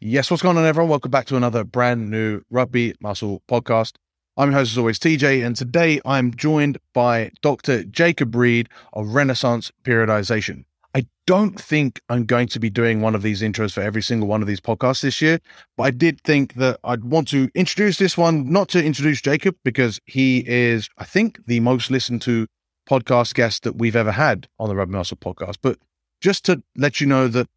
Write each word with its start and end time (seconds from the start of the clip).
Yes, 0.00 0.30
what's 0.30 0.44
going 0.44 0.56
on, 0.56 0.64
everyone? 0.64 0.90
Welcome 0.90 1.10
back 1.10 1.26
to 1.26 1.36
another 1.36 1.64
brand 1.64 2.08
new 2.08 2.40
Rugby 2.50 2.94
Muscle 3.00 3.42
podcast. 3.50 3.94
I'm 4.36 4.50
your 4.50 4.60
host, 4.60 4.70
as 4.70 4.78
always, 4.78 5.00
TJ, 5.00 5.44
and 5.44 5.56
today 5.56 6.00
I'm 6.04 6.32
joined 6.36 6.78
by 6.94 7.32
Dr. 7.42 7.82
Jacob 7.82 8.36
Reed 8.36 8.68
of 8.92 9.08
Renaissance 9.08 9.72
Periodization. 9.82 10.66
I 10.94 11.04
don't 11.26 11.60
think 11.60 12.00
I'm 12.08 12.26
going 12.26 12.46
to 12.46 12.60
be 12.60 12.70
doing 12.70 13.00
one 13.00 13.16
of 13.16 13.22
these 13.22 13.42
intros 13.42 13.72
for 13.72 13.80
every 13.80 14.00
single 14.00 14.28
one 14.28 14.40
of 14.40 14.46
these 14.46 14.60
podcasts 14.60 15.02
this 15.02 15.20
year, 15.20 15.40
but 15.76 15.82
I 15.82 15.90
did 15.90 16.20
think 16.20 16.54
that 16.54 16.78
I'd 16.84 17.02
want 17.02 17.26
to 17.30 17.50
introduce 17.56 17.96
this 17.96 18.16
one, 18.16 18.48
not 18.48 18.68
to 18.68 18.84
introduce 18.84 19.20
Jacob, 19.20 19.56
because 19.64 20.00
he 20.04 20.44
is, 20.46 20.88
I 20.98 21.06
think, 21.06 21.44
the 21.46 21.58
most 21.58 21.90
listened 21.90 22.22
to 22.22 22.46
podcast 22.88 23.34
guest 23.34 23.64
that 23.64 23.78
we've 23.78 23.96
ever 23.96 24.12
had 24.12 24.46
on 24.60 24.68
the 24.68 24.76
Rugby 24.76 24.92
Muscle 24.94 25.16
podcast, 25.16 25.56
but 25.60 25.76
just 26.20 26.44
to 26.44 26.62
let 26.76 27.00
you 27.00 27.08
know 27.08 27.26
that 27.26 27.48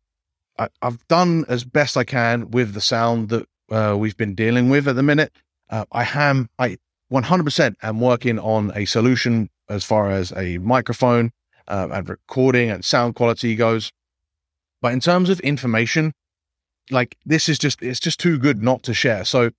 I, 0.61 0.69
have 0.85 1.07
done 1.07 1.45
as 1.47 1.63
best 1.63 1.97
I 1.97 2.03
can 2.03 2.51
with 2.51 2.73
the 2.73 2.81
sound 2.81 3.29
that 3.29 3.47
uh, 3.71 3.95
we've 3.97 4.17
been 4.17 4.35
dealing 4.35 4.69
with 4.69 4.87
at 4.87 4.95
the 4.95 5.03
minute. 5.03 5.31
Uh, 5.69 5.85
I 5.91 6.07
am, 6.13 6.49
I 6.59 6.77
100% 7.11 7.75
am 7.81 7.99
working 7.99 8.37
on 8.37 8.71
a 8.75 8.85
solution 8.85 9.49
as 9.69 9.83
far 9.83 10.11
as 10.11 10.31
a 10.33 10.59
microphone 10.59 11.31
uh, 11.67 11.87
and 11.91 12.07
recording 12.07 12.69
and 12.69 12.85
sound 12.85 13.15
quality 13.15 13.55
goes. 13.55 13.91
But 14.81 14.93
in 14.93 14.99
terms 14.99 15.29
of 15.29 15.39
information, 15.39 16.13
like 16.89 17.17
this 17.25 17.49
is 17.49 17.57
just, 17.57 17.81
it's 17.81 17.99
just 17.99 18.19
too 18.19 18.37
good 18.37 18.61
not 18.61 18.83
to 18.83 18.93
share. 18.93 19.25
So 19.25 19.51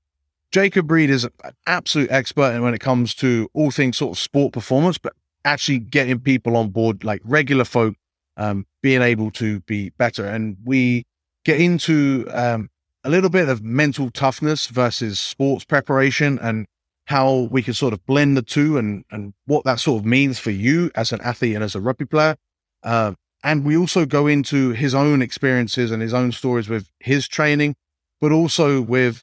Jacob 0.53 0.91
Reed 0.91 1.11
is 1.11 1.25
an 1.25 1.33
absolute 1.67 2.11
expert 2.11 2.61
when 2.61 2.75
it 2.75 2.81
comes 2.81 3.15
to 3.17 3.49
all 3.55 3.71
things 3.71 3.97
sort 3.97 4.17
of 4.17 4.19
sport 4.23 4.53
performance, 4.53 4.99
but 4.99 5.15
actually 5.45 5.79
getting 5.79 6.21
people 6.21 6.57
on 6.57 6.69
board, 6.69 7.03
like 7.03 7.23
regular 7.25 7.65
folk 7.65 7.97
um, 8.37 8.67
being 8.83 9.03
able 9.03 9.31
to 9.33 9.61
be 9.61 9.91
better. 9.91 10.27
And 10.27 10.57
we 10.65 11.05
get 11.45 11.61
into 11.61 12.27
um, 12.33 12.69
a 13.05 13.11
little 13.11 13.31
bit 13.31 13.49
of 13.49 13.63
mental 13.63 14.11
toughness 14.11 14.67
versus 14.69 15.21
sports 15.21 15.65
preparation 15.65 16.39
and 16.41 16.67
how 17.07 17.49
we 17.51 17.63
can 17.63 17.75
sort 17.75 17.93
of 17.93 18.05
blend 18.07 18.37
the 18.37 18.43
two 18.43 18.79
and, 18.79 19.05
and 19.11 19.35
what 19.47 19.65
that 19.65 19.81
sort 19.81 20.01
of 20.01 20.07
means 20.07 20.39
for 20.39 20.51
you 20.51 20.91
as 20.95 21.13
an 21.13 21.21
athlete 21.23 21.55
and 21.55 21.65
as 21.65 21.75
a 21.75 21.81
rugby 21.81 22.05
player. 22.05 22.37
Uh, 22.83 23.13
and 23.43 23.65
we 23.65 23.77
also 23.77 24.07
go 24.07 24.27
into 24.27 24.71
his 24.71 24.95
own 24.95 25.21
experiences 25.21 25.91
and 25.91 26.01
his 26.01 26.15
own 26.15 26.31
stories 26.31 26.69
with 26.69 26.89
his 27.01 27.27
training, 27.27 27.75
but 28.21 28.31
also 28.31 28.81
with 28.81 29.23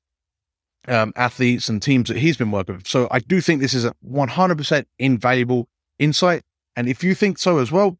um, 0.88 1.14
athletes 1.16 1.70
and 1.70 1.82
teams 1.82 2.10
that 2.10 2.18
he's 2.18 2.36
been 2.36 2.52
working 2.52 2.76
with. 2.76 2.88
So 2.88 3.08
I 3.12 3.20
do 3.20 3.40
think 3.40 3.62
this 3.62 3.74
is 3.74 3.86
a 3.86 3.94
100% 4.06 4.86
invaluable 4.98 5.68
insight. 6.00 6.42
And 6.76 6.90
if 6.90 7.04
you 7.04 7.16
think 7.16 7.38
so 7.38 7.60
as 7.60 7.72
well, 7.72 7.98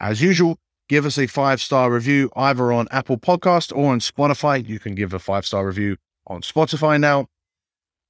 as 0.00 0.20
usual, 0.22 0.58
give 0.88 1.06
us 1.06 1.18
a 1.18 1.26
five 1.26 1.60
star 1.60 1.90
review 1.92 2.30
either 2.36 2.72
on 2.72 2.88
Apple 2.90 3.18
Podcast 3.18 3.74
or 3.76 3.92
on 3.92 4.00
Spotify. 4.00 4.66
You 4.66 4.78
can 4.78 4.94
give 4.94 5.12
a 5.14 5.18
five 5.18 5.46
star 5.46 5.66
review 5.66 5.96
on 6.26 6.42
Spotify 6.42 6.98
now, 6.98 7.26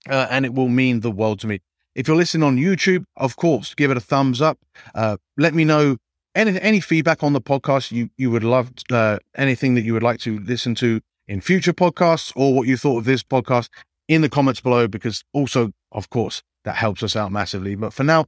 uh, 0.08 0.26
and 0.30 0.44
it 0.44 0.54
will 0.54 0.68
mean 0.68 1.00
the 1.00 1.10
world 1.10 1.40
to 1.40 1.46
me. 1.46 1.60
If 1.94 2.06
you're 2.06 2.16
listening 2.16 2.44
on 2.44 2.56
YouTube, 2.56 3.04
of 3.16 3.36
course, 3.36 3.74
give 3.74 3.90
it 3.90 3.96
a 3.96 4.00
thumbs 4.00 4.40
up. 4.40 4.58
Uh, 4.94 5.16
let 5.36 5.54
me 5.54 5.64
know 5.64 5.96
any 6.34 6.58
any 6.60 6.80
feedback 6.80 7.22
on 7.22 7.32
the 7.32 7.40
podcast 7.40 7.90
you 7.90 8.10
you 8.16 8.30
would 8.30 8.44
love, 8.44 8.72
uh, 8.90 9.18
anything 9.36 9.74
that 9.74 9.82
you 9.82 9.92
would 9.92 10.02
like 10.02 10.20
to 10.20 10.38
listen 10.40 10.74
to 10.76 11.00
in 11.26 11.40
future 11.40 11.72
podcasts, 11.72 12.32
or 12.36 12.54
what 12.54 12.68
you 12.68 12.76
thought 12.76 12.98
of 12.98 13.04
this 13.04 13.22
podcast 13.22 13.68
in 14.08 14.20
the 14.22 14.28
comments 14.28 14.60
below, 14.60 14.88
because 14.88 15.22
also, 15.32 15.70
of 15.92 16.10
course, 16.10 16.42
that 16.64 16.76
helps 16.76 17.02
us 17.02 17.16
out 17.16 17.32
massively. 17.32 17.74
But 17.74 17.92
for 17.92 18.04
now, 18.04 18.26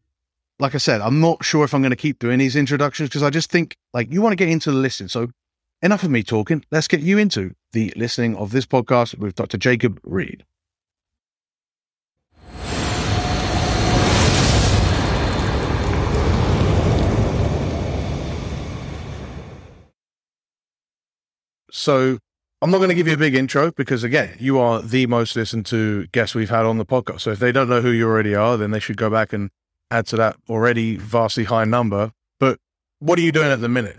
like 0.62 0.77
I 0.77 0.78
said, 0.78 1.00
I'm 1.00 1.18
not 1.18 1.44
sure 1.44 1.64
if 1.64 1.74
I'm 1.74 1.82
going 1.82 1.91
to 1.91 1.96
keep 1.96 2.20
doing 2.20 2.38
these 2.38 2.55
introductions 2.55 3.08
because 3.08 3.24
I 3.24 3.30
just 3.30 3.50
think 3.50 3.77
like 3.92 4.12
you 4.12 4.22
want 4.22 4.30
to 4.32 4.36
get 4.36 4.48
into 4.48 4.70
the 4.70 4.77
listening. 4.77 5.08
So 5.08 5.28
enough 5.82 6.05
of 6.05 6.10
me 6.10 6.22
talking. 6.22 6.64
Let's 6.70 6.86
get 6.86 7.00
you 7.00 7.18
into 7.18 7.56
the 7.72 7.92
listening 7.96 8.36
of 8.36 8.52
this 8.52 8.64
podcast 8.64 9.18
with 9.18 9.34
Dr. 9.34 9.58
Jacob 9.58 9.98
Reed. 10.05 10.44
So 21.73 22.18
I'm 22.61 22.70
not 22.70 22.79
going 22.79 22.90
to 22.90 22.94
give 22.94 23.08
you 23.08 23.14
a 23.14 23.17
big 23.17 23.34
intro 23.34 23.73
because 23.73 24.05
again, 24.05 24.36
you 24.39 24.61
are 24.61 24.80
the 24.80 25.06
most 25.06 25.34
listened 25.34 25.67
to 25.67 26.06
guest 26.12 26.36
we've 26.36 26.50
had 26.50 26.67
on 26.67 26.79
the 26.79 26.86
podcast. 26.86 27.23
So 27.23 27.33
if 27.33 27.40
they 27.40 27.50
don't 27.50 27.68
know 27.68 27.80
who 27.80 27.90
you 27.90 28.06
already 28.06 28.36
are, 28.36 28.56
then 28.56 28.70
they 28.70 28.79
should 28.79 28.96
go 28.96 29.11
back 29.11 29.33
and 29.33 29.50
add 29.92 30.07
to 30.08 30.17
that 30.17 30.36
already 30.48 30.97
vastly 30.97 31.45
high 31.45 31.64
number. 31.64 32.13
But 32.41 32.58
what 32.98 33.19
are 33.19 33.23
you 33.23 33.33
doing 33.33 33.51
at 33.51 33.61
the 33.61 33.69
minute? 33.69 33.97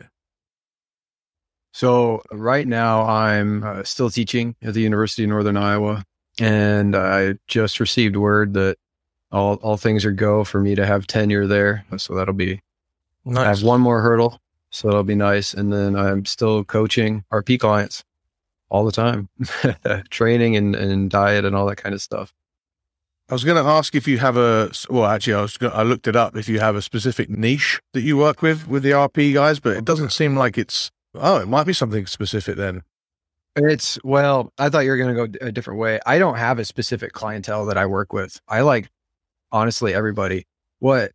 So 1.73 2.21
right 2.31 2.67
now 2.67 3.03
I'm 3.03 3.63
uh, 3.63 3.83
still 3.83 4.09
teaching 4.09 4.55
at 4.61 4.73
the 4.73 4.81
University 4.81 5.23
of 5.23 5.29
Northern 5.29 5.57
Iowa, 5.57 6.03
and 6.39 6.95
I 6.95 7.35
just 7.47 7.79
received 7.79 8.15
word 8.15 8.53
that 8.53 8.77
all 9.31 9.55
all 9.55 9.77
things 9.77 10.05
are 10.05 10.11
go 10.11 10.43
for 10.43 10.61
me 10.61 10.75
to 10.75 10.85
have 10.85 11.07
tenure 11.07 11.47
there. 11.47 11.85
So 11.97 12.13
that'll 12.13 12.35
be 12.35 12.61
nice. 13.25 13.45
I 13.45 13.47
have 13.47 13.63
one 13.63 13.81
more 13.81 14.01
hurdle, 14.01 14.39
so 14.69 14.87
that'll 14.87 15.03
be 15.03 15.15
nice. 15.15 15.53
And 15.53 15.73
then 15.73 15.95
I'm 15.95 16.25
still 16.25 16.63
coaching 16.63 17.23
RP 17.31 17.59
clients 17.59 18.03
all 18.69 18.85
the 18.85 18.91
time, 18.91 19.29
training 20.09 20.55
and, 20.55 20.75
and 20.75 21.09
diet 21.09 21.45
and 21.45 21.55
all 21.55 21.65
that 21.67 21.77
kind 21.77 21.93
of 21.93 22.01
stuff. 22.01 22.33
I 23.29 23.33
was 23.33 23.43
going 23.43 23.61
to 23.63 23.69
ask 23.69 23.95
if 23.95 24.07
you 24.07 24.17
have 24.19 24.35
a 24.35 24.71
well, 24.89 25.05
actually, 25.05 25.35
I 25.35 25.41
was 25.41 25.57
gonna, 25.57 25.73
I 25.73 25.83
looked 25.83 26.07
it 26.07 26.15
up. 26.15 26.35
If 26.35 26.49
you 26.49 26.59
have 26.59 26.75
a 26.75 26.81
specific 26.81 27.29
niche 27.29 27.79
that 27.93 28.01
you 28.01 28.17
work 28.17 28.41
with 28.41 28.67
with 28.67 28.83
the 28.83 28.91
RP 28.91 29.33
guys, 29.33 29.59
but 29.59 29.77
it 29.77 29.85
doesn't 29.85 30.11
seem 30.11 30.35
like 30.35 30.57
it's. 30.57 30.91
Oh, 31.15 31.37
it 31.37 31.47
might 31.47 31.65
be 31.65 31.73
something 31.73 32.05
specific 32.05 32.57
then. 32.57 32.81
It's 33.55 33.97
well, 34.03 34.51
I 34.57 34.69
thought 34.69 34.79
you 34.79 34.91
were 34.91 34.97
going 34.97 35.15
to 35.15 35.27
go 35.27 35.45
a 35.45 35.51
different 35.51 35.79
way. 35.79 35.99
I 36.05 36.17
don't 36.17 36.37
have 36.37 36.59
a 36.59 36.65
specific 36.65 37.13
clientele 37.13 37.65
that 37.67 37.77
I 37.77 37.85
work 37.85 38.11
with. 38.11 38.41
I 38.47 38.61
like 38.61 38.89
honestly 39.51 39.93
everybody. 39.93 40.45
What 40.79 41.11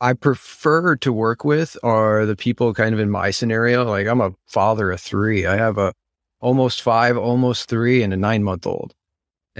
I 0.00 0.12
prefer 0.12 0.96
to 0.96 1.12
work 1.12 1.44
with 1.44 1.76
are 1.82 2.24
the 2.24 2.36
people 2.36 2.72
kind 2.72 2.94
of 2.94 3.00
in 3.00 3.10
my 3.10 3.30
scenario. 3.30 3.84
Like 3.84 4.06
I'm 4.06 4.20
a 4.20 4.34
father 4.46 4.92
of 4.92 5.00
three. 5.00 5.44
I 5.44 5.56
have 5.56 5.76
a 5.76 5.92
almost 6.40 6.82
five, 6.82 7.16
almost 7.18 7.68
three, 7.68 8.02
and 8.02 8.12
a 8.12 8.16
nine 8.16 8.44
month 8.44 8.66
old 8.66 8.94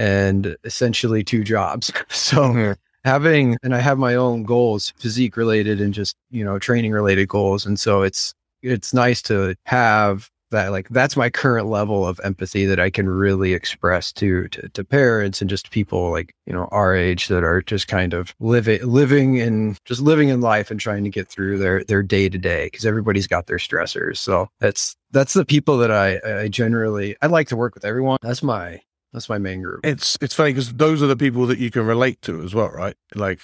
and 0.01 0.57
essentially 0.63 1.23
two 1.23 1.43
jobs. 1.43 1.91
So 2.09 2.75
having, 3.03 3.57
and 3.63 3.75
I 3.75 3.79
have 3.79 3.97
my 3.97 4.15
own 4.15 4.43
goals, 4.43 4.93
physique 4.97 5.37
related 5.37 5.81
and 5.81 5.93
just, 5.93 6.15
you 6.29 6.43
know, 6.43 6.59
training 6.59 6.91
related 6.91 7.27
goals. 7.27 7.65
And 7.65 7.79
so 7.79 8.03
it's, 8.03 8.33
it's 8.61 8.93
nice 8.93 9.21
to 9.23 9.55
have 9.65 10.29
that 10.51 10.71
like 10.71 10.89
that's 10.89 11.15
my 11.15 11.29
current 11.29 11.67
level 11.67 12.05
of 12.05 12.19
empathy 12.23 12.65
that 12.65 12.79
I 12.79 12.89
can 12.89 13.07
really 13.07 13.53
express 13.53 14.11
to, 14.13 14.49
to 14.49 14.67
to 14.69 14.83
parents 14.83 15.39
and 15.39 15.49
just 15.49 15.71
people 15.71 16.11
like 16.11 16.33
you 16.45 16.51
know 16.51 16.67
our 16.71 16.93
age 16.93 17.29
that 17.29 17.43
are 17.43 17.61
just 17.61 17.87
kind 17.87 18.13
of 18.13 18.35
living 18.41 18.85
living 18.85 19.37
in 19.37 19.77
just 19.85 20.01
living 20.01 20.27
in 20.27 20.41
life 20.41 20.69
and 20.69 20.77
trying 20.77 21.05
to 21.05 21.09
get 21.09 21.29
through 21.29 21.57
their 21.57 21.85
their 21.85 22.03
day 22.03 22.27
to 22.27 22.37
day 22.37 22.65
because 22.65 22.85
everybody's 22.85 23.27
got 23.27 23.47
their 23.47 23.57
stressors. 23.57 24.17
So 24.17 24.49
that's 24.59 24.97
that's 25.11 25.33
the 25.33 25.45
people 25.45 25.77
that 25.77 25.91
I 25.91 26.19
I 26.41 26.47
generally 26.49 27.15
I 27.21 27.27
like 27.27 27.47
to 27.47 27.55
work 27.55 27.73
with 27.73 27.85
everyone. 27.85 28.17
That's 28.21 28.43
my 28.43 28.81
that's 29.13 29.29
my 29.29 29.37
main 29.37 29.61
group. 29.61 29.81
It's 29.85 30.17
it's 30.21 30.33
funny 30.33 30.51
because 30.51 30.73
those 30.73 31.01
are 31.03 31.07
the 31.07 31.17
people 31.17 31.45
that 31.47 31.59
you 31.59 31.71
can 31.71 31.85
relate 31.85 32.21
to 32.23 32.41
as 32.43 32.55
well, 32.55 32.69
right? 32.69 32.95
Like 33.15 33.39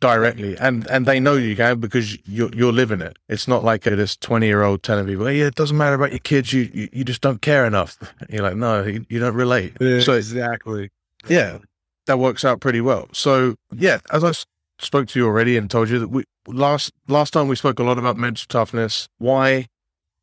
directly, 0.00 0.56
and 0.58 0.88
and 0.90 1.06
they 1.06 1.20
know 1.20 1.34
you 1.34 1.54
can 1.56 1.78
because 1.78 2.16
you're 2.26 2.50
you're 2.54 2.72
living 2.72 3.00
it. 3.00 3.18
It's 3.28 3.46
not 3.46 3.64
like 3.64 3.82
this 3.82 4.16
twenty 4.16 4.46
year 4.46 4.62
old 4.62 4.82
telling 4.82 5.06
people, 5.06 5.30
"Yeah, 5.30 5.46
it 5.46 5.54
doesn't 5.54 5.76
matter 5.76 5.94
about 5.94 6.10
your 6.10 6.20
kids. 6.20 6.52
You 6.52 6.70
you, 6.72 6.88
you 6.92 7.04
just 7.04 7.20
don't 7.20 7.42
care 7.42 7.64
enough." 7.64 7.96
You're 8.28 8.42
like, 8.42 8.56
no, 8.56 8.82
you, 8.82 9.04
you 9.08 9.20
don't 9.20 9.34
relate. 9.34 9.76
Yeah, 9.80 10.00
so 10.00 10.14
exactly, 10.14 10.90
yeah, 11.28 11.58
that 12.06 12.18
works 12.18 12.44
out 12.44 12.60
pretty 12.60 12.80
well. 12.80 13.08
So 13.12 13.56
yeah, 13.72 13.98
as 14.10 14.24
I 14.24 14.32
spoke 14.80 15.08
to 15.08 15.18
you 15.18 15.26
already 15.26 15.56
and 15.56 15.70
told 15.70 15.90
you 15.90 15.98
that 16.00 16.08
we 16.08 16.24
last 16.46 16.92
last 17.08 17.32
time 17.32 17.48
we 17.48 17.56
spoke 17.56 17.78
a 17.78 17.84
lot 17.84 17.98
about 17.98 18.16
mental 18.16 18.46
toughness, 18.48 19.08
why 19.18 19.66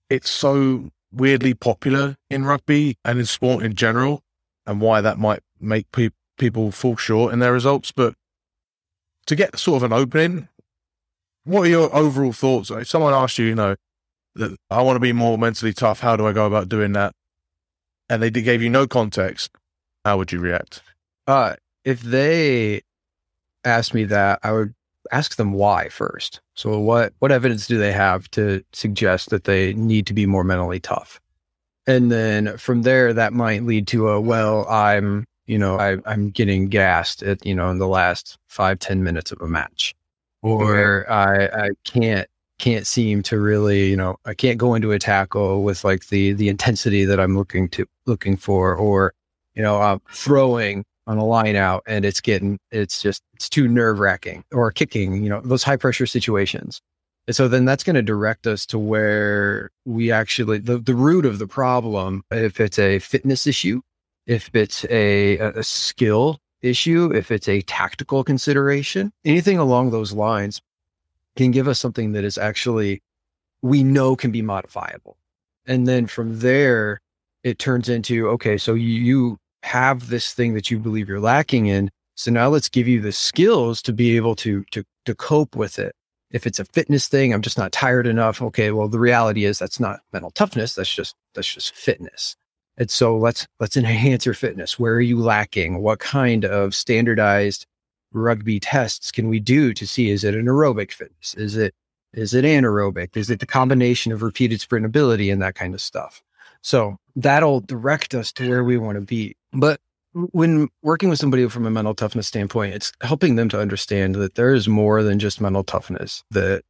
it's 0.09 0.29
so 0.29 0.89
weirdly 1.13 1.53
popular 1.53 2.15
in 2.29 2.45
rugby 2.45 2.97
and 3.03 3.19
in 3.19 3.25
sport 3.25 3.63
in 3.63 3.73
general 3.73 4.23
and 4.65 4.81
why 4.81 5.01
that 5.01 5.17
might 5.17 5.41
make 5.59 5.91
pe- 5.91 6.09
people 6.37 6.71
fall 6.71 6.97
short 6.97 7.33
in 7.33 7.39
their 7.39 7.53
results. 7.53 7.91
But 7.91 8.15
to 9.25 9.35
get 9.35 9.57
sort 9.57 9.77
of 9.77 9.91
an 9.91 9.93
opening, 9.93 10.47
what 11.43 11.61
are 11.61 11.69
your 11.69 11.95
overall 11.95 12.33
thoughts? 12.33 12.71
If 12.71 12.87
someone 12.87 13.13
asked 13.13 13.37
you, 13.37 13.45
you 13.45 13.55
know, 13.55 13.75
that 14.35 14.57
I 14.69 14.81
want 14.81 14.95
to 14.95 15.01
be 15.01 15.13
more 15.13 15.37
mentally 15.37 15.73
tough, 15.73 15.99
how 15.99 16.15
do 16.15 16.25
I 16.25 16.33
go 16.33 16.45
about 16.45 16.69
doing 16.69 16.93
that? 16.93 17.13
And 18.09 18.21
they 18.21 18.29
gave 18.29 18.61
you 18.61 18.69
no 18.69 18.87
context, 18.87 19.51
how 20.05 20.17
would 20.17 20.31
you 20.31 20.39
react? 20.39 20.81
Uh, 21.27 21.55
if 21.85 22.01
they 22.01 22.81
asked 23.63 23.93
me 23.93 24.03
that, 24.05 24.39
I 24.43 24.51
would 24.51 24.73
ask 25.11 25.35
them 25.35 25.53
why 25.53 25.89
first. 25.89 26.41
So 26.55 26.79
what 26.79 27.13
what 27.19 27.31
evidence 27.31 27.67
do 27.67 27.77
they 27.77 27.91
have 27.91 28.29
to 28.31 28.63
suggest 28.73 29.29
that 29.29 29.45
they 29.45 29.73
need 29.73 30.05
to 30.07 30.13
be 30.13 30.25
more 30.25 30.43
mentally 30.43 30.79
tough? 30.79 31.19
And 31.87 32.11
then 32.11 32.57
from 32.57 32.83
there 32.83 33.13
that 33.13 33.33
might 33.33 33.63
lead 33.63 33.87
to 33.87 34.09
a 34.09 34.21
well 34.21 34.67
i'm 34.69 35.25
you 35.45 35.57
know 35.57 35.79
I, 35.79 35.97
i'm 36.05 36.29
getting 36.29 36.67
gassed 36.67 37.23
at 37.23 37.45
you 37.45 37.55
know 37.55 37.69
in 37.69 37.79
the 37.79 37.87
last 37.87 38.37
five 38.47 38.79
ten 38.79 39.03
minutes 39.03 39.31
of 39.31 39.41
a 39.41 39.47
match 39.47 39.95
or 40.41 41.09
I, 41.09 41.45
I 41.45 41.69
can't 41.83 42.27
can't 42.59 42.85
seem 42.85 43.23
to 43.23 43.39
really, 43.39 43.89
you 43.89 43.95
know, 43.95 44.17
I 44.25 44.33
can't 44.33 44.57
go 44.57 44.75
into 44.75 44.91
a 44.91 44.99
tackle 44.99 45.63
with 45.63 45.83
like 45.83 46.07
the 46.07 46.33
the 46.33 46.49
intensity 46.49 47.05
that 47.05 47.19
I'm 47.19 47.35
looking 47.35 47.69
to 47.69 47.85
looking 48.05 48.37
for, 48.37 48.75
or 48.75 49.13
you 49.55 49.63
know, 49.63 49.81
I'm 49.81 49.99
throwing 50.11 50.85
on 51.07 51.17
a 51.17 51.25
line 51.25 51.55
out 51.55 51.83
and 51.87 52.05
it's 52.05 52.21
getting 52.21 52.59
it's 52.71 53.01
just 53.01 53.23
it's 53.33 53.49
too 53.49 53.67
nerve 53.67 53.99
wracking 53.99 54.43
or 54.51 54.71
kicking, 54.71 55.23
you 55.23 55.29
know, 55.29 55.41
those 55.41 55.63
high 55.63 55.75
pressure 55.75 56.05
situations. 56.05 56.81
So 57.29 57.47
then 57.47 57.65
that's 57.65 57.83
going 57.83 57.95
to 57.95 58.01
direct 58.01 58.47
us 58.47 58.65
to 58.67 58.79
where 58.79 59.69
we 59.85 60.11
actually 60.11 60.57
the, 60.57 60.77
the 60.79 60.95
root 60.95 61.25
of 61.25 61.39
the 61.39 61.47
problem, 61.47 62.23
if 62.31 62.59
it's 62.59 62.79
a 62.79 62.99
fitness 62.99 63.45
issue, 63.45 63.81
if 64.25 64.49
it's 64.53 64.85
a, 64.89 65.37
a 65.37 65.63
skill 65.63 66.39
issue, 66.61 67.11
if 67.13 67.31
it's 67.31 67.47
a 67.47 67.61
tactical 67.61 68.23
consideration, 68.23 69.11
anything 69.23 69.57
along 69.57 69.91
those 69.91 70.13
lines 70.13 70.61
can 71.35 71.51
give 71.51 71.67
us 71.67 71.79
something 71.79 72.11
that 72.13 72.23
is 72.23 72.37
actually 72.37 73.01
we 73.61 73.83
know 73.83 74.15
can 74.15 74.31
be 74.31 74.41
modifiable. 74.41 75.17
And 75.65 75.87
then 75.87 76.07
from 76.07 76.39
there, 76.39 77.01
it 77.43 77.59
turns 77.59 77.87
into 77.87 78.27
okay, 78.29 78.57
so 78.57 78.73
you 78.73 79.37
have 79.63 80.09
this 80.09 80.33
thing 80.33 80.53
that 80.55 80.71
you 80.71 80.79
believe 80.79 81.07
you're 81.07 81.19
lacking 81.19 81.67
in. 81.67 81.91
So 82.15 82.31
now 82.31 82.49
let's 82.49 82.69
give 82.69 82.87
you 82.87 82.99
the 82.99 83.11
skills 83.11 83.81
to 83.83 83.93
be 83.93 84.15
able 84.15 84.35
to 84.37 84.63
to 84.71 84.83
to 85.05 85.15
cope 85.15 85.55
with 85.55 85.79
it. 85.79 85.95
If 86.31 86.47
it's 86.47 86.59
a 86.59 86.65
fitness 86.65 87.07
thing, 87.07 87.33
I'm 87.33 87.41
just 87.41 87.57
not 87.57 87.71
tired 87.71 88.07
enough. 88.07 88.41
Okay, 88.41 88.71
well 88.71 88.87
the 88.87 88.99
reality 88.99 89.45
is 89.45 89.59
that's 89.59 89.79
not 89.79 90.01
mental 90.13 90.31
toughness. 90.31 90.75
That's 90.75 90.93
just 90.93 91.15
that's 91.33 91.53
just 91.53 91.75
fitness. 91.75 92.35
And 92.77 92.89
so 92.89 93.17
let's 93.17 93.47
let's 93.59 93.77
enhance 93.77 94.25
your 94.25 94.35
fitness. 94.35 94.79
Where 94.79 94.93
are 94.93 95.01
you 95.01 95.19
lacking? 95.19 95.81
What 95.81 95.99
kind 95.99 96.45
of 96.45 96.75
standardized 96.75 97.65
rugby 98.13 98.59
tests 98.59 99.11
can 99.11 99.29
we 99.29 99.39
do 99.39 99.73
to 99.73 99.87
see 99.87 100.09
is 100.09 100.23
it 100.23 100.35
an 100.35 100.45
aerobic 100.45 100.91
fitness? 100.91 101.33
Is 101.35 101.55
it 101.55 101.73
is 102.13 102.33
it 102.33 102.43
anaerobic? 102.43 103.15
Is 103.15 103.29
it 103.29 103.39
the 103.39 103.45
combination 103.45 104.11
of 104.11 104.21
repeated 104.21 104.59
sprintability 104.59 105.31
and 105.31 105.41
that 105.41 105.55
kind 105.55 105.73
of 105.73 105.81
stuff? 105.81 106.21
So 106.61 106.97
that'll 107.15 107.61
direct 107.61 108.13
us 108.13 108.31
to 108.33 108.49
where 108.49 108.63
we 108.63 108.77
want 108.77 108.95
to 108.95 109.01
be. 109.01 109.35
But 109.53 109.79
when 110.13 110.69
working 110.81 111.09
with 111.09 111.19
somebody 111.19 111.47
from 111.47 111.65
a 111.65 111.71
mental 111.71 111.95
toughness 111.95 112.27
standpoint, 112.27 112.73
it's 112.73 112.91
helping 113.01 113.35
them 113.35 113.49
to 113.49 113.59
understand 113.59 114.15
that 114.15 114.35
there 114.35 114.53
is 114.53 114.67
more 114.67 115.03
than 115.03 115.19
just 115.19 115.41
mental 115.41 115.63
toughness 115.63 116.23
that 116.31 116.63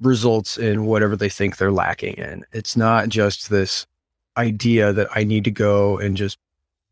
results 0.00 0.56
in 0.56 0.86
whatever 0.86 1.16
they 1.16 1.28
think 1.28 1.56
they're 1.56 1.72
lacking 1.72 2.14
in. 2.14 2.44
It's 2.52 2.76
not 2.76 3.08
just 3.08 3.50
this 3.50 3.86
idea 4.36 4.92
that 4.92 5.08
I 5.14 5.24
need 5.24 5.44
to 5.44 5.50
go 5.50 5.98
and 5.98 6.16
just 6.16 6.38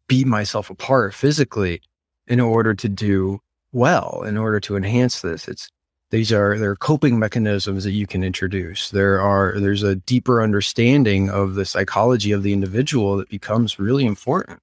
beat 0.09 0.27
myself 0.27 0.71
apart 0.71 1.15
physically 1.15 1.81
in 2.27 2.41
order 2.41 2.75
to 2.75 2.89
do 2.89 3.41
well, 3.73 4.23
in 4.27 4.37
order 4.37 4.61
to 4.61 4.77
enhance 4.77 5.21
this. 5.21 5.49
It's 5.49 5.71
these 6.11 6.33
are 6.33 6.59
there 6.59 6.71
are 6.71 6.77
coping 6.77 7.19
mechanisms 7.19 7.85
that 7.85 7.93
you 7.93 8.07
can 8.07 8.23
introduce. 8.23 8.91
There 8.91 9.21
are 9.21 9.59
there's 9.59 9.83
a 9.83 9.97
deeper 9.97 10.43
understanding 10.43 11.31
of 11.31 11.55
the 11.55 11.65
psychology 11.65 12.33
of 12.33 12.43
the 12.43 12.53
individual 12.53 13.17
that 13.17 13.29
becomes 13.29 13.79
really 13.79 14.07
important. 14.07 14.61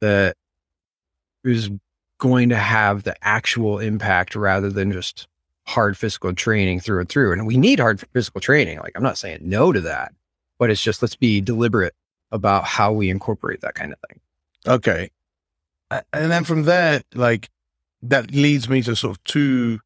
That 0.00 0.36
is 1.44 1.70
going 2.18 2.48
to 2.48 2.56
have 2.56 3.02
the 3.02 3.16
actual 3.26 3.78
impact 3.78 4.34
rather 4.34 4.70
than 4.70 4.92
just 4.92 5.26
hard 5.66 5.96
physical 5.96 6.32
training 6.34 6.80
through 6.80 7.00
and 7.00 7.08
through. 7.08 7.32
And 7.32 7.46
we 7.46 7.56
need 7.56 7.80
hard 7.80 8.02
physical 8.12 8.40
training. 8.40 8.78
Like 8.78 8.92
I'm 8.96 9.02
not 9.02 9.18
saying 9.18 9.40
no 9.42 9.72
to 9.72 9.80
that, 9.82 10.12
but 10.58 10.70
it's 10.70 10.82
just 10.82 11.02
let's 11.02 11.16
be 11.16 11.40
deliberate 11.40 11.94
about 12.30 12.64
how 12.64 12.92
we 12.92 13.10
incorporate 13.10 13.60
that 13.62 13.74
kind 13.74 13.92
of 13.92 13.98
thing. 14.08 14.20
Okay. 14.66 15.10
And 15.90 16.30
then 16.30 16.44
from 16.44 16.64
there, 16.64 17.02
like 17.14 17.50
that 18.02 18.30
leads 18.32 18.68
me 18.68 18.82
to 18.82 18.96
sort 18.96 19.16
of 19.16 19.24
two 19.24 19.80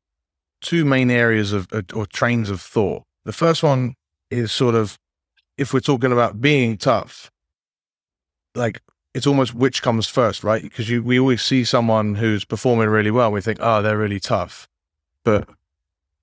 two 0.60 0.84
main 0.84 1.10
areas 1.10 1.52
of 1.52 1.68
uh, 1.72 1.82
or 1.94 2.06
trains 2.06 2.50
of 2.50 2.60
thought. 2.60 3.04
The 3.24 3.32
first 3.32 3.62
one 3.62 3.94
is 4.30 4.50
sort 4.52 4.74
of 4.74 4.98
if 5.56 5.72
we're 5.72 5.80
talking 5.80 6.12
about 6.12 6.40
being 6.40 6.76
tough, 6.76 7.30
like 8.54 8.80
it's 9.14 9.26
almost 9.26 9.54
which 9.54 9.82
comes 9.82 10.06
first, 10.06 10.44
right? 10.44 10.62
Because 10.62 10.90
we 10.90 11.18
always 11.18 11.42
see 11.42 11.64
someone 11.64 12.16
who's 12.16 12.44
performing 12.44 12.88
really 12.88 13.10
well, 13.10 13.32
we 13.32 13.40
think, 13.40 13.58
oh, 13.60 13.82
they're 13.82 13.98
really 13.98 14.20
tough, 14.20 14.68
but 15.24 15.48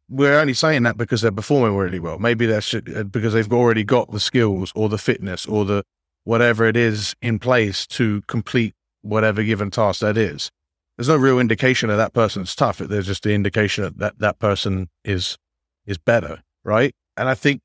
we're 0.09 0.39
only 0.39 0.53
saying 0.53 0.83
that 0.83 0.97
because 0.97 1.21
they're 1.21 1.31
performing 1.31 1.75
really 1.75 1.99
well. 1.99 2.19
Maybe 2.19 2.45
that's 2.45 2.73
uh, 2.73 3.03
because 3.09 3.33
they've 3.33 3.51
already 3.51 3.83
got 3.83 4.11
the 4.11 4.19
skills 4.19 4.71
or 4.75 4.89
the 4.89 4.97
fitness 4.97 5.45
or 5.45 5.65
the 5.65 5.83
whatever 6.23 6.65
it 6.65 6.77
is 6.77 7.15
in 7.21 7.39
place 7.39 7.87
to 7.87 8.21
complete 8.27 8.73
whatever 9.01 9.43
given 9.43 9.71
task 9.71 10.01
that 10.01 10.17
is. 10.17 10.51
There's 10.97 11.09
no 11.09 11.17
real 11.17 11.39
indication 11.39 11.89
that 11.89 11.97
that 11.97 12.13
person's 12.13 12.55
tough. 12.55 12.77
There's 12.77 13.07
just 13.07 13.23
the 13.23 13.33
indication 13.33 13.93
that 13.97 14.19
that, 14.19 14.39
person 14.39 14.89
is 15.03 15.37
is 15.85 15.97
better, 15.97 16.43
right? 16.63 16.93
And 17.17 17.27
I 17.27 17.35
think 17.35 17.61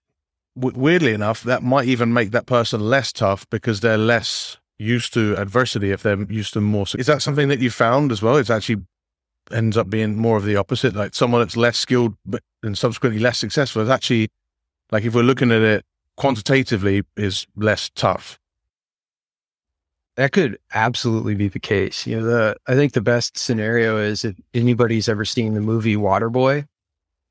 weirdly 0.56 1.12
enough, 1.12 1.42
that 1.44 1.62
might 1.62 1.88
even 1.88 2.12
make 2.12 2.32
that 2.32 2.46
person 2.46 2.80
less 2.80 3.12
tough 3.12 3.46
because 3.50 3.80
they're 3.80 3.98
less 3.98 4.58
used 4.80 5.12
to 5.12 5.36
adversity 5.36 5.90
if 5.90 6.02
they're 6.02 6.22
used 6.22 6.54
to 6.54 6.60
more. 6.60 6.86
Is 6.98 7.06
that 7.06 7.22
something 7.22 7.48
that 7.48 7.60
you 7.60 7.70
found 7.70 8.10
as 8.10 8.22
well? 8.22 8.36
It's 8.36 8.50
actually 8.50 8.82
ends 9.52 9.76
up 9.76 9.90
being 9.90 10.16
more 10.16 10.36
of 10.36 10.44
the 10.44 10.56
opposite. 10.56 10.94
Like 10.94 11.14
someone 11.14 11.42
that's 11.42 11.56
less 11.56 11.76
skilled 11.76 12.14
but 12.24 12.42
and 12.62 12.76
subsequently 12.76 13.20
less 13.20 13.38
successful 13.38 13.82
is 13.82 13.88
actually 13.88 14.28
like 14.90 15.04
if 15.04 15.14
we're 15.14 15.22
looking 15.22 15.52
at 15.52 15.62
it 15.62 15.84
quantitatively 16.16 17.02
is 17.16 17.46
less 17.56 17.90
tough. 17.94 18.38
That 20.16 20.32
could 20.32 20.58
absolutely 20.74 21.34
be 21.34 21.48
the 21.48 21.60
case. 21.60 22.06
You 22.06 22.18
know, 22.18 22.24
the 22.24 22.56
I 22.66 22.74
think 22.74 22.92
the 22.92 23.00
best 23.00 23.38
scenario 23.38 23.98
is 23.98 24.24
if 24.24 24.36
anybody's 24.54 25.08
ever 25.08 25.24
seen 25.24 25.54
the 25.54 25.60
movie 25.60 25.96
Waterboy 25.96 26.66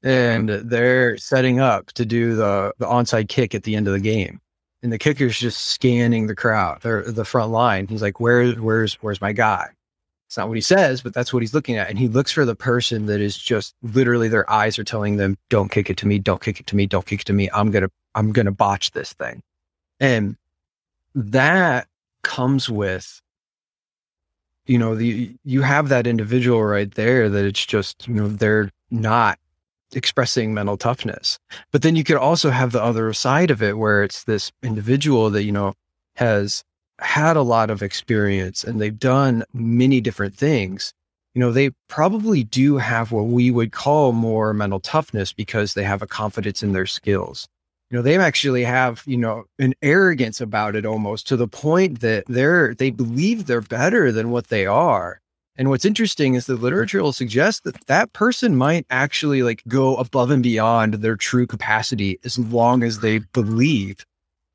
and 0.04 0.50
they're 0.50 1.18
setting 1.18 1.60
up 1.60 1.88
to 1.94 2.06
do 2.06 2.36
the 2.36 2.74
the 2.78 2.86
onside 2.86 3.28
kick 3.28 3.56
at 3.56 3.64
the 3.64 3.76
end 3.76 3.88
of 3.88 3.94
the 3.94 4.00
game. 4.00 4.40
And 4.82 4.94
the 4.94 4.98
kicker's 4.98 5.38
just 5.38 5.66
scanning 5.66 6.28
the 6.28 6.36
crowd 6.36 6.86
or 6.86 7.04
the 7.12 7.26
front 7.26 7.52
line. 7.52 7.88
He's 7.88 8.02
like, 8.02 8.20
Where 8.20 8.52
where's 8.54 8.96
where's 8.96 9.22
my 9.22 9.34
guy? 9.34 9.68
It's 10.28 10.38
not 10.38 10.48
what 10.48 10.58
he 10.58 10.62
says, 10.62 11.02
but 11.02 11.14
that's 11.14 11.34
what 11.34 11.42
he's 11.42 11.56
looking 11.56 11.78
at. 11.78 11.90
And 11.90 11.98
he 11.98 12.08
looks 12.08 12.32
for 12.32 12.46
the 12.46 12.56
person 12.56 13.08
that 13.08 13.20
is 13.20 13.36
just 13.36 13.74
literally 13.82 14.28
their 14.28 14.50
eyes 14.50 14.78
are 14.78 14.84
telling 14.84 15.18
them, 15.18 15.38
Don't 15.50 15.72
kick 15.72 15.90
it 15.90 15.98
to 15.98 16.08
me, 16.08 16.20
don't 16.20 16.42
kick 16.42 16.60
it 16.60 16.68
to 16.68 16.76
me, 16.76 16.86
don't 16.86 17.06
kick 17.06 17.22
it 17.22 17.26
to 17.26 17.34
me. 17.34 17.50
I'm 17.54 17.72
gonna 17.72 17.90
I'm 18.16 18.32
gonna 18.32 18.52
botch 18.52 18.92
this 18.92 19.14
thing. 19.14 19.42
And 20.00 20.38
that 21.16 21.88
comes 22.24 22.70
with 22.70 23.22
you 24.66 24.78
know 24.78 24.96
the 24.96 25.36
you 25.44 25.62
have 25.64 25.90
that 25.90 26.06
individual 26.06 26.64
right 26.64 26.92
there 26.94 27.28
that 27.28 27.44
it's 27.44 27.66
just 27.66 28.08
you 28.08 28.14
know 28.14 28.28
they're 28.28 28.70
not 28.92 29.40
expressing 29.96 30.54
mental 30.54 30.78
toughness. 30.78 31.40
But 31.72 31.82
then 31.82 31.96
you 31.96 32.04
could 32.04 32.18
also 32.18 32.50
have 32.50 32.72
the 32.72 32.84
other 32.84 33.12
side 33.14 33.52
of 33.52 33.62
it 33.62 33.78
where 33.78 34.04
it's 34.04 34.24
this 34.24 34.52
individual 34.64 35.30
that 35.32 35.44
you 35.44 35.52
know 35.52 35.74
has 36.16 36.64
had 37.00 37.38
a 37.38 37.42
lot 37.42 37.70
of 37.70 37.82
experience 37.82 38.64
and 38.64 38.80
they've 38.80 39.00
done 39.00 39.44
many 39.54 40.02
different 40.02 40.36
things. 40.36 40.94
You 41.34 41.42
know 41.42 41.52
they 41.52 41.72
probably 41.88 42.44
do 42.44 42.78
have 42.78 43.12
what 43.12 43.28
we 43.28 43.52
would 43.52 43.72
call 43.72 44.12
more 44.12 44.54
mental 44.54 44.80
toughness 44.80 45.32
because 45.34 45.74
they 45.74 45.84
have 45.84 46.02
a 46.02 46.08
confidence 46.08 46.64
in 46.64 46.74
their 46.74 46.88
skills. 46.88 47.48
You 47.90 47.98
know 47.98 48.02
they 48.02 48.18
actually 48.18 48.64
have 48.64 49.04
you 49.06 49.18
know 49.18 49.46
an 49.58 49.74
arrogance 49.82 50.42
about 50.42 50.76
it 50.76 50.86
almost 50.86 51.28
to 51.28 51.38
the 51.38 51.48
point 51.48 52.02
that 52.02 52.26
they're 52.28 52.76
they 52.76 52.90
believe 52.92 53.46
they're 53.46 53.62
better 53.62 54.12
than 54.12 54.32
what 54.32 54.48
they 54.48 54.66
are 54.66 55.22
and 55.60 55.70
what's 55.70 55.84
interesting 55.84 56.36
is 56.36 56.46
the 56.46 56.56
literature 56.56 57.04
will 57.04 57.12
suggest 57.12 57.66
that 57.66 57.86
that 57.88 58.14
person 58.14 58.56
might 58.56 58.86
actually 58.90 59.44
like 59.44 59.62
go 59.68 59.98
above 59.98 60.32
and 60.32 60.42
beyond 60.42 60.96
their 60.96 61.18
true 61.18 61.46
capacity 61.46 62.18
as 62.24 62.40
long 62.40 62.82
as 62.82 63.02
they 63.02 63.20
believe 63.34 64.06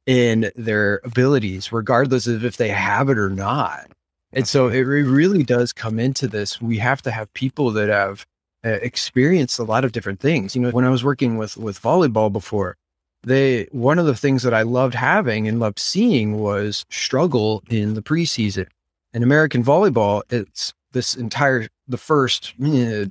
in 0.06 0.50
their 0.56 1.02
abilities 1.04 1.70
regardless 1.72 2.26
of 2.26 2.42
if 2.42 2.56
they 2.56 2.70
have 2.70 3.10
it 3.10 3.18
or 3.18 3.28
not. 3.28 3.86
And 4.32 4.48
so 4.48 4.68
it 4.68 4.80
really 4.80 5.42
does 5.42 5.74
come 5.74 6.00
into 6.00 6.26
this. 6.26 6.60
We 6.62 6.78
have 6.78 7.02
to 7.02 7.10
have 7.10 7.32
people 7.34 7.70
that 7.72 7.90
have 7.90 8.24
uh, 8.64 8.70
experienced 8.70 9.58
a 9.58 9.64
lot 9.64 9.84
of 9.84 9.92
different 9.92 10.20
things. 10.20 10.56
You 10.56 10.62
know 10.62 10.70
when 10.70 10.86
i 10.86 10.90
was 10.90 11.04
working 11.04 11.36
with 11.36 11.58
with 11.58 11.80
volleyball 11.82 12.32
before 12.32 12.78
they 13.24 13.64
one 13.72 13.98
of 13.98 14.06
the 14.06 14.16
things 14.16 14.42
that 14.42 14.54
I 14.54 14.62
loved 14.62 14.94
having 14.94 15.46
and 15.48 15.60
loved 15.60 15.78
seeing 15.78 16.38
was 16.38 16.86
struggle 16.88 17.62
in 17.68 17.92
the 17.92 18.02
preseason. 18.02 18.68
In 19.12 19.22
American 19.22 19.62
volleyball, 19.62 20.22
it's 20.30 20.72
this 20.94 21.14
entire 21.14 21.68
the 21.86 21.98
first 21.98 22.54
eh, 22.64 23.04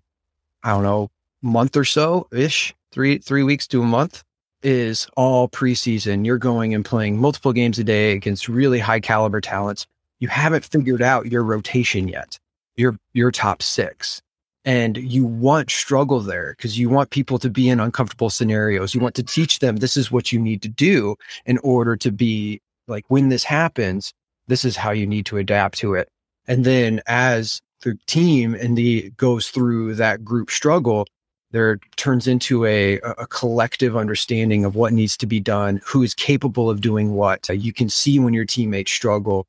I 0.64 0.70
don't 0.70 0.84
know 0.84 1.12
month 1.42 1.78
or 1.78 1.86
so 1.86 2.28
ish 2.32 2.74
three 2.92 3.20
three 3.20 3.44
weeks 3.44 3.68
to 3.68 3.84
a 3.84 3.86
month 3.86 4.24
is 4.64 5.08
all 5.16 5.48
preseason. 5.50 6.26
You're 6.26 6.38
going 6.38 6.74
and 6.74 6.84
playing 6.84 7.20
multiple 7.20 7.54
games 7.54 7.78
a 7.78 7.84
day 7.84 8.14
against 8.14 8.48
really 8.48 8.80
high 8.80 9.02
caliber 9.02 9.42
talents. 9.42 9.86
You 10.20 10.30
haven't 10.30 10.64
figured 10.66 11.02
out 11.02 11.32
your 11.32 11.44
rotation 11.44 12.08
yet. 12.08 12.40
Your 12.76 12.98
your 13.14 13.32
top 13.32 13.62
six 13.62 14.22
and 14.66 14.98
you 14.98 15.26
want 15.26 15.70
struggle 15.70 16.22
there 16.22 16.54
because 16.58 16.80
you 16.80 16.90
want 16.90 17.10
people 17.10 17.38
to 17.40 17.50
be 17.50 17.70
in 17.70 17.80
uncomfortable 17.80 18.30
scenarios. 18.30 18.94
You 18.94 19.02
want 19.02 19.16
to 19.16 19.24
teach 19.24 19.60
them 19.60 19.78
this 19.78 19.98
is 19.98 20.12
what 20.12 20.32
you 20.32 20.40
need 20.40 20.62
to 20.62 20.70
do 20.70 21.16
in 21.46 21.58
order 21.60 21.96
to 21.98 22.12
be 22.12 22.62
like 22.88 23.06
when 23.10 23.30
this 23.30 23.44
happens, 23.44 24.14
this 24.48 24.64
is 24.64 24.76
how 24.76 24.92
you 24.92 25.06
need 25.06 25.26
to 25.28 25.38
adapt 25.38 25.78
to 25.80 25.96
it. 25.96 26.10
And 26.48 26.66
then 26.66 27.02
as 27.08 27.62
the 27.84 27.98
team 28.08 28.56
and 28.56 28.78
the 28.78 29.12
goes 29.18 29.50
through 29.50 29.96
that 29.96 30.24
group 30.24 30.50
struggle, 30.50 31.06
there 31.52 31.78
turns 31.98 32.28
into 32.28 32.66
a, 32.66 32.96
a 32.96 33.28
collective 33.28 33.96
understanding 33.96 34.66
of 34.66 34.76
what 34.76 34.94
needs 34.94 35.16
to 35.18 35.28
be 35.28 35.40
done, 35.40 35.82
who 35.86 36.02
is 36.02 36.16
capable 36.16 36.70
of 36.70 36.82
doing 36.82 37.14
what. 37.14 37.48
You 37.50 37.72
can 37.72 37.90
see 37.90 38.20
when 38.20 38.34
your 38.34 38.46
teammates 38.46 38.92
struggle, 38.92 39.46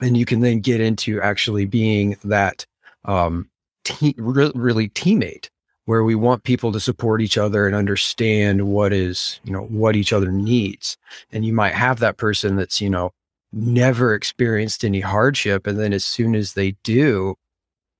and 0.00 0.16
you 0.16 0.24
can 0.24 0.40
then 0.40 0.60
get 0.60 0.80
into 0.80 1.20
actually 1.20 1.66
being 1.66 2.16
that 2.22 2.66
um, 3.04 3.50
te- 3.84 4.14
re- 4.16 4.52
really 4.54 4.88
teammate 4.90 5.48
where 5.86 6.04
we 6.04 6.14
want 6.14 6.44
people 6.44 6.72
to 6.72 6.80
support 6.80 7.20
each 7.20 7.36
other 7.36 7.66
and 7.66 7.76
understand 7.76 8.66
what 8.68 8.92
is 8.92 9.40
you 9.44 9.52
know 9.52 9.64
what 9.64 9.96
each 9.96 10.12
other 10.12 10.32
needs 10.32 10.96
and 11.30 11.44
you 11.44 11.52
might 11.52 11.74
have 11.74 11.98
that 11.98 12.16
person 12.16 12.56
that's 12.56 12.80
you 12.80 12.88
know 12.88 13.10
never 13.52 14.14
experienced 14.14 14.84
any 14.84 15.00
hardship 15.00 15.66
and 15.66 15.78
then 15.78 15.92
as 15.92 16.04
soon 16.04 16.34
as 16.34 16.54
they 16.54 16.72
do 16.82 17.34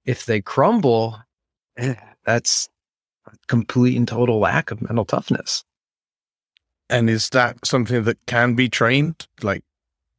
if 0.04 0.26
they 0.26 0.40
crumble 0.40 1.18
eh, 1.76 1.94
that's 2.24 2.68
complete 3.46 3.96
and 3.96 4.08
total 4.08 4.38
lack 4.38 4.70
of 4.70 4.82
mental 4.82 5.04
toughness. 5.04 5.64
And 6.90 7.08
is 7.08 7.28
that 7.30 7.64
something 7.64 8.04
that 8.04 8.18
can 8.26 8.54
be 8.54 8.68
trained, 8.68 9.26
like 9.42 9.64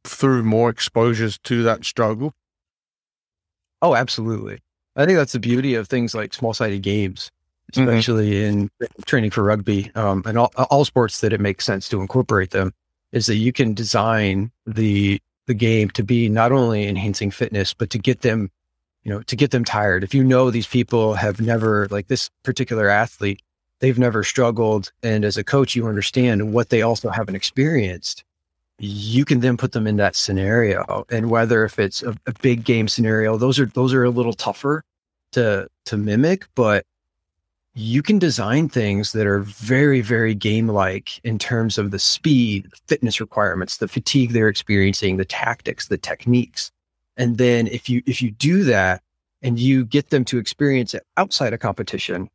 through 0.04 0.42
more 0.42 0.68
exposures 0.68 1.38
to 1.44 1.62
that 1.62 1.84
struggle? 1.84 2.34
Oh, 3.82 3.94
absolutely. 3.94 4.60
I 4.96 5.04
think 5.04 5.16
that's 5.16 5.32
the 5.32 5.38
beauty 5.40 5.74
of 5.74 5.88
things 5.88 6.14
like 6.14 6.34
small 6.34 6.54
sided 6.54 6.82
games, 6.82 7.30
mm-hmm. 7.72 7.88
especially 7.88 8.32
mm-hmm. 8.32 8.84
in 8.84 8.88
training 9.04 9.30
for 9.30 9.44
rugby 9.44 9.92
um, 9.94 10.22
and 10.26 10.38
all, 10.38 10.50
all 10.70 10.84
sports 10.84 11.20
that 11.20 11.32
it 11.32 11.40
makes 11.40 11.64
sense 11.64 11.88
to 11.90 12.00
incorporate 12.00 12.50
them. 12.50 12.72
Is 13.12 13.26
that 13.26 13.36
you 13.36 13.52
can 13.52 13.72
design 13.72 14.50
the 14.66 15.20
the 15.46 15.54
game 15.54 15.88
to 15.90 16.02
be 16.02 16.28
not 16.28 16.50
only 16.50 16.88
enhancing 16.88 17.30
fitness, 17.30 17.72
but 17.72 17.88
to 17.90 17.98
get 17.98 18.22
them 18.22 18.50
you 19.06 19.12
know, 19.12 19.22
to 19.22 19.36
get 19.36 19.52
them 19.52 19.64
tired. 19.64 20.02
If 20.02 20.14
you 20.14 20.24
know 20.24 20.50
these 20.50 20.66
people 20.66 21.14
have 21.14 21.40
never, 21.40 21.86
like 21.92 22.08
this 22.08 22.28
particular 22.42 22.88
athlete, 22.88 23.40
they've 23.78 24.00
never 24.00 24.24
struggled. 24.24 24.90
And 25.00 25.24
as 25.24 25.36
a 25.36 25.44
coach, 25.44 25.76
you 25.76 25.86
understand 25.86 26.52
what 26.52 26.70
they 26.70 26.82
also 26.82 27.10
haven't 27.10 27.36
experienced. 27.36 28.24
You 28.80 29.24
can 29.24 29.38
then 29.38 29.56
put 29.56 29.70
them 29.70 29.86
in 29.86 29.96
that 29.98 30.16
scenario. 30.16 31.06
And 31.08 31.30
whether 31.30 31.64
if 31.64 31.78
it's 31.78 32.02
a, 32.02 32.16
a 32.26 32.32
big 32.42 32.64
game 32.64 32.88
scenario, 32.88 33.36
those 33.36 33.60
are 33.60 33.66
those 33.66 33.94
are 33.94 34.02
a 34.02 34.10
little 34.10 34.32
tougher 34.32 34.82
to 35.32 35.68
to 35.84 35.96
mimic, 35.96 36.48
but 36.56 36.84
you 37.74 38.02
can 38.02 38.18
design 38.18 38.68
things 38.68 39.12
that 39.12 39.26
are 39.26 39.38
very, 39.38 40.00
very 40.00 40.34
game 40.34 40.66
like 40.66 41.24
in 41.24 41.38
terms 41.38 41.78
of 41.78 41.92
the 41.92 42.00
speed, 42.00 42.66
fitness 42.88 43.20
requirements, 43.20 43.76
the 43.76 43.86
fatigue 43.86 44.32
they're 44.32 44.48
experiencing, 44.48 45.16
the 45.16 45.24
tactics, 45.24 45.86
the 45.86 45.98
techniques. 45.98 46.72
And 47.16 47.38
then 47.38 47.66
if 47.66 47.88
you 47.88 48.02
if 48.06 48.20
you 48.22 48.30
do 48.30 48.64
that 48.64 49.02
and 49.42 49.58
you 49.58 49.84
get 49.84 50.10
them 50.10 50.24
to 50.26 50.38
experience 50.38 50.94
it 50.94 51.04
outside 51.16 51.52
of 51.52 51.60
competition, 51.60 52.28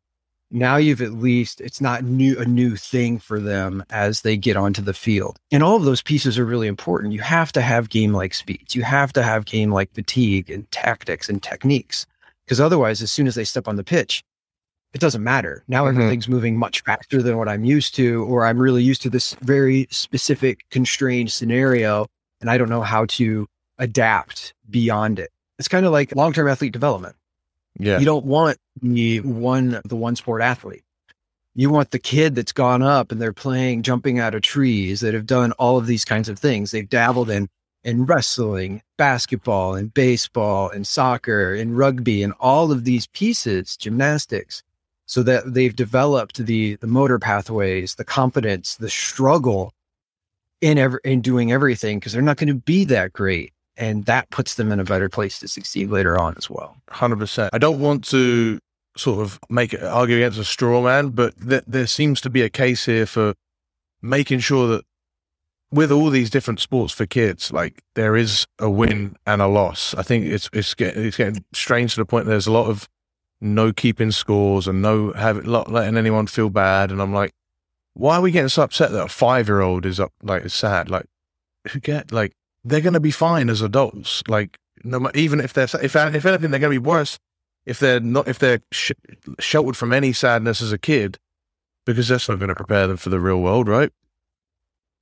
now 0.50 0.76
you've 0.76 1.00
at 1.00 1.12
least 1.12 1.60
it's 1.60 1.80
not 1.80 2.04
new 2.04 2.38
a 2.38 2.44
new 2.44 2.76
thing 2.76 3.18
for 3.18 3.40
them 3.40 3.82
as 3.90 4.20
they 4.20 4.36
get 4.36 4.56
onto 4.56 4.82
the 4.82 4.92
field. 4.92 5.38
And 5.50 5.62
all 5.62 5.76
of 5.76 5.84
those 5.84 6.02
pieces 6.02 6.38
are 6.38 6.44
really 6.44 6.68
important. 6.68 7.12
You 7.14 7.22
have 7.22 7.52
to 7.52 7.62
have 7.62 7.88
game 7.88 8.12
like 8.12 8.34
speeds. 8.34 8.74
You 8.74 8.82
have 8.82 9.12
to 9.14 9.22
have 9.22 9.46
game 9.46 9.72
like 9.72 9.92
fatigue 9.94 10.50
and 10.50 10.70
tactics 10.70 11.28
and 11.28 11.42
techniques. 11.42 12.06
Because 12.44 12.60
otherwise, 12.60 13.00
as 13.00 13.10
soon 13.10 13.26
as 13.26 13.34
they 13.34 13.44
step 13.44 13.66
on 13.68 13.76
the 13.76 13.84
pitch, 13.84 14.22
it 14.92 15.00
doesn't 15.00 15.24
matter. 15.24 15.64
Now 15.68 15.84
mm-hmm. 15.84 15.96
everything's 15.96 16.28
moving 16.28 16.58
much 16.58 16.82
faster 16.82 17.22
than 17.22 17.38
what 17.38 17.48
I'm 17.48 17.64
used 17.64 17.94
to, 17.94 18.24
or 18.24 18.44
I'm 18.44 18.58
really 18.58 18.82
used 18.82 19.00
to 19.02 19.10
this 19.10 19.34
very 19.40 19.88
specific 19.90 20.68
constrained 20.70 21.32
scenario. 21.32 22.06
And 22.40 22.50
I 22.50 22.58
don't 22.58 22.68
know 22.68 22.82
how 22.82 23.06
to 23.06 23.46
adapt 23.78 24.54
beyond 24.68 25.18
it. 25.18 25.30
It's 25.58 25.68
kind 25.68 25.86
of 25.86 25.92
like 25.92 26.14
long 26.16 26.32
term 26.32 26.48
athlete 26.48 26.72
development. 26.72 27.16
Yeah. 27.78 27.98
You 27.98 28.04
don't 28.04 28.24
want 28.24 28.58
the 28.80 29.20
one 29.20 29.80
the 29.84 29.96
one 29.96 30.16
sport 30.16 30.42
athlete. 30.42 30.84
You 31.54 31.70
want 31.70 31.90
the 31.90 31.98
kid 31.98 32.34
that's 32.34 32.52
gone 32.52 32.82
up 32.82 33.12
and 33.12 33.20
they're 33.20 33.32
playing 33.32 33.82
jumping 33.82 34.18
out 34.18 34.34
of 34.34 34.42
trees 34.42 35.00
that 35.00 35.14
have 35.14 35.26
done 35.26 35.52
all 35.52 35.76
of 35.76 35.86
these 35.86 36.04
kinds 36.04 36.28
of 36.28 36.38
things. 36.38 36.70
They've 36.70 36.88
dabbled 36.88 37.30
in 37.30 37.48
in 37.84 38.06
wrestling, 38.06 38.80
basketball, 38.96 39.74
and 39.74 39.92
baseball, 39.92 40.70
and 40.70 40.86
soccer, 40.86 41.52
and 41.54 41.76
rugby, 41.76 42.22
and 42.22 42.32
all 42.38 42.70
of 42.70 42.84
these 42.84 43.08
pieces, 43.08 43.76
gymnastics, 43.76 44.62
so 45.06 45.22
that 45.24 45.52
they've 45.52 45.74
developed 45.74 46.44
the 46.46 46.76
the 46.76 46.86
motor 46.86 47.18
pathways, 47.18 47.96
the 47.96 48.04
confidence, 48.04 48.76
the 48.76 48.90
struggle 48.90 49.72
in 50.60 50.78
ever 50.78 50.98
in 50.98 51.20
doing 51.20 51.52
everything 51.52 51.98
because 51.98 52.12
they're 52.12 52.22
not 52.22 52.36
going 52.36 52.48
to 52.48 52.54
be 52.54 52.84
that 52.84 53.12
great 53.12 53.52
and 53.76 54.04
that 54.06 54.30
puts 54.30 54.54
them 54.54 54.70
in 54.70 54.80
a 54.80 54.84
better 54.84 55.08
place 55.08 55.38
to 55.40 55.48
succeed 55.48 55.90
later 55.90 56.18
on 56.18 56.34
as 56.36 56.50
well. 56.50 56.76
Hundred 56.90 57.18
percent. 57.18 57.50
I 57.52 57.58
don't 57.58 57.80
want 57.80 58.04
to 58.08 58.58
sort 58.96 59.20
of 59.20 59.40
make 59.48 59.72
it 59.72 59.82
argue 59.82 60.16
against 60.16 60.38
a 60.38 60.44
straw 60.44 60.82
man, 60.82 61.10
but 61.10 61.34
th- 61.48 61.64
there 61.66 61.86
seems 61.86 62.20
to 62.20 62.30
be 62.30 62.42
a 62.42 62.50
case 62.50 62.84
here 62.84 63.06
for 63.06 63.34
making 64.02 64.40
sure 64.40 64.66
that 64.68 64.84
with 65.70 65.90
all 65.90 66.10
these 66.10 66.28
different 66.28 66.60
sports 66.60 66.92
for 66.92 67.06
kids, 67.06 67.50
like 67.50 67.82
there 67.94 68.14
is 68.14 68.46
a 68.58 68.68
win 68.70 69.16
and 69.26 69.40
a 69.40 69.46
loss. 69.46 69.94
I 69.94 70.02
think 70.02 70.26
it's 70.26 70.50
it's 70.52 70.74
getting 70.74 71.06
it's 71.06 71.16
getting 71.16 71.44
strange 71.54 71.94
to 71.94 72.00
the 72.00 72.04
point 72.04 72.26
there's 72.26 72.46
a 72.46 72.52
lot 72.52 72.66
of 72.66 72.88
no 73.40 73.72
keeping 73.72 74.10
scores 74.10 74.68
and 74.68 74.82
no 74.82 75.12
having 75.12 75.44
letting 75.44 75.96
anyone 75.96 76.26
feel 76.26 76.50
bad. 76.50 76.90
And 76.90 77.00
I'm 77.00 77.14
like, 77.14 77.32
why 77.94 78.16
are 78.16 78.20
we 78.20 78.30
getting 78.30 78.48
so 78.48 78.62
upset 78.62 78.92
that 78.92 79.04
a 79.04 79.08
five 79.08 79.48
year 79.48 79.62
old 79.62 79.86
is 79.86 79.98
up 79.98 80.12
like 80.22 80.44
is 80.44 80.54
sad? 80.54 80.90
Like 80.90 81.06
who 81.70 81.80
get 81.80 82.12
like 82.12 82.34
they're 82.64 82.80
going 82.80 82.92
to 82.94 83.00
be 83.00 83.10
fine 83.10 83.50
as 83.50 83.62
adults. 83.62 84.22
Like, 84.28 84.58
no, 84.84 85.10
even 85.14 85.40
if 85.40 85.52
they're, 85.52 85.64
if, 85.64 85.94
if 85.94 85.96
anything, 85.96 86.50
they're 86.50 86.60
going 86.60 86.74
to 86.74 86.80
be 86.80 86.86
worse 86.86 87.18
if 87.66 87.78
they're 87.78 88.00
not, 88.00 88.28
if 88.28 88.38
they're 88.38 88.60
sh- 88.72 88.92
sheltered 89.38 89.76
from 89.76 89.92
any 89.92 90.12
sadness 90.12 90.60
as 90.62 90.72
a 90.72 90.78
kid, 90.78 91.18
because 91.86 92.08
that's 92.08 92.28
not 92.28 92.38
going 92.38 92.48
to 92.48 92.54
prepare 92.54 92.86
them 92.86 92.96
for 92.96 93.08
the 93.10 93.20
real 93.20 93.40
world, 93.40 93.68
right? 93.68 93.90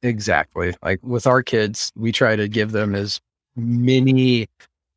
Exactly. 0.02 0.74
Like 0.82 1.00
with 1.02 1.26
our 1.26 1.42
kids, 1.42 1.92
we 1.96 2.12
try 2.12 2.36
to 2.36 2.48
give 2.48 2.72
them 2.72 2.94
as 2.94 3.20
many, 3.56 4.48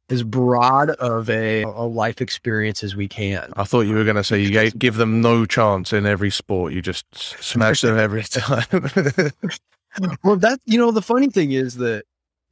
as 0.09 0.23
broad 0.23 0.91
of 0.91 1.29
a, 1.29 1.63
a 1.63 1.83
life 1.83 2.21
experience 2.21 2.83
as 2.83 2.95
we 2.95 3.07
can. 3.07 3.51
I 3.57 3.63
thought 3.63 3.81
you 3.81 3.95
were 3.95 4.05
going 4.05 4.15
to 4.15 4.23
say 4.23 4.39
you 4.39 4.51
gave, 4.51 4.77
give 4.77 4.95
them 4.95 5.21
no 5.21 5.45
chance 5.45 5.91
in 5.91 6.05
every 6.05 6.29
sport. 6.29 6.73
You 6.73 6.81
just 6.81 7.05
smash 7.13 7.81
them 7.81 7.97
every 7.97 8.23
time. 8.29 8.65
well, 10.23 10.37
that, 10.37 10.59
you 10.65 10.77
know, 10.77 10.91
the 10.91 11.01
funny 11.01 11.29
thing 11.29 11.51
is 11.51 11.75
that 11.75 12.03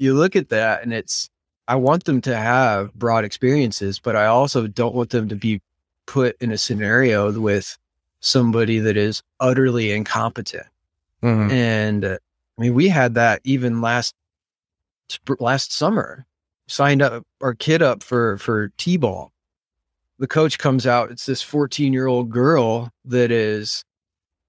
you 0.01 0.15
look 0.15 0.35
at 0.35 0.49
that 0.49 0.81
and 0.81 0.91
it's 0.91 1.29
I 1.67 1.75
want 1.75 2.05
them 2.05 2.21
to 2.21 2.35
have 2.35 2.93
broad 2.95 3.23
experiences, 3.23 3.99
but 3.99 4.15
I 4.15 4.25
also 4.25 4.67
don't 4.67 4.95
want 4.95 5.11
them 5.11 5.29
to 5.29 5.35
be 5.35 5.61
put 6.07 6.35
in 6.41 6.51
a 6.51 6.57
scenario 6.57 7.39
with 7.39 7.77
somebody 8.19 8.79
that 8.79 8.97
is 8.97 9.21
utterly 9.39 9.91
incompetent. 9.91 10.65
Mm-hmm. 11.23 11.51
And 11.51 12.05
uh, 12.05 12.17
I 12.57 12.61
mean, 12.61 12.73
we 12.73 12.89
had 12.89 13.13
that 13.13 13.41
even 13.43 13.79
last 13.79 14.15
last 15.39 15.71
summer. 15.71 16.25
Signed 16.67 17.01
up 17.01 17.23
our 17.41 17.53
kid 17.53 17.81
up 17.81 18.01
for 18.01 18.37
for 18.37 18.71
t-ball. 18.77 19.31
The 20.19 20.27
coach 20.27 20.57
comes 20.57 20.87
out. 20.87 21.11
It's 21.11 21.25
this 21.25 21.41
14 21.41 21.93
year 21.93 22.07
old 22.07 22.31
girl 22.31 22.89
that 23.05 23.29
is. 23.29 23.83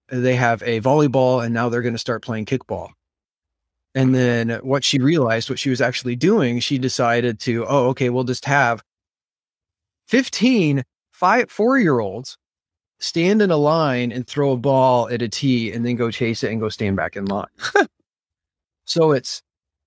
They 0.08 0.36
have 0.36 0.62
a 0.62 0.80
volleyball, 0.80 1.44
and 1.44 1.54
now 1.54 1.68
they're 1.68 1.82
going 1.82 1.94
to 1.94 1.98
start 1.98 2.22
playing 2.22 2.44
kickball. 2.44 2.90
And 3.94 4.14
then 4.14 4.50
what 4.62 4.84
she 4.84 4.98
realized, 4.98 5.50
what 5.50 5.58
she 5.58 5.70
was 5.70 5.80
actually 5.80 6.16
doing, 6.16 6.60
she 6.60 6.78
decided 6.78 7.38
to, 7.40 7.66
oh, 7.66 7.88
okay, 7.88 8.08
we'll 8.08 8.24
just 8.24 8.46
have 8.46 8.82
15 10.08 10.84
five, 11.22 11.48
four 11.48 11.78
year 11.78 12.00
olds 12.00 12.36
stand 12.98 13.40
in 13.42 13.52
a 13.52 13.56
line 13.56 14.10
and 14.10 14.26
throw 14.26 14.50
a 14.50 14.56
ball 14.56 15.08
at 15.08 15.22
a 15.22 15.28
tee 15.28 15.72
and 15.72 15.86
then 15.86 15.94
go 15.94 16.10
chase 16.10 16.42
it 16.42 16.50
and 16.50 16.60
go 16.60 16.68
stand 16.68 16.96
back 16.96 17.14
in 17.14 17.26
line. 17.26 17.46
so 18.84 19.12
it's, 19.12 19.40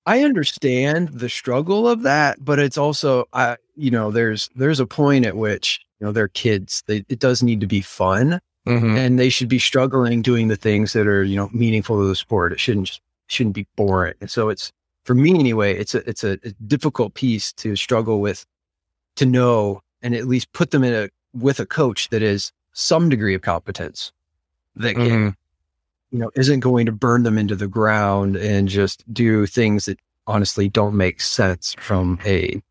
I 0.06 0.22
understand 0.24 1.10
the 1.10 1.28
struggle 1.28 1.90
of 1.90 2.04
that, 2.04 2.44
but 2.44 2.58
it's 2.58 2.78
also, 2.78 3.26
I, 3.34 3.58
you 3.76 3.92
know, 3.92 4.12
there's, 4.12 4.50
there's 4.56 4.80
a 4.80 4.86
point 4.86 5.26
at 5.26 5.36
which, 5.36 5.82
you 6.00 6.06
know, 6.06 6.14
they're 6.14 6.30
kids. 6.30 6.84
They, 6.88 7.04
it 7.10 7.20
does 7.20 7.44
need 7.44 7.60
to 7.60 7.68
be 7.68 7.82
fun. 7.82 8.40
Mm-hmm. 8.66 8.98
And 8.98 9.20
they 9.20 9.30
should 9.30 9.50
be 9.50 9.60
struggling 9.60 10.22
doing 10.22 10.48
the 10.48 10.56
things 10.56 10.94
that 10.94 11.06
are, 11.06 11.24
you 11.24 11.36
know, 11.36 11.50
meaningful 11.54 12.00
to 12.00 12.08
the 12.08 12.16
sport. 12.16 12.54
It 12.54 12.60
shouldn't 12.60 12.88
just 12.88 13.02
shouldn't 13.28 13.56
be 13.56 13.68
boring. 13.76 14.16
And 14.22 14.30
so 14.30 14.50
it's 14.50 14.72
for 15.04 15.16
me 15.16 15.38
anyway, 15.40 15.76
it's 15.76 15.96
a 15.96 16.08
it's 16.10 16.24
a, 16.24 16.34
a 16.44 16.52
difficult 16.68 17.14
piece 17.14 17.54
to 17.54 17.76
struggle 17.76 18.22
with 18.22 18.46
to 19.16 19.26
know 19.26 19.82
and 20.02 20.16
at 20.16 20.28
least 20.28 20.52
put 20.54 20.72
them 20.72 20.84
in 20.84 20.94
a 20.94 21.10
with 21.34 21.60
a 21.60 21.66
coach 21.66 22.10
that 22.10 22.22
is 22.22 22.52
some 22.74 23.10
degree 23.10 23.34
of 23.34 23.42
competence 23.42 24.12
that 24.76 24.96
can 24.96 25.06
mm-hmm. 25.06 25.30
you 26.12 26.20
know 26.20 26.32
isn't 26.36 26.60
going 26.60 26.86
to 26.86 26.92
burn 26.92 27.24
them 27.24 27.38
into 27.38 27.56
the 27.56 27.68
ground 27.68 28.36
and 28.36 28.68
just 28.68 29.04
do 29.14 29.46
things 29.46 29.86
that 29.86 30.00
honestly 30.28 30.68
don't 30.68 30.96
make 30.96 31.22
sense 31.22 31.76
from 31.80 32.20
a 32.26 32.62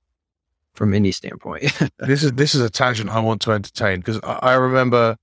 from 0.75 0.93
any 0.93 1.13
standpoint. 1.13 1.63
this 1.99 2.23
is 2.23 2.33
this 2.33 2.55
is 2.55 2.61
a 2.61 2.71
tangent 2.71 3.11
I 3.11 3.21
want 3.21 3.41
to 3.43 3.53
entertain 3.53 4.01
because 4.01 4.21
I, 4.23 4.39
I 4.43 4.55
remember 4.55 5.17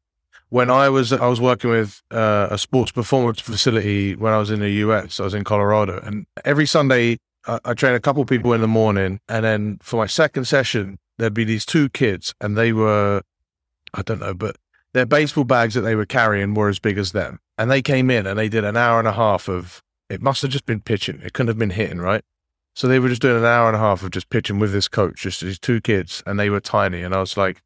when 0.51 0.70
I 0.70 0.89
was 0.89 1.12
I 1.12 1.27
was 1.27 1.41
working 1.41 1.72
with 1.72 2.01
uh, 2.12 2.50
a 2.51 2.58
sports 2.58 2.91
performance 2.91 3.39
facility 3.39 4.15
when 4.15 4.34
I 4.34 4.38
was 4.38 4.51
in 4.51 4.60
the 4.60 4.70
US. 4.86 5.20
I 5.20 5.24
was 5.24 5.34
in 5.34 5.43
Colorado, 5.43 6.00
and 6.03 6.27
every 6.46 6.67
Sunday 6.67 7.17
I, 7.48 7.60
I 7.65 7.74
train 7.74 7.96
a 7.96 8.00
couple 8.00 8.24
people 8.25 8.53
in 8.53 8.62
the 8.62 8.67
morning, 8.67 9.20
and 9.27 9.43
then 9.43 9.79
for 9.81 9.98
my 9.98 10.05
second 10.05 10.46
session 10.46 11.00
there'd 11.17 11.34
be 11.34 11.43
these 11.43 11.65
two 11.65 11.89
kids, 11.89 12.36
and 12.39 12.55
they 12.55 12.72
were 12.74 13.24
I 13.93 14.01
don't 14.03 14.20
know, 14.20 14.34
but 14.34 14.58
their 14.93 15.05
baseball 15.05 15.46
bags 15.46 15.74
that 15.74 15.81
they 15.81 15.96
were 15.96 16.05
carrying 16.05 16.53
were 16.53 16.70
as 16.70 16.79
big 16.79 16.98
as 16.98 17.12
them. 17.12 17.39
And 17.58 17.70
they 17.70 17.81
came 17.81 18.10
in 18.10 18.27
and 18.27 18.38
they 18.38 18.50
did 18.50 18.63
an 18.63 18.77
hour 18.77 19.00
and 19.00 19.08
a 19.08 19.13
half 19.13 19.48
of, 19.48 19.81
it 20.10 20.22
must 20.22 20.41
have 20.41 20.51
just 20.51 20.65
been 20.65 20.81
pitching. 20.81 21.22
It 21.24 21.34
couldn't 21.34 21.48
have 21.48 21.60
been 21.60 21.72
hitting, 21.72 22.00
right? 22.00 22.24
So 22.75 22.88
they 22.88 23.00
were 23.00 23.10
just 23.10 23.22
doing 23.22 23.38
an 23.38 23.46
hour 23.46 23.67
and 23.67 23.75
a 23.75 23.79
half 23.79 24.03
of 24.03 24.12
just 24.12 24.29
pitching 24.29 24.60
with 24.60 24.72
this 24.72 24.88
coach, 24.88 25.22
just 25.22 25.41
these 25.41 25.60
two 25.60 25.81
kids, 25.81 26.24
and 26.25 26.39
they 26.39 26.50
were 26.50 26.60
tiny. 26.60 27.01
And 27.03 27.13
I 27.13 27.20
was 27.20 27.38
like, 27.38 27.62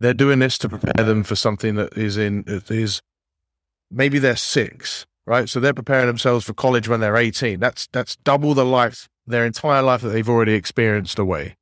they're 0.00 0.14
doing 0.14 0.38
this 0.38 0.58
to 0.58 0.68
prepare 0.68 1.04
them 1.04 1.22
for 1.22 1.36
something 1.36 1.76
that 1.76 1.96
is 1.96 2.16
in, 2.16 2.44
is 2.46 3.00
maybe 3.90 4.18
they're 4.18 4.36
six, 4.36 5.06
right? 5.26 5.48
So 5.48 5.60
they're 5.60 5.74
preparing 5.74 6.06
themselves 6.06 6.44
for 6.44 6.54
college 6.54 6.88
when 6.88 7.00
they're 7.00 7.16
18. 7.16 7.60
That's, 7.60 7.86
that's 7.92 8.16
double 8.16 8.54
the 8.54 8.64
life, 8.64 9.08
their 9.26 9.46
entire 9.46 9.82
life 9.82 10.00
that 10.02 10.08
they've 10.08 10.28
already 10.28 10.54
experienced 10.54 11.18
away 11.18 11.56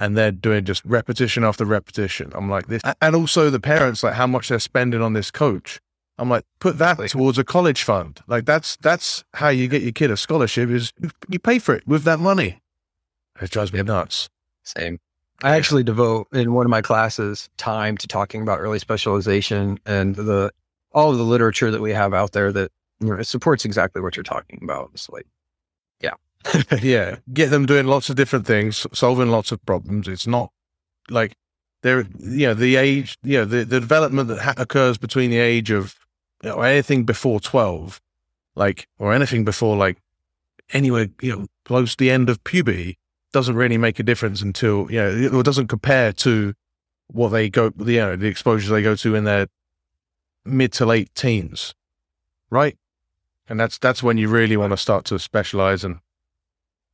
and 0.00 0.16
they're 0.16 0.32
doing 0.32 0.64
just 0.64 0.84
repetition 0.84 1.44
after 1.44 1.64
repetition. 1.64 2.32
I'm 2.34 2.48
like 2.48 2.68
this, 2.68 2.82
and 3.00 3.14
also 3.14 3.50
the 3.50 3.60
parents, 3.60 4.02
like 4.02 4.14
how 4.14 4.26
much 4.26 4.48
they're 4.48 4.58
spending 4.58 5.02
on 5.02 5.12
this 5.12 5.30
coach. 5.30 5.80
I'm 6.18 6.28
like, 6.28 6.44
put 6.60 6.78
that 6.78 6.98
towards 7.08 7.38
a 7.38 7.44
college 7.44 7.82
fund. 7.82 8.20
Like 8.26 8.44
that's 8.44 8.76
that's 8.76 9.24
how 9.34 9.48
you 9.48 9.68
get 9.68 9.82
your 9.82 9.92
kid 9.92 10.10
a 10.10 10.16
scholarship 10.16 10.70
is 10.70 10.92
you 11.28 11.38
pay 11.38 11.58
for 11.58 11.74
it 11.74 11.86
with 11.86 12.04
that 12.04 12.20
money. 12.20 12.60
It 13.40 13.50
drives 13.50 13.72
me 13.72 13.82
nuts. 13.82 14.28
Same. 14.62 14.98
I 15.42 15.56
actually 15.56 15.82
devote 15.82 16.28
in 16.32 16.52
one 16.54 16.66
of 16.66 16.70
my 16.70 16.82
classes 16.82 17.48
time 17.56 17.96
to 17.98 18.06
talking 18.06 18.42
about 18.42 18.60
early 18.60 18.78
specialization 18.78 19.78
and 19.84 20.14
the 20.14 20.52
all 20.92 21.10
of 21.10 21.18
the 21.18 21.24
literature 21.24 21.70
that 21.70 21.80
we 21.80 21.92
have 21.92 22.14
out 22.14 22.32
there 22.32 22.52
that 22.52 22.70
you 23.00 23.08
know, 23.08 23.22
supports 23.22 23.64
exactly 23.64 24.00
what 24.02 24.16
you're 24.16 24.22
talking 24.22 24.60
about. 24.62 24.90
It's 24.94 25.08
like 25.10 25.26
yeah, 26.00 26.14
yeah, 26.82 27.16
get 27.32 27.50
them 27.50 27.66
doing 27.66 27.86
lots 27.86 28.08
of 28.08 28.16
different 28.16 28.46
things, 28.46 28.86
solving 28.92 29.30
lots 29.30 29.52
of 29.52 29.64
problems. 29.66 30.06
It's 30.06 30.26
not 30.26 30.50
like 31.10 31.34
they're, 31.82 32.06
you 32.18 32.46
know, 32.46 32.54
the 32.54 32.76
age, 32.76 33.18
you 33.22 33.38
know, 33.38 33.44
the, 33.44 33.64
the 33.64 33.80
development 33.80 34.28
that 34.28 34.38
ha- 34.38 34.54
occurs 34.56 34.98
between 34.98 35.30
the 35.30 35.38
age 35.38 35.70
of 35.70 35.96
you 36.42 36.50
know, 36.50 36.60
anything 36.60 37.04
before 37.04 37.40
12, 37.40 38.00
like, 38.54 38.88
or 38.98 39.12
anything 39.12 39.44
before 39.44 39.76
like 39.76 39.98
anywhere, 40.72 41.08
you 41.20 41.36
know, 41.36 41.46
close 41.64 41.96
to 41.96 42.04
the 42.04 42.10
end 42.10 42.30
of 42.30 42.42
puberty 42.44 42.98
doesn't 43.32 43.54
really 43.54 43.78
make 43.78 43.98
a 43.98 44.02
difference 44.02 44.42
until, 44.42 44.90
you 44.90 44.98
know, 44.98 45.40
it 45.40 45.44
doesn't 45.44 45.68
compare 45.68 46.12
to 46.12 46.54
what 47.08 47.30
they 47.30 47.48
go, 47.48 47.72
you 47.78 47.98
know, 47.98 48.16
the 48.16 48.26
exposures 48.26 48.70
they 48.70 48.82
go 48.82 48.94
to 48.96 49.14
in 49.14 49.24
their 49.24 49.46
mid 50.44 50.72
to 50.74 50.86
late 50.86 51.14
teens, 51.14 51.74
right? 52.50 52.76
And 53.48 53.58
that's, 53.58 53.78
that's 53.78 54.02
when 54.02 54.18
you 54.18 54.28
really 54.28 54.56
want 54.56 54.72
to 54.72 54.76
start 54.76 55.04
to 55.06 55.18
specialize 55.18 55.84
and 55.84 55.98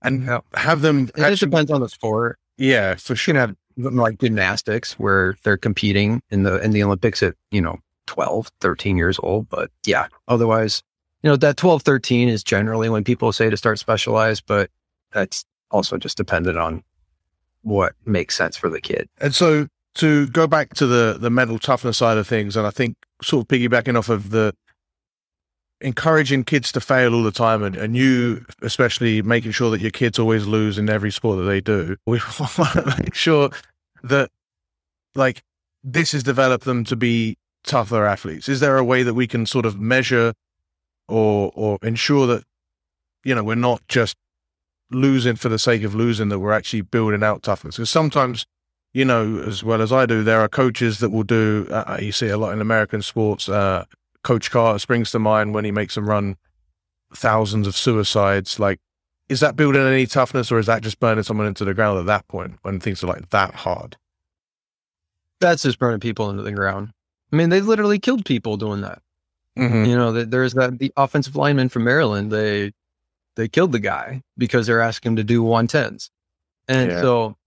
and 0.02 0.25
yeah. 0.25 0.40
have 0.54 0.83
them. 0.83 1.11
It 1.16 1.21
actually, 1.21 1.50
depends 1.50 1.71
on 1.71 1.80
the 1.80 1.88
sport. 1.88 2.38
Yeah, 2.57 2.95
for 2.95 3.16
sure. 3.16 3.35
You 3.35 3.40
can 3.40 3.57
have 3.76 3.95
like 3.95 4.18
gymnastics 4.18 4.99
where 4.99 5.37
they're 5.42 5.57
competing 5.57 6.23
in 6.30 6.42
the 6.42 6.62
in 6.62 6.73
the 6.73 6.83
Olympics 6.83 7.23
at 7.23 7.35
you 7.50 7.61
know 7.61 7.78
12, 8.07 8.50
13 8.61 8.97
years 8.97 9.18
old. 9.23 9.49
But 9.49 9.71
yeah, 9.85 10.09
otherwise, 10.26 10.83
you 11.23 11.30
know 11.30 11.37
that 11.37 11.57
12, 11.57 11.83
13 11.83 12.28
is 12.28 12.42
generally 12.42 12.88
when 12.88 13.04
people 13.04 13.33
say 13.33 13.50
to 13.50 13.57
start 13.57 13.78
specialized, 13.78 14.45
but 14.47 14.71
that's 15.12 15.45
also 15.70 15.96
just 15.96 16.16
dependent 16.16 16.58
on 16.58 16.82
what 17.62 17.94
makes 18.04 18.37
sense 18.37 18.56
for 18.56 18.68
the 18.68 18.80
kid. 18.80 19.08
And 19.20 19.34
so 19.34 19.68
to 19.94 20.28
go 20.28 20.46
back 20.46 20.75
to 20.75 20.87
the 20.87 21.16
the 21.18 21.30
mental 21.30 21.58
toughness 21.58 21.98
side 21.98 22.18
of 22.18 22.26
things, 22.26 22.56
and 22.56 22.66
I 22.66 22.70
think 22.70 22.96
sort 23.22 23.44
of 23.44 23.48
piggybacking 23.48 23.98
off 23.98 24.08
of 24.08 24.30
the 24.30 24.54
encouraging 25.80 26.44
kids 26.44 26.72
to 26.72 26.80
fail 26.80 27.14
all 27.14 27.22
the 27.22 27.30
time 27.30 27.62
and, 27.62 27.76
and 27.76 27.96
you 27.96 28.44
especially 28.62 29.22
making 29.22 29.52
sure 29.52 29.70
that 29.70 29.80
your 29.80 29.92
kids 29.92 30.18
always 30.18 30.44
lose 30.44 30.76
in 30.76 30.90
every 30.90 31.10
sport 31.10 31.38
that 31.38 31.44
they 31.44 31.60
do 31.60 31.96
we 32.04 32.18
want 32.40 32.72
to 32.72 32.94
make 32.98 33.14
sure 33.14 33.48
that 34.02 34.28
like 35.14 35.42
this 35.84 36.10
has 36.10 36.25
developed 36.25 36.64
them 36.64 36.82
to 36.82 36.96
be 36.96 37.37
tougher 37.62 38.04
athletes 38.06 38.48
is 38.48 38.58
there 38.58 38.76
a 38.76 38.84
way 38.84 39.04
that 39.04 39.14
we 39.14 39.28
can 39.28 39.46
sort 39.46 39.64
of 39.64 39.78
measure 39.78 40.32
or 41.06 41.52
or 41.54 41.78
ensure 41.82 42.26
that 42.26 42.42
you 43.22 43.32
know 43.32 43.44
we're 43.44 43.54
not 43.54 43.80
just 43.87 44.16
losing 44.90 45.37
for 45.37 45.49
the 45.49 45.59
sake 45.59 45.83
of 45.83 45.95
losing 45.95 46.28
that 46.28 46.38
we're 46.38 46.52
actually 46.52 46.80
building 46.80 47.23
out 47.23 47.42
toughness 47.42 47.76
because 47.76 47.90
sometimes 47.90 48.47
you 48.95 49.04
know 49.04 49.38
as 49.47 49.62
well 49.62 49.83
as 49.83 49.92
i 49.92 50.07
do 50.07 50.23
there 50.23 50.40
are 50.40 50.49
coaches 50.49 50.99
that 50.99 51.11
will 51.11 51.23
do 51.23 51.66
uh, 51.70 51.98
you 52.01 52.11
see 52.11 52.29
a 52.29 52.38
lot 52.38 52.53
in 52.53 52.61
american 52.61 53.03
sports 53.03 53.48
uh, 53.48 53.85
Coach 54.29 54.51
Carter 54.51 54.79
springs 54.79 55.11
to 55.12 55.18
mind 55.18 55.55
when 55.55 55.64
he 55.64 55.70
makes 55.70 55.94
them 55.94 56.09
run 56.09 56.37
thousands 57.14 57.66
of 57.66 57.77
suicides. 57.77 58.59
Like, 58.59 58.79
is 59.29 59.40
that 59.40 59.57
building 59.57 59.81
any 59.83 60.07
toughness 60.07 60.51
or 60.51 60.59
is 60.59 60.66
that 60.66 60.83
just 60.83 61.01
burning 61.01 61.24
someone 61.24 61.46
into 61.46 61.64
the 61.64 61.74
ground 61.74 61.98
at 61.98 62.07
that 62.07 62.29
point 62.29 62.59
when 62.62 62.81
things 62.81 63.03
are 63.03 63.07
like 63.07 63.31
that 63.31 63.55
hard? 63.55 63.96
That's 65.40 65.62
just 65.62 65.79
burning 65.79 66.01
people 66.01 66.29
into 66.31 66.42
the 66.42 66.53
ground. 66.53 66.90
I 67.33 67.37
mean, 67.37 67.51
they 67.51 67.61
literally 67.61 67.98
killed 67.98 68.24
people 68.24 68.57
doing 68.57 68.81
that. 68.81 69.01
Mm-hmm. 69.57 69.85
You 69.85 69.96
know, 69.96 70.12
there's 70.12 70.55
that 70.55 70.79
the 70.79 70.92
offensive 70.96 71.37
lineman 71.37 71.68
from 71.68 71.85
Maryland. 71.85 72.31
They 72.31 72.72
they 73.38 73.48
killed 73.48 73.72
the 73.72 73.79
guy 73.79 74.20
because 74.37 74.66
they're 74.66 74.83
asking 74.83 75.12
him 75.12 75.16
to 75.16 75.24
do 75.24 75.42
one 75.42 75.66
tens, 75.66 76.11
and 76.68 76.90
yeah. 76.90 77.01
so 77.01 77.38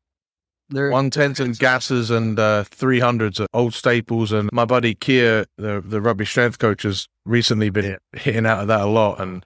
one 0.71 1.09
tens 1.09 1.39
and 1.39 1.53
gassers 1.55 2.09
and 2.15 2.39
uh, 2.39 2.63
300s 2.69 3.45
old 3.53 3.73
staples. 3.73 4.31
And 4.31 4.49
my 4.53 4.65
buddy 4.65 4.95
Keir, 4.95 5.45
the, 5.57 5.81
the 5.85 6.01
rugby 6.01 6.25
strength 6.25 6.59
coach, 6.59 6.83
has 6.83 7.07
recently 7.25 7.69
been 7.69 7.97
hitting 8.13 8.45
out 8.45 8.61
of 8.61 8.67
that 8.67 8.81
a 8.81 8.85
lot. 8.85 9.19
And 9.19 9.45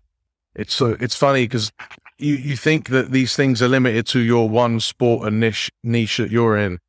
it's 0.54 0.74
so 0.74 0.96
it's 1.00 1.16
funny 1.16 1.46
because 1.46 1.72
you, 2.18 2.36
you 2.36 2.56
think 2.56 2.90
that 2.90 3.12
these 3.12 3.36
things 3.36 3.62
are 3.62 3.68
limited 3.68 4.06
to 4.08 4.20
your 4.20 4.48
one 4.48 4.80
sport 4.80 5.28
and 5.28 5.40
niche 5.40 5.72
niche 5.84 6.18
that 6.18 6.32
you're 6.32 6.58
in. 6.58 6.80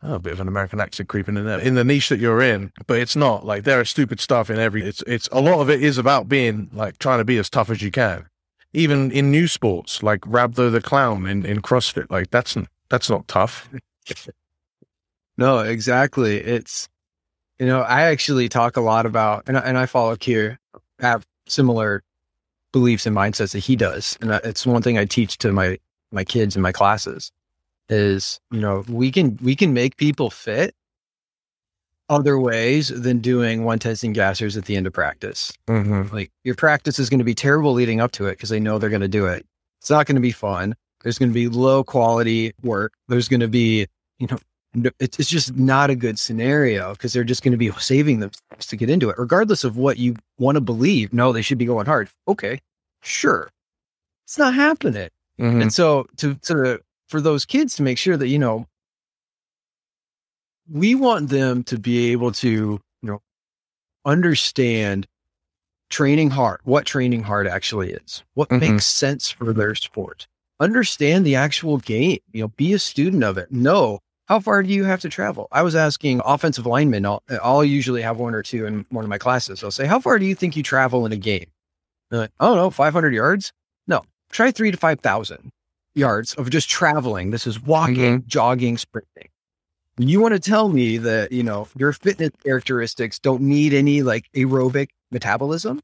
Oh, 0.00 0.14
a 0.14 0.18
bit 0.20 0.32
of 0.32 0.40
an 0.40 0.46
American 0.46 0.80
accent 0.80 1.08
creeping 1.08 1.36
in 1.36 1.44
there. 1.44 1.58
In 1.58 1.74
the 1.74 1.82
niche 1.82 2.08
that 2.10 2.20
you're 2.20 2.40
in, 2.40 2.70
but 2.86 3.00
it's 3.00 3.16
not 3.16 3.44
like 3.44 3.64
there 3.64 3.80
are 3.80 3.84
stupid 3.84 4.20
stuff 4.20 4.48
in 4.48 4.58
every. 4.58 4.84
It's 4.84 5.02
it's 5.06 5.28
a 5.32 5.40
lot 5.40 5.60
of 5.60 5.68
it 5.70 5.82
is 5.82 5.98
about 5.98 6.28
being 6.28 6.70
like 6.72 6.98
trying 6.98 7.18
to 7.18 7.24
be 7.24 7.36
as 7.38 7.50
tough 7.50 7.68
as 7.68 7.82
you 7.82 7.90
can, 7.90 8.26
even 8.72 9.10
in 9.10 9.30
new 9.30 9.46
sports 9.46 10.02
like 10.02 10.20
Rhabdo 10.22 10.70
the 10.70 10.80
Clown 10.80 11.26
in 11.26 11.44
in 11.44 11.62
CrossFit. 11.62 12.10
Like 12.10 12.30
that's 12.30 12.56
that's 12.88 13.10
not 13.10 13.28
tough. 13.28 13.68
no, 15.36 15.60
exactly. 15.60 16.38
It's, 16.38 16.88
you 17.58 17.66
know, 17.66 17.82
I 17.82 18.02
actually 18.02 18.48
talk 18.48 18.76
a 18.76 18.80
lot 18.80 19.06
about, 19.06 19.44
and 19.46 19.56
and 19.56 19.78
I 19.78 19.86
follow 19.86 20.16
Keir, 20.16 20.58
have 21.00 21.26
similar 21.46 22.02
beliefs 22.72 23.06
and 23.06 23.16
mindsets 23.16 23.52
that 23.52 23.60
he 23.60 23.76
does. 23.76 24.16
And 24.20 24.30
it's 24.44 24.66
one 24.66 24.82
thing 24.82 24.98
I 24.98 25.04
teach 25.04 25.38
to 25.38 25.52
my, 25.52 25.78
my 26.12 26.24
kids 26.24 26.54
in 26.54 26.62
my 26.62 26.72
classes 26.72 27.32
is, 27.88 28.40
you 28.50 28.60
know, 28.60 28.84
we 28.88 29.10
can, 29.10 29.38
we 29.42 29.56
can 29.56 29.72
make 29.72 29.96
people 29.96 30.30
fit 30.30 30.74
other 32.08 32.38
ways 32.38 32.88
than 32.88 33.18
doing 33.18 33.64
one 33.64 33.78
testing 33.78 34.14
gassers 34.14 34.56
at 34.56 34.64
the 34.64 34.76
end 34.76 34.86
of 34.86 34.92
practice. 34.92 35.52
Mm-hmm. 35.68 36.14
Like 36.14 36.30
your 36.44 36.54
practice 36.54 36.98
is 36.98 37.10
going 37.10 37.18
to 37.18 37.24
be 37.24 37.34
terrible 37.34 37.72
leading 37.72 38.00
up 38.00 38.12
to 38.12 38.26
it 38.26 38.32
because 38.32 38.48
they 38.48 38.60
know 38.60 38.78
they're 38.78 38.90
going 38.90 39.02
to 39.02 39.08
do 39.08 39.26
it. 39.26 39.46
It's 39.80 39.90
not 39.90 40.06
going 40.06 40.16
to 40.16 40.22
be 40.22 40.32
fun. 40.32 40.74
There's 41.02 41.18
going 41.18 41.30
to 41.30 41.34
be 41.34 41.48
low 41.48 41.84
quality 41.84 42.52
work. 42.62 42.92
There's 43.08 43.28
going 43.28 43.40
to 43.40 43.48
be, 43.48 43.86
you 44.18 44.26
know, 44.26 44.38
it's, 44.98 45.18
it's 45.18 45.28
just 45.28 45.56
not 45.56 45.90
a 45.90 45.94
good 45.94 46.18
scenario 46.18 46.92
because 46.92 47.12
they're 47.12 47.24
just 47.24 47.42
going 47.42 47.52
to 47.52 47.58
be 47.58 47.70
saving 47.72 48.20
themselves 48.20 48.66
to 48.66 48.76
get 48.76 48.90
into 48.90 49.08
it, 49.10 49.18
regardless 49.18 49.64
of 49.64 49.76
what 49.76 49.98
you 49.98 50.16
want 50.38 50.56
to 50.56 50.60
believe. 50.60 51.12
No, 51.12 51.32
they 51.32 51.42
should 51.42 51.58
be 51.58 51.66
going 51.66 51.86
hard. 51.86 52.08
Okay, 52.26 52.60
sure. 53.02 53.50
It's 54.24 54.38
not 54.38 54.54
happening. 54.54 55.08
Mm-hmm. 55.38 55.62
And 55.62 55.72
so 55.72 56.06
to, 56.16 56.34
to, 56.34 56.80
for 57.08 57.20
those 57.20 57.44
kids 57.44 57.76
to 57.76 57.82
make 57.82 57.96
sure 57.96 58.16
that, 58.16 58.28
you 58.28 58.38
know, 58.38 58.66
we 60.70 60.94
want 60.94 61.28
them 61.28 61.62
to 61.64 61.78
be 61.78 62.12
able 62.12 62.32
to, 62.32 62.48
you 62.48 62.80
know, 63.02 63.20
understand 64.04 65.06
training 65.90 66.30
hard, 66.30 66.60
what 66.64 66.84
training 66.84 67.22
hard 67.22 67.46
actually 67.46 67.92
is, 67.92 68.22
what 68.34 68.48
mm-hmm. 68.48 68.72
makes 68.72 68.86
sense 68.86 69.30
for 69.30 69.52
their 69.52 69.74
sport 69.74 70.26
understand 70.60 71.24
the 71.24 71.36
actual 71.36 71.78
game, 71.78 72.18
you 72.32 72.42
know, 72.42 72.48
be 72.48 72.72
a 72.72 72.78
student 72.78 73.22
of 73.24 73.38
it. 73.38 73.52
Know 73.52 74.00
how 74.26 74.40
far 74.40 74.62
do 74.62 74.72
you 74.72 74.84
have 74.84 75.00
to 75.00 75.08
travel? 75.08 75.48
I 75.52 75.62
was 75.62 75.74
asking 75.74 76.20
offensive 76.24 76.66
linemen, 76.66 77.06
I'll, 77.06 77.22
I'll 77.42 77.64
usually 77.64 78.02
have 78.02 78.18
one 78.18 78.34
or 78.34 78.42
two 78.42 78.66
in 78.66 78.84
one 78.90 79.04
of 79.04 79.08
my 79.08 79.18
classes. 79.18 79.64
I'll 79.64 79.70
say, 79.70 79.86
how 79.86 80.00
far 80.00 80.18
do 80.18 80.26
you 80.26 80.34
think 80.34 80.56
you 80.56 80.62
travel 80.62 81.06
in 81.06 81.12
a 81.12 81.16
game? 81.16 81.46
Like, 82.10 82.30
I 82.40 82.46
don't 82.46 82.56
know, 82.56 82.70
500 82.70 83.14
yards? 83.14 83.52
No, 83.86 84.02
try 84.30 84.50
three 84.50 84.70
to 84.70 84.76
5,000 84.76 85.50
yards 85.94 86.34
of 86.34 86.50
just 86.50 86.68
traveling. 86.68 87.30
This 87.30 87.46
is 87.46 87.62
walking, 87.62 88.18
mm-hmm. 88.18 88.28
jogging, 88.28 88.78
sprinting. 88.78 89.28
You 89.98 90.20
want 90.20 90.34
to 90.34 90.40
tell 90.40 90.68
me 90.68 90.96
that, 90.98 91.32
you 91.32 91.42
know, 91.42 91.68
your 91.76 91.92
fitness 91.92 92.30
characteristics 92.44 93.18
don't 93.18 93.42
need 93.42 93.74
any 93.74 94.02
like 94.02 94.30
aerobic 94.34 94.88
metabolism? 95.10 95.80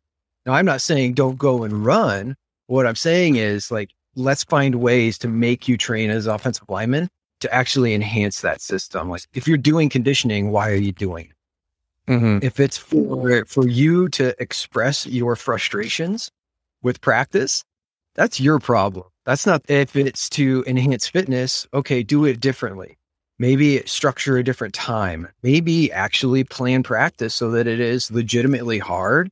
Now, 0.47 0.53
I'm 0.53 0.67
not 0.67 0.81
saying 0.81 1.15
don't 1.15 1.39
go 1.39 1.65
and 1.65 1.85
run. 1.85 2.37
What 2.67 2.87
I'm 2.87 2.97
saying 2.97 3.37
is 3.37 3.71
like 3.71 3.91
let's 4.17 4.45
find 4.45 4.77
ways 4.77 5.19
to 5.19 5.29
make 5.29 5.69
you 5.69 5.77
train 5.77 6.11
as 6.11 6.27
offensive 6.27 6.69
lineman 6.69 7.09
to 7.41 7.53
actually 7.53 7.95
enhance 7.95 8.41
that 8.43 8.61
system. 8.61 9.09
Like 9.09 9.23
if 9.35 9.49
you're 9.49 9.57
doing 9.57 9.89
conditioning, 9.89 10.51
why 10.51 10.71
are 10.71 10.77
you 10.77 10.93
doing 10.93 11.27
it? 11.27 12.13
Mm-hmm. 12.13 12.39
If 12.45 12.61
it's 12.61 12.77
for 12.77 13.45
for 13.47 13.67
you 13.67 14.09
to 14.11 14.41
express 14.41 15.07
your 15.07 15.37
frustrations 15.37 16.31
with 16.83 17.01
practice, 17.01 17.65
that's 18.15 18.41
your 18.41 18.59
problem. 18.59 19.07
That's 19.25 19.47
not 19.47 19.63
if 19.69 19.97
it's 19.97 20.29
to 20.31 20.65
enhance 20.67 21.09
fitness. 21.09 21.67
Okay, 21.73 22.03
do 22.03 22.25
it 22.27 22.41
differently. 22.41 22.99
Maybe 23.45 23.83
structure 23.85 24.39
a 24.39 24.43
different 24.43 24.73
time, 24.73 25.29
maybe 25.43 25.93
actually 25.93 26.45
plan 26.45 26.83
practice 26.83 27.35
so 27.35 27.51
that 27.51 27.67
it 27.67 27.79
is 27.79 28.11
legitimately 28.11 28.79
hard 28.79 29.29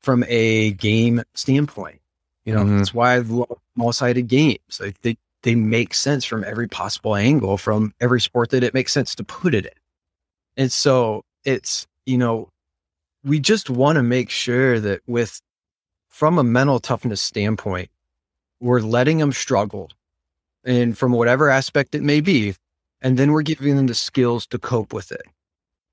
from 0.00 0.24
a 0.26 0.72
game 0.72 1.22
standpoint. 1.34 2.00
You 2.44 2.54
know, 2.54 2.64
Mhm. 2.64 2.78
that's 2.78 2.92
why 2.92 3.14
I 3.14 3.18
love 3.18 3.56
small 3.76 3.92
sided 3.92 4.26
games. 4.26 4.80
Like 4.80 5.00
they, 5.02 5.16
they 5.44 5.54
make 5.54 5.94
sense 5.94 6.24
from 6.24 6.42
every 6.42 6.66
possible 6.66 7.14
angle 7.14 7.56
from 7.56 7.94
every 8.00 8.20
sport 8.20 8.50
that 8.50 8.64
it 8.64 8.74
makes 8.74 8.90
sense 8.92 9.14
to 9.14 9.22
put 9.22 9.54
it 9.54 9.66
in. 9.66 9.72
And 10.56 10.72
so 10.72 11.22
it's, 11.44 11.86
you 12.04 12.18
know, 12.18 12.48
we 13.22 13.38
just 13.38 13.70
want 13.70 13.94
to 13.94 14.02
make 14.02 14.28
sure 14.28 14.80
that 14.80 15.02
with, 15.06 15.40
from 16.08 16.36
a 16.36 16.42
mental 16.42 16.80
toughness 16.80 17.22
standpoint, 17.22 17.90
we're 18.58 18.80
letting 18.80 19.18
them 19.18 19.30
struggle 19.30 19.88
and 20.64 20.98
from 20.98 21.12
whatever 21.12 21.48
aspect 21.48 21.94
it 21.94 22.02
may 22.02 22.20
be. 22.20 22.56
And 23.02 23.18
then 23.18 23.32
we're 23.32 23.42
giving 23.42 23.76
them 23.76 23.88
the 23.88 23.94
skills 23.94 24.46
to 24.46 24.58
cope 24.58 24.94
with 24.94 25.12
it. 25.12 25.26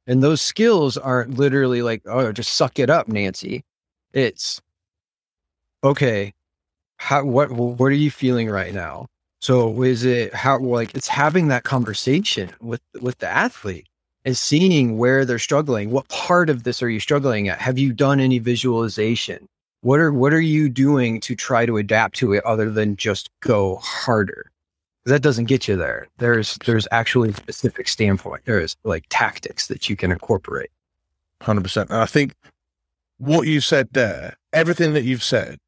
And 0.08 0.24
those 0.24 0.42
skills 0.42 0.98
aren't 0.98 1.38
literally 1.38 1.82
like, 1.82 2.02
oh, 2.06 2.32
just 2.32 2.54
suck 2.54 2.80
it 2.80 2.90
up, 2.90 3.08
Nancy. 3.08 3.64
It's 4.14 4.62
okay. 5.84 6.34
How, 6.98 7.26
what, 7.26 7.52
what 7.52 7.88
are 7.88 7.92
you 7.92 8.12
feeling 8.12 8.50
right 8.50 8.74
now? 8.74 9.08
So 9.42 9.84
is 9.84 10.06
it 10.06 10.34
how, 10.34 10.60
like, 10.60 10.94
it's 10.96 11.08
having 11.08 11.48
that 11.48 11.64
conversation 11.64 12.52
with, 12.62 12.82
with 13.02 13.18
the 13.18 13.28
athlete 13.28 13.88
and 14.26 14.38
seeing 14.38 14.98
where 14.98 15.26
they're 15.26 15.40
struggling. 15.40 15.92
What 15.92 16.08
part 16.10 16.50
of 16.50 16.64
this 16.64 16.84
are 16.84 16.90
you 16.90 17.00
struggling 17.00 17.48
at? 17.48 17.60
Have 17.60 17.80
you 17.80 17.94
done 17.94 18.20
any 18.20 18.40
visualization? 18.40 19.48
What 19.82 20.00
are, 20.00 20.12
what 20.12 20.34
are 20.34 20.42
you 20.42 20.70
doing 20.70 21.22
to 21.22 21.36
try 21.36 21.66
to 21.66 21.78
adapt 21.78 22.16
to 22.18 22.34
it 22.34 22.44
other 22.44 22.70
than 22.70 22.96
just 22.96 23.30
go 23.40 23.78
harder? 23.78 24.52
That 25.10 25.22
doesn't 25.22 25.46
get 25.46 25.68
you 25.68 25.76
there. 25.76 26.08
There's 26.18 26.58
there's 26.66 26.88
actually 26.92 27.30
a 27.30 27.36
specific 27.36 27.88
standpoint. 27.88 28.44
There's 28.46 28.76
like 28.84 29.06
tactics 29.10 29.68
that 29.68 29.90
you 29.90 29.96
can 29.96 30.12
incorporate. 30.12 30.70
Hundred 31.42 31.64
percent. 31.64 31.90
And 31.90 32.00
I 32.00 32.06
think 32.06 32.34
what 33.18 33.48
you 33.48 33.62
said 33.62 33.90
there, 33.92 34.38
everything 34.54 34.94
that 34.94 35.04
you've 35.04 35.24
said, 35.24 35.60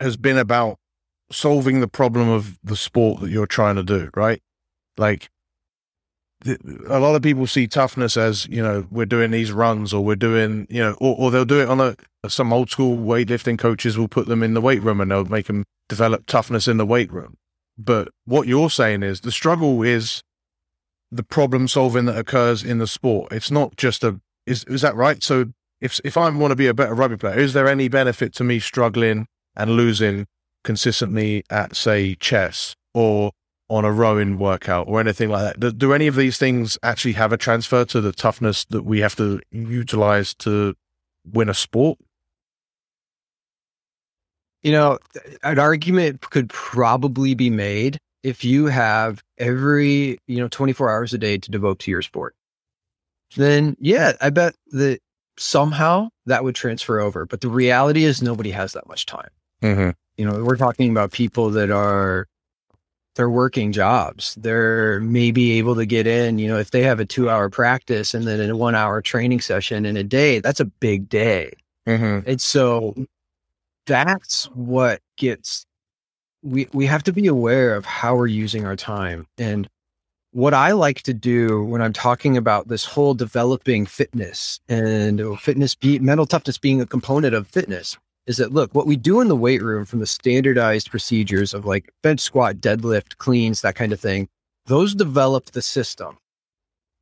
has 0.00 0.16
been 0.16 0.38
about 0.38 0.78
solving 1.30 1.80
the 1.80 1.88
problem 1.88 2.28
of 2.28 2.58
the 2.62 2.76
sport 2.76 3.20
that 3.20 3.30
you're 3.30 3.46
trying 3.46 3.76
to 3.76 3.82
do. 3.82 4.10
Right? 4.14 4.42
Like 4.96 5.28
th- 6.44 6.60
a 6.88 6.98
lot 6.98 7.14
of 7.14 7.22
people 7.22 7.46
see 7.46 7.66
toughness 7.66 8.16
as 8.16 8.46
you 8.46 8.62
know 8.62 8.86
we're 8.90 9.06
doing 9.06 9.30
these 9.30 9.52
runs 9.52 9.92
or 9.92 10.04
we're 10.04 10.16
doing 10.16 10.66
you 10.70 10.82
know 10.82 10.96
or, 11.00 11.16
or 11.18 11.30
they'll 11.30 11.44
do 11.44 11.60
it 11.60 11.68
on 11.68 11.80
a 11.80 11.96
some 12.28 12.52
old 12.52 12.70
school 12.70 12.96
weightlifting 12.96 13.58
coaches 13.58 13.96
will 13.96 14.08
put 14.08 14.26
them 14.26 14.42
in 14.42 14.54
the 14.54 14.60
weight 14.60 14.82
room 14.82 15.00
and 15.00 15.10
they'll 15.10 15.24
make 15.24 15.46
them 15.46 15.64
develop 15.88 16.26
toughness 16.26 16.68
in 16.68 16.76
the 16.76 16.86
weight 16.86 17.12
room. 17.12 17.36
But 17.78 18.08
what 18.24 18.48
you're 18.48 18.70
saying 18.70 19.02
is 19.02 19.20
the 19.20 19.32
struggle 19.32 19.82
is 19.82 20.22
the 21.10 21.22
problem 21.22 21.68
solving 21.68 22.06
that 22.06 22.18
occurs 22.18 22.62
in 22.62 22.78
the 22.78 22.86
sport. 22.86 23.32
It's 23.32 23.50
not 23.50 23.76
just 23.76 24.02
a 24.02 24.20
is 24.46 24.64
is 24.64 24.82
that 24.82 24.94
right? 24.94 25.22
So 25.22 25.46
if 25.80 26.00
if 26.04 26.16
I 26.16 26.28
want 26.30 26.52
to 26.52 26.56
be 26.56 26.66
a 26.66 26.74
better 26.74 26.94
rugby 26.94 27.16
player, 27.16 27.38
is 27.38 27.52
there 27.52 27.68
any 27.68 27.88
benefit 27.88 28.32
to 28.34 28.44
me 28.44 28.58
struggling 28.58 29.26
and 29.54 29.72
losing 29.72 30.26
consistently 30.64 31.44
at 31.50 31.76
say 31.76 32.14
chess 32.14 32.74
or 32.94 33.32
on 33.68 33.84
a 33.84 33.92
rowing 33.92 34.38
workout 34.38 34.88
or 34.88 35.00
anything 35.00 35.28
like 35.28 35.42
that? 35.42 35.60
Do, 35.60 35.72
do 35.72 35.92
any 35.92 36.06
of 36.06 36.16
these 36.16 36.38
things 36.38 36.78
actually 36.82 37.14
have 37.14 37.32
a 37.32 37.36
transfer 37.36 37.84
to 37.84 38.00
the 38.00 38.12
toughness 38.12 38.64
that 38.66 38.82
we 38.82 39.00
have 39.00 39.16
to 39.16 39.40
utilize 39.50 40.34
to 40.34 40.74
win 41.24 41.48
a 41.48 41.54
sport? 41.54 41.98
You 44.66 44.72
know, 44.72 44.98
an 45.44 45.60
argument 45.60 46.22
could 46.22 46.48
probably 46.48 47.36
be 47.36 47.50
made 47.50 47.98
if 48.24 48.44
you 48.44 48.66
have 48.66 49.22
every, 49.38 50.18
you 50.26 50.38
know, 50.38 50.48
24 50.48 50.90
hours 50.90 51.14
a 51.14 51.18
day 51.18 51.38
to 51.38 51.50
devote 51.52 51.78
to 51.78 51.90
your 51.92 52.02
sport. 52.02 52.34
Then, 53.36 53.76
yeah, 53.78 54.14
I 54.20 54.30
bet 54.30 54.56
that 54.72 54.98
somehow 55.38 56.08
that 56.24 56.42
would 56.42 56.56
transfer 56.56 56.98
over. 56.98 57.26
But 57.26 57.42
the 57.42 57.48
reality 57.48 58.02
is 58.02 58.22
nobody 58.22 58.50
has 58.50 58.72
that 58.72 58.88
much 58.88 59.06
time. 59.06 59.28
Mm-hmm. 59.62 59.90
You 60.16 60.26
know, 60.26 60.42
we're 60.42 60.56
talking 60.56 60.90
about 60.90 61.12
people 61.12 61.50
that 61.50 61.70
are 61.70 62.26
they're 63.14 63.30
working 63.30 63.70
jobs. 63.70 64.34
They're 64.34 64.98
maybe 64.98 65.52
able 65.58 65.76
to 65.76 65.86
get 65.86 66.08
in, 66.08 66.40
you 66.40 66.48
know, 66.48 66.58
if 66.58 66.72
they 66.72 66.82
have 66.82 66.98
a 66.98 67.06
2-hour 67.06 67.50
practice 67.50 68.14
and 68.14 68.26
then 68.26 68.40
a 68.50 68.54
1-hour 68.54 69.00
training 69.02 69.42
session 69.42 69.86
in 69.86 69.96
a 69.96 70.02
day, 70.02 70.40
that's 70.40 70.58
a 70.58 70.64
big 70.64 71.08
day. 71.08 71.52
Mm-hmm. 71.86 72.28
And 72.28 72.40
so 72.40 72.96
that's 73.86 74.44
what 74.46 75.00
gets 75.16 75.64
we 76.42 76.68
we 76.72 76.86
have 76.86 77.02
to 77.04 77.12
be 77.12 77.26
aware 77.26 77.74
of 77.74 77.84
how 77.84 78.14
we're 78.16 78.26
using 78.26 78.64
our 78.64 78.76
time 78.76 79.26
and 79.38 79.68
what 80.32 80.52
I 80.52 80.72
like 80.72 81.00
to 81.02 81.14
do 81.14 81.64
when 81.64 81.80
I'm 81.80 81.94
talking 81.94 82.36
about 82.36 82.68
this 82.68 82.84
whole 82.84 83.14
developing 83.14 83.86
fitness 83.86 84.60
and 84.68 85.20
oh, 85.20 85.36
fitness 85.36 85.74
be 85.74 85.98
mental 85.98 86.26
toughness 86.26 86.58
being 86.58 86.80
a 86.80 86.86
component 86.86 87.34
of 87.34 87.48
fitness 87.48 87.96
is 88.26 88.36
that 88.36 88.52
look 88.52 88.74
what 88.74 88.86
we 88.86 88.96
do 88.96 89.20
in 89.20 89.28
the 89.28 89.36
weight 89.36 89.62
room 89.62 89.84
from 89.84 90.00
the 90.00 90.06
standardized 90.06 90.90
procedures 90.90 91.54
of 91.54 91.64
like 91.64 91.90
bench 92.02 92.20
squat 92.20 92.56
deadlift 92.56 93.16
cleans 93.16 93.62
that 93.62 93.76
kind 93.76 93.92
of 93.92 94.00
thing 94.00 94.28
those 94.66 94.94
develop 94.94 95.46
the 95.46 95.62
system. 95.62 96.18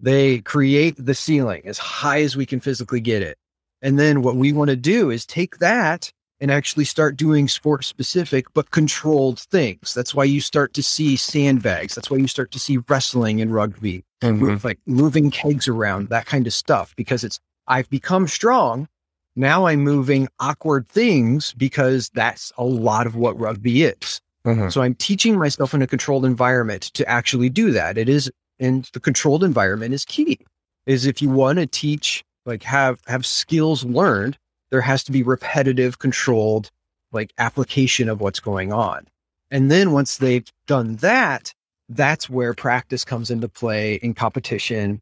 They 0.01 0.40
create 0.40 0.97
the 0.99 1.14
ceiling 1.14 1.62
as 1.64 1.79
high 1.79 2.20
as 2.20 2.37
we 2.37 2.47
can 2.47 2.61
physically 2.61 3.01
get 3.01 3.23
it. 3.23 3.38
And 3.81 3.99
then 3.99 4.23
what 4.23 4.37
we 4.37 4.53
want 4.53 4.70
to 4.70 4.77
do 4.77 5.11
is 5.11 5.27
take 5.27 5.59
that 5.59 6.12
and 6.40 6.51
actually 6.51 6.85
start 6.85 7.16
doing 7.16 7.49
sport 7.49 7.85
specific 7.85 8.47
but 8.55 8.70
controlled 8.70 9.40
things. 9.40 9.94
That's 9.94 10.14
why 10.14 10.25
you 10.25 10.40
start 10.40 10.75
to 10.75 10.83
see 10.83 11.16
sandbags. 11.16 11.94
That's 11.94 12.11
why 12.11 12.16
you 12.18 12.27
start 12.27 12.51
to 12.53 12.59
see 12.59 12.79
wrestling 12.88 13.40
and 13.40 13.53
rugby, 13.53 14.05
Mm-hmm. 14.23 14.66
like 14.66 14.79
moving 14.87 15.31
kegs 15.31 15.68
around, 15.68 16.09
that 16.09 16.25
kind 16.27 16.47
of 16.47 16.55
stuff, 16.55 16.94
because 16.97 17.25
it's 17.25 17.38
I've 17.66 17.88
become 17.90 18.27
strong. 18.27 18.88
Now 19.37 19.66
I'm 19.66 19.81
moving 19.81 20.29
awkward 20.40 20.88
things 20.88 21.53
because 21.55 22.11
that's 22.14 22.53
a 22.57 22.64
lot 22.64 23.07
of 23.07 23.16
what 23.16 23.38
rugby 23.38 23.85
is. 23.85 24.20
Mm-hmm. 24.47 24.68
So 24.68 24.81
I'm 24.83 24.94
teaching 24.94 25.38
myself 25.38 25.75
in 25.75 25.83
a 25.83 25.87
controlled 25.87 26.25
environment 26.25 26.85
to 26.94 27.09
actually 27.09 27.49
do 27.51 27.70
that. 27.73 27.99
It 27.99 28.09
is, 28.09 28.31
and 28.59 28.88
the 28.92 29.01
controlled 29.01 29.42
environment 29.44 29.92
is 29.94 30.05
key. 30.05 30.38
Is 30.87 31.07
if 31.07 31.20
you 31.20 31.31
want 31.31 31.59
to 31.59 31.66
teach, 31.66 32.23
like 32.47 32.62
have 32.62 33.01
have 33.07 33.25
skills 33.27 33.85
learned, 33.85 34.38
there 34.75 34.81
has 34.81 35.05
to 35.05 35.13
be 35.13 35.23
repetitive, 35.23 36.01
controlled, 36.01 36.69
like 37.13 37.33
application 37.39 38.09
of 38.09 38.21
what's 38.21 38.41
going 38.41 38.73
on. 38.73 39.07
And 39.49 39.71
then 39.71 39.93
once 39.93 40.17
they've 40.17 40.51
done 40.67 40.97
that, 40.97 41.55
that's 41.89 42.29
where 42.29 42.55
practice 42.55 43.05
comes 43.05 43.31
into 43.31 43.49
play 43.49 43.95
in 44.03 44.15
competition 44.15 45.01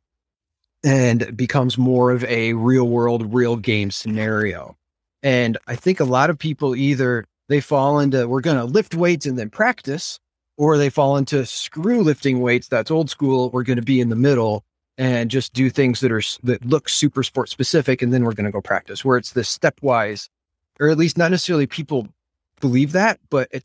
and 0.85 1.35
becomes 1.35 1.79
more 1.79 2.11
of 2.11 2.23
a 2.25 2.53
real 2.53 2.87
world, 2.87 3.33
real 3.33 3.57
game 3.57 3.91
scenario. 3.91 4.77
And 5.23 5.57
I 5.67 5.75
think 5.75 6.01
a 6.01 6.05
lot 6.05 6.29
of 6.29 6.39
people 6.39 6.77
either 6.77 7.25
they 7.49 7.63
fall 7.63 7.99
into 7.99 8.29
we're 8.29 8.43
going 8.43 8.59
to 8.59 8.65
lift 8.65 8.95
weights 8.95 9.25
and 9.25 9.39
then 9.39 9.49
practice, 9.49 10.21
or 10.59 10.77
they 10.77 10.91
fall 10.91 11.17
into 11.17 11.47
screw 11.47 12.03
lifting 12.03 12.43
weights. 12.43 12.69
That's 12.69 12.91
old 12.91 13.09
school. 13.09 13.49
We're 13.49 13.63
going 13.63 13.77
to 13.77 13.83
be 13.83 14.03
in 14.03 14.11
the 14.11 14.17
middle 14.17 14.65
and 14.99 15.31
just 15.31 15.53
do 15.53 15.71
things 15.71 16.01
that 16.01 16.13
are 16.13 16.23
that 16.43 16.65
look 16.65 16.89
super 16.89 17.23
sport 17.23 17.49
specific, 17.49 18.03
and 18.03 18.13
then 18.13 18.25
we're 18.25 18.35
going 18.35 18.47
to 18.47 18.53
go 18.53 18.61
practice. 18.61 19.05
Where 19.05 19.17
it's 19.17 19.33
this 19.33 19.57
stepwise, 19.57 20.29
or 20.81 20.89
at 20.89 20.99
least 20.99 21.19
not 21.19 21.31
necessarily 21.31 21.67
people 21.67 22.09
believe 22.61 22.93
that, 22.93 23.19
but 23.31 23.49
it, 23.51 23.65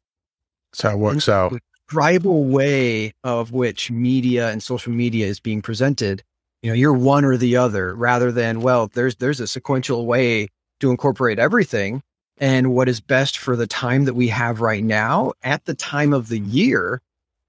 That's 0.72 0.82
how 0.84 0.92
it 0.92 1.00
works 1.00 1.30
out. 1.30 1.52
the 1.52 1.60
tribal 1.90 2.46
way 2.46 3.14
of 3.24 3.52
which 3.52 3.92
media 3.92 4.50
and 4.50 4.62
social 4.62 4.92
media 4.92 5.28
is 5.28 5.40
being 5.40 5.62
presented. 5.62 6.24
You 6.62 6.72
know, 6.72 6.76
you're 6.76 6.94
one 6.94 7.24
or 7.24 7.38
the 7.38 7.56
other, 7.58 7.94
rather 7.96 8.32
than 8.32 8.62
well, 8.62 8.88
there's 8.94 9.16
there's 9.16 9.40
a 9.40 9.48
sequential 9.48 10.06
way 10.06 10.48
to 10.80 10.92
incorporate 10.92 11.40
everything 11.40 12.02
and 12.40 12.74
what 12.74 12.88
is 12.88 13.02
best 13.02 13.38
for 13.38 13.56
the 13.56 13.68
time 13.68 14.06
that 14.06 14.14
we 14.14 14.28
have 14.28 14.62
right 14.62 14.84
now 14.84 15.34
at 15.44 15.66
the 15.66 15.74
time 15.74 16.14
of 16.14 16.28
the 16.28 16.40
year 16.40 17.02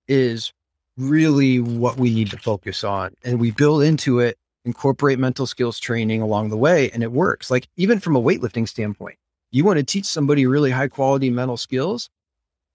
is 0.06 0.52
really 0.98 1.60
what 1.60 1.96
we 1.96 2.12
need 2.12 2.30
to 2.30 2.36
focus 2.38 2.84
on. 2.84 3.14
And 3.24 3.40
we 3.40 3.50
build 3.52 3.82
into 3.82 4.18
it, 4.18 4.36
incorporate 4.64 5.18
mental 5.18 5.46
skills 5.46 5.78
training 5.78 6.20
along 6.20 6.50
the 6.50 6.56
way, 6.56 6.90
and 6.90 7.02
it 7.02 7.12
works. 7.12 7.50
Like 7.50 7.68
even 7.76 8.00
from 8.00 8.16
a 8.16 8.20
weightlifting 8.20 8.68
standpoint, 8.68 9.16
you 9.50 9.64
want 9.64 9.78
to 9.78 9.84
teach 9.84 10.04
somebody 10.04 10.46
really 10.46 10.70
high 10.70 10.88
quality 10.88 11.30
mental 11.30 11.56
skills. 11.56 12.10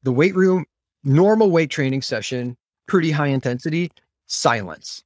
The 0.02 0.12
weight 0.12 0.36
room, 0.36 0.66
normal 1.04 1.52
weight 1.52 1.70
training 1.70 2.02
session, 2.02 2.58
pretty 2.88 3.12
high 3.12 3.28
intensity, 3.28 3.92
silence. 4.26 5.04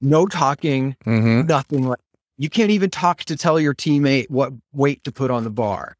No 0.00 0.26
talking, 0.26 0.96
Mm-hmm. 1.04 1.46
nothing 1.46 1.88
like 1.88 2.00
you 2.38 2.48
can't 2.50 2.70
even 2.70 2.90
talk 2.90 3.24
to 3.24 3.36
tell 3.36 3.58
your 3.58 3.74
teammate 3.74 4.28
what 4.30 4.52
weight 4.72 5.02
to 5.04 5.12
put 5.12 5.30
on 5.30 5.44
the 5.44 5.50
bar. 5.50 5.96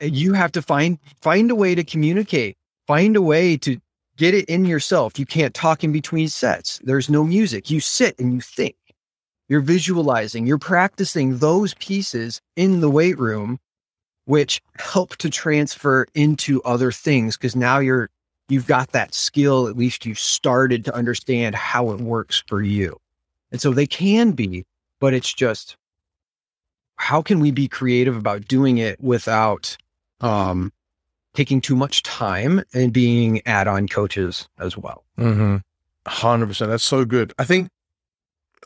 You 0.00 0.32
have 0.34 0.52
to 0.52 0.62
find 0.62 0.98
find 1.20 1.50
a 1.50 1.54
way 1.54 1.74
to 1.74 1.82
communicate, 1.84 2.56
find 2.86 3.16
a 3.16 3.22
way 3.22 3.56
to 3.58 3.78
get 4.16 4.34
it 4.34 4.46
in 4.46 4.64
yourself. 4.64 5.18
You 5.18 5.26
can't 5.26 5.54
talk 5.54 5.84
in 5.84 5.92
between 5.92 6.28
sets. 6.28 6.80
There's 6.84 7.10
no 7.10 7.24
music. 7.24 7.70
You 7.70 7.80
sit 7.80 8.18
and 8.18 8.32
you 8.32 8.40
think. 8.40 8.76
You're 9.48 9.60
visualizing, 9.60 10.46
you're 10.46 10.58
practicing 10.58 11.38
those 11.38 11.74
pieces 11.74 12.40
in 12.56 12.80
the 12.80 12.88
weight 12.88 13.18
room, 13.18 13.58
which 14.24 14.62
help 14.78 15.16
to 15.16 15.28
transfer 15.28 16.06
into 16.14 16.62
other 16.62 16.90
things 16.90 17.36
because 17.36 17.54
now 17.54 17.78
you're 17.78 18.08
you've 18.48 18.66
got 18.66 18.92
that 18.92 19.14
skill. 19.14 19.68
At 19.68 19.76
least 19.76 20.06
you've 20.06 20.18
started 20.18 20.84
to 20.86 20.94
understand 20.94 21.54
how 21.54 21.90
it 21.90 22.00
works 22.00 22.42
for 22.46 22.62
you. 22.62 22.98
And 23.52 23.60
so 23.60 23.70
they 23.70 23.86
can 23.86 24.32
be, 24.32 24.64
but 24.98 25.12
it's 25.12 25.32
just 25.32 25.76
how 26.96 27.20
can 27.20 27.40
we 27.40 27.50
be 27.50 27.68
creative 27.68 28.16
about 28.16 28.48
doing 28.48 28.78
it 28.78 29.00
without 29.00 29.76
um, 30.20 30.72
taking 31.34 31.60
too 31.60 31.76
much 31.76 32.02
time 32.02 32.62
and 32.72 32.92
being 32.92 33.42
add-on 33.46 33.88
coaches 33.88 34.48
as 34.58 34.76
well. 34.76 35.04
Mm-hmm. 35.18 35.56
Hundred 36.06 36.46
percent. 36.46 36.70
That's 36.70 36.84
so 36.84 37.04
good. 37.04 37.32
I 37.38 37.44
think 37.44 37.68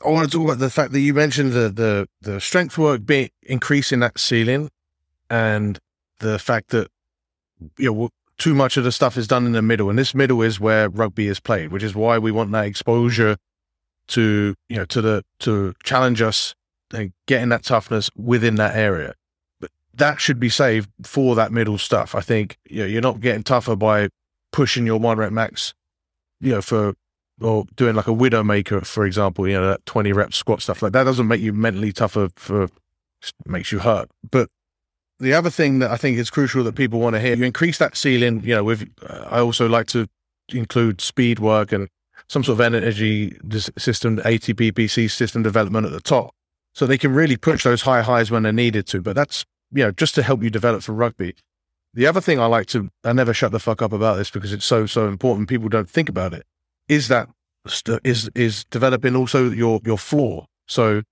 I 0.05 0.09
want 0.09 0.29
to 0.29 0.37
talk 0.37 0.45
about 0.45 0.59
the 0.59 0.69
fact 0.69 0.91
that 0.93 0.99
you 0.99 1.13
mentioned 1.13 1.53
the 1.53 1.69
the 1.69 2.07
the 2.21 2.41
strength 2.41 2.77
work 2.77 3.05
being 3.05 3.29
increasing 3.43 3.99
that 3.99 4.19
ceiling, 4.19 4.69
and 5.29 5.79
the 6.19 6.37
fact 6.37 6.69
that 6.69 6.89
you 7.77 7.93
know 7.93 8.09
too 8.37 8.53
much 8.53 8.77
of 8.77 8.83
the 8.83 8.91
stuff 8.91 9.17
is 9.17 9.27
done 9.27 9.45
in 9.45 9.51
the 9.53 9.61
middle, 9.61 9.89
and 9.89 9.97
this 9.97 10.13
middle 10.13 10.41
is 10.41 10.59
where 10.59 10.89
rugby 10.89 11.27
is 11.27 11.39
played, 11.39 11.71
which 11.71 11.83
is 11.83 11.95
why 11.95 12.17
we 12.17 12.31
want 12.31 12.51
that 12.51 12.65
exposure 12.65 13.37
to 14.07 14.55
you 14.67 14.75
know 14.75 14.85
to 14.85 15.01
the 15.01 15.23
to 15.39 15.73
challenge 15.83 16.21
us 16.21 16.55
and 16.93 17.13
getting 17.25 17.49
that 17.49 17.63
toughness 17.63 18.09
within 18.17 18.55
that 18.55 18.75
area. 18.75 19.13
That 19.99 20.19
should 20.19 20.39
be 20.39 20.49
saved 20.49 20.89
for 21.03 21.35
that 21.35 21.51
middle 21.51 21.77
stuff. 21.77 22.15
I 22.15 22.21
think 22.21 22.57
you 22.69 22.81
know, 22.81 22.85
you're 22.85 23.01
not 23.01 23.19
getting 23.19 23.43
tougher 23.43 23.75
by 23.75 24.09
pushing 24.51 24.85
your 24.85 24.99
one 24.99 25.17
rep 25.17 25.31
max, 25.31 25.73
you 26.41 26.51
know, 26.51 26.61
for 26.61 26.93
or 27.41 27.65
doing 27.75 27.95
like 27.95 28.07
a 28.07 28.13
widow 28.13 28.43
maker, 28.43 28.81
for 28.81 29.05
example, 29.05 29.47
you 29.47 29.53
know, 29.53 29.67
that 29.67 29.85
20 29.85 30.11
rep 30.11 30.33
squat 30.33 30.61
stuff 30.61 30.81
like 30.81 30.91
that 30.93 31.03
doesn't 31.03 31.27
make 31.27 31.41
you 31.41 31.53
mentally 31.53 31.91
tougher 31.91 32.29
for 32.35 32.67
makes 33.45 33.71
you 33.71 33.79
hurt. 33.79 34.09
But 34.29 34.49
the 35.19 35.33
other 35.33 35.49
thing 35.49 35.79
that 35.79 35.91
I 35.91 35.97
think 35.97 36.17
is 36.17 36.29
crucial 36.29 36.63
that 36.63 36.75
people 36.75 36.99
want 36.99 37.15
to 37.15 37.19
hear, 37.19 37.35
you 37.35 37.45
increase 37.45 37.77
that 37.77 37.97
ceiling, 37.97 38.41
you 38.43 38.55
know, 38.55 38.63
with, 38.63 38.89
uh, 39.07 39.25
I 39.29 39.39
also 39.39 39.67
like 39.67 39.87
to 39.87 40.07
include 40.49 41.01
speed 41.01 41.39
work 41.39 41.71
and 41.71 41.87
some 42.27 42.43
sort 42.43 42.57
of 42.57 42.61
energy 42.61 43.37
system, 43.77 44.17
ATP, 44.17 44.73
PC 44.73 45.09
system 45.09 45.43
development 45.43 45.85
at 45.85 45.91
the 45.91 46.01
top. 46.01 46.33
So 46.73 46.85
they 46.85 46.97
can 46.97 47.13
really 47.13 47.37
push 47.37 47.63
those 47.63 47.81
high 47.81 48.01
highs 48.01 48.31
when 48.31 48.43
they're 48.43 48.53
needed 48.53 48.85
to. 48.87 49.01
But 49.01 49.15
that's, 49.15 49.45
you 49.71 49.83
know, 49.83 49.91
just 49.91 50.15
to 50.15 50.23
help 50.23 50.43
you 50.43 50.49
develop 50.49 50.83
for 50.83 50.93
rugby. 50.93 51.35
The 51.93 52.07
other 52.07 52.21
thing 52.21 52.39
I 52.39 52.45
like 52.45 52.67
to, 52.67 52.89
I 53.03 53.13
never 53.13 53.33
shut 53.33 53.51
the 53.51 53.59
fuck 53.59 53.81
up 53.81 53.93
about 53.93 54.17
this 54.17 54.29
because 54.29 54.53
it's 54.53 54.65
so, 54.65 54.85
so 54.85 55.07
important. 55.07 55.49
People 55.49 55.69
don't 55.69 55.89
think 55.89 56.09
about 56.09 56.33
it. 56.33 56.45
Is 56.87 57.07
that, 57.07 57.29
is, 58.03 58.29
is 58.35 58.65
developing 58.65 59.15
also 59.15 59.49
your, 59.49 59.79
your 59.83 59.97
floor. 59.97 60.45
So, 60.67 61.03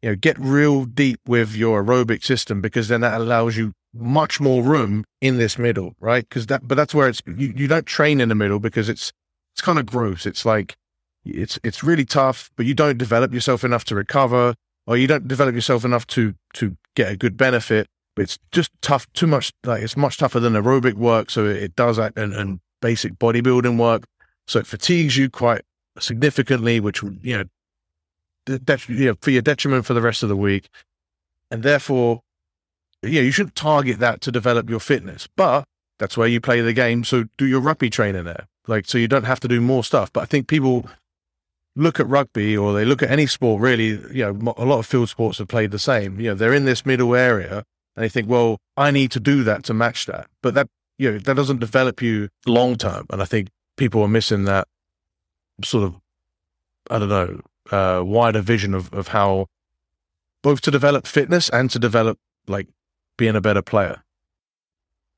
you 0.00 0.10
know, 0.10 0.14
get 0.16 0.38
real 0.38 0.84
deep 0.84 1.20
with 1.26 1.54
your 1.54 1.84
aerobic 1.84 2.24
system 2.24 2.60
because 2.60 2.88
then 2.88 3.02
that 3.02 3.20
allows 3.20 3.56
you 3.56 3.72
much 3.94 4.40
more 4.40 4.62
room 4.62 5.04
in 5.20 5.36
this 5.36 5.58
middle, 5.58 5.94
right? 6.00 6.26
Because 6.26 6.46
that, 6.46 6.66
but 6.66 6.76
that's 6.76 6.94
where 6.94 7.08
it's, 7.08 7.22
you, 7.26 7.52
you 7.54 7.68
don't 7.68 7.86
train 7.86 8.20
in 8.20 8.30
the 8.30 8.34
middle 8.34 8.58
because 8.58 8.88
it's, 8.88 9.12
it's 9.54 9.60
kind 9.60 9.78
of 9.78 9.84
gross. 9.84 10.24
It's 10.24 10.46
like, 10.46 10.76
it's, 11.24 11.58
it's 11.62 11.84
really 11.84 12.06
tough, 12.06 12.50
but 12.56 12.66
you 12.66 12.74
don't 12.74 12.98
develop 12.98 13.34
yourself 13.34 13.64
enough 13.64 13.84
to 13.84 13.94
recover 13.94 14.54
or 14.86 14.96
you 14.96 15.06
don't 15.06 15.28
develop 15.28 15.54
yourself 15.54 15.84
enough 15.84 16.06
to 16.08 16.34
to 16.54 16.76
get 16.94 17.10
a 17.10 17.16
good 17.16 17.36
benefit. 17.36 17.86
It's 18.16 18.38
just 18.50 18.70
tough, 18.82 19.10
too 19.12 19.26
much. 19.26 19.52
Like 19.64 19.82
it's 19.82 19.96
much 19.96 20.18
tougher 20.18 20.40
than 20.40 20.52
aerobic 20.52 20.94
work. 20.94 21.30
So 21.30 21.46
it 21.46 21.74
does 21.76 21.96
that 21.96 22.12
and, 22.16 22.34
and 22.34 22.60
basic 22.80 23.14
bodybuilding 23.14 23.78
work. 23.78 24.04
So 24.46 24.58
it 24.58 24.66
fatigues 24.66 25.16
you 25.16 25.30
quite 25.30 25.62
significantly, 25.98 26.80
which 26.80 27.02
you 27.02 27.38
know, 27.38 28.58
you 28.88 29.06
know, 29.06 29.14
for 29.20 29.30
your 29.30 29.42
detriment 29.42 29.86
for 29.86 29.94
the 29.94 30.02
rest 30.02 30.22
of 30.22 30.28
the 30.28 30.36
week, 30.36 30.68
and 31.50 31.62
therefore, 31.62 32.20
yeah, 33.02 33.22
you 33.22 33.30
shouldn't 33.30 33.54
target 33.54 33.98
that 34.00 34.20
to 34.22 34.32
develop 34.32 34.68
your 34.68 34.80
fitness. 34.80 35.28
But 35.36 35.64
that's 35.98 36.16
where 36.16 36.28
you 36.28 36.40
play 36.40 36.60
the 36.60 36.72
game. 36.72 37.04
So 37.04 37.24
do 37.38 37.46
your 37.46 37.60
rugby 37.60 37.88
training 37.88 38.24
there, 38.24 38.48
like 38.66 38.86
so 38.86 38.98
you 38.98 39.08
don't 39.08 39.24
have 39.24 39.40
to 39.40 39.48
do 39.48 39.60
more 39.60 39.84
stuff. 39.84 40.12
But 40.12 40.22
I 40.22 40.26
think 40.26 40.48
people 40.48 40.86
look 41.74 41.98
at 41.98 42.06
rugby 42.06 42.56
or 42.56 42.74
they 42.74 42.84
look 42.84 43.02
at 43.02 43.10
any 43.10 43.26
sport 43.26 43.62
really, 43.62 43.98
you 44.14 44.24
know, 44.24 44.54
a 44.58 44.66
lot 44.66 44.78
of 44.78 44.86
field 44.86 45.08
sports 45.08 45.38
have 45.38 45.48
played 45.48 45.70
the 45.70 45.78
same. 45.78 46.20
You 46.20 46.30
know, 46.30 46.34
they're 46.34 46.52
in 46.52 46.66
this 46.66 46.84
middle 46.84 47.14
area 47.14 47.64
and 47.96 48.04
they 48.04 48.08
think, 48.08 48.28
well, 48.28 48.58
I 48.76 48.90
need 48.90 49.10
to 49.12 49.20
do 49.20 49.44
that 49.44 49.64
to 49.64 49.74
match 49.74 50.06
that. 50.06 50.26
But 50.42 50.54
that, 50.54 50.68
you 50.98 51.12
know, 51.12 51.18
that 51.18 51.36
doesn't 51.36 51.60
develop 51.60 52.00
you 52.00 52.28
long 52.46 52.76
term. 52.76 53.06
And 53.10 53.20
I 53.20 53.24
think 53.24 53.48
people 53.76 54.02
are 54.02 54.08
missing 54.08 54.44
that 54.44 54.66
sort 55.64 55.84
of, 55.84 56.00
I 56.90 56.98
don't 56.98 57.08
know, 57.08 57.40
uh, 57.70 58.02
wider 58.02 58.40
vision 58.40 58.74
of, 58.74 58.92
of 58.92 59.08
how 59.08 59.46
both 60.42 60.60
to 60.62 60.70
develop 60.70 61.06
fitness 61.06 61.48
and 61.50 61.70
to 61.70 61.78
develop 61.78 62.18
like 62.46 62.68
being 63.16 63.36
a 63.36 63.40
better 63.40 63.62
player. 63.62 64.02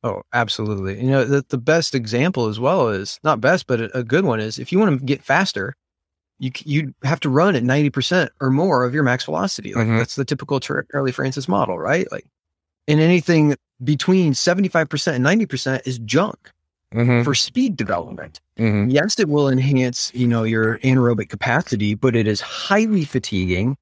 Oh, 0.02 0.22
absolutely. 0.34 1.02
You 1.02 1.10
know, 1.10 1.24
the, 1.24 1.44
the 1.48 1.58
best 1.58 1.94
example 1.94 2.48
as 2.48 2.60
well 2.60 2.88
is 2.88 3.18
not 3.24 3.40
best, 3.40 3.66
but 3.66 3.80
a, 3.80 3.98
a 3.98 4.02
good 4.02 4.26
one 4.26 4.38
is 4.38 4.58
if 4.58 4.70
you 4.70 4.78
want 4.78 4.98
to 4.98 5.04
get 5.04 5.24
faster, 5.24 5.74
you 6.38 6.50
you 6.64 6.94
have 7.04 7.20
to 7.20 7.30
run 7.30 7.56
at 7.56 7.62
90% 7.62 8.28
or 8.40 8.50
more 8.50 8.84
of 8.84 8.92
your 8.92 9.02
max 9.02 9.24
velocity. 9.24 9.72
Like 9.72 9.86
mm-hmm. 9.86 9.98
that's 9.98 10.16
the 10.16 10.24
typical 10.24 10.60
Charlie 10.60 11.12
Francis 11.12 11.48
model, 11.48 11.78
right? 11.78 12.10
Like 12.12 12.26
and 12.88 13.00
anything 13.00 13.56
between 13.82 14.32
75% 14.32 15.14
and 15.14 15.24
90% 15.24 15.86
is 15.86 15.98
junk 16.00 16.50
mm-hmm. 16.92 17.22
for 17.22 17.34
speed 17.34 17.76
development. 17.76 18.40
Mm-hmm. 18.58 18.90
Yes, 18.90 19.18
it 19.18 19.28
will 19.28 19.48
enhance, 19.48 20.12
you 20.14 20.26
know, 20.26 20.44
your 20.44 20.78
anaerobic 20.78 21.28
capacity, 21.28 21.94
but 21.94 22.14
it 22.14 22.26
is 22.26 22.40
highly 22.40 23.04
fatiguing. 23.04 23.76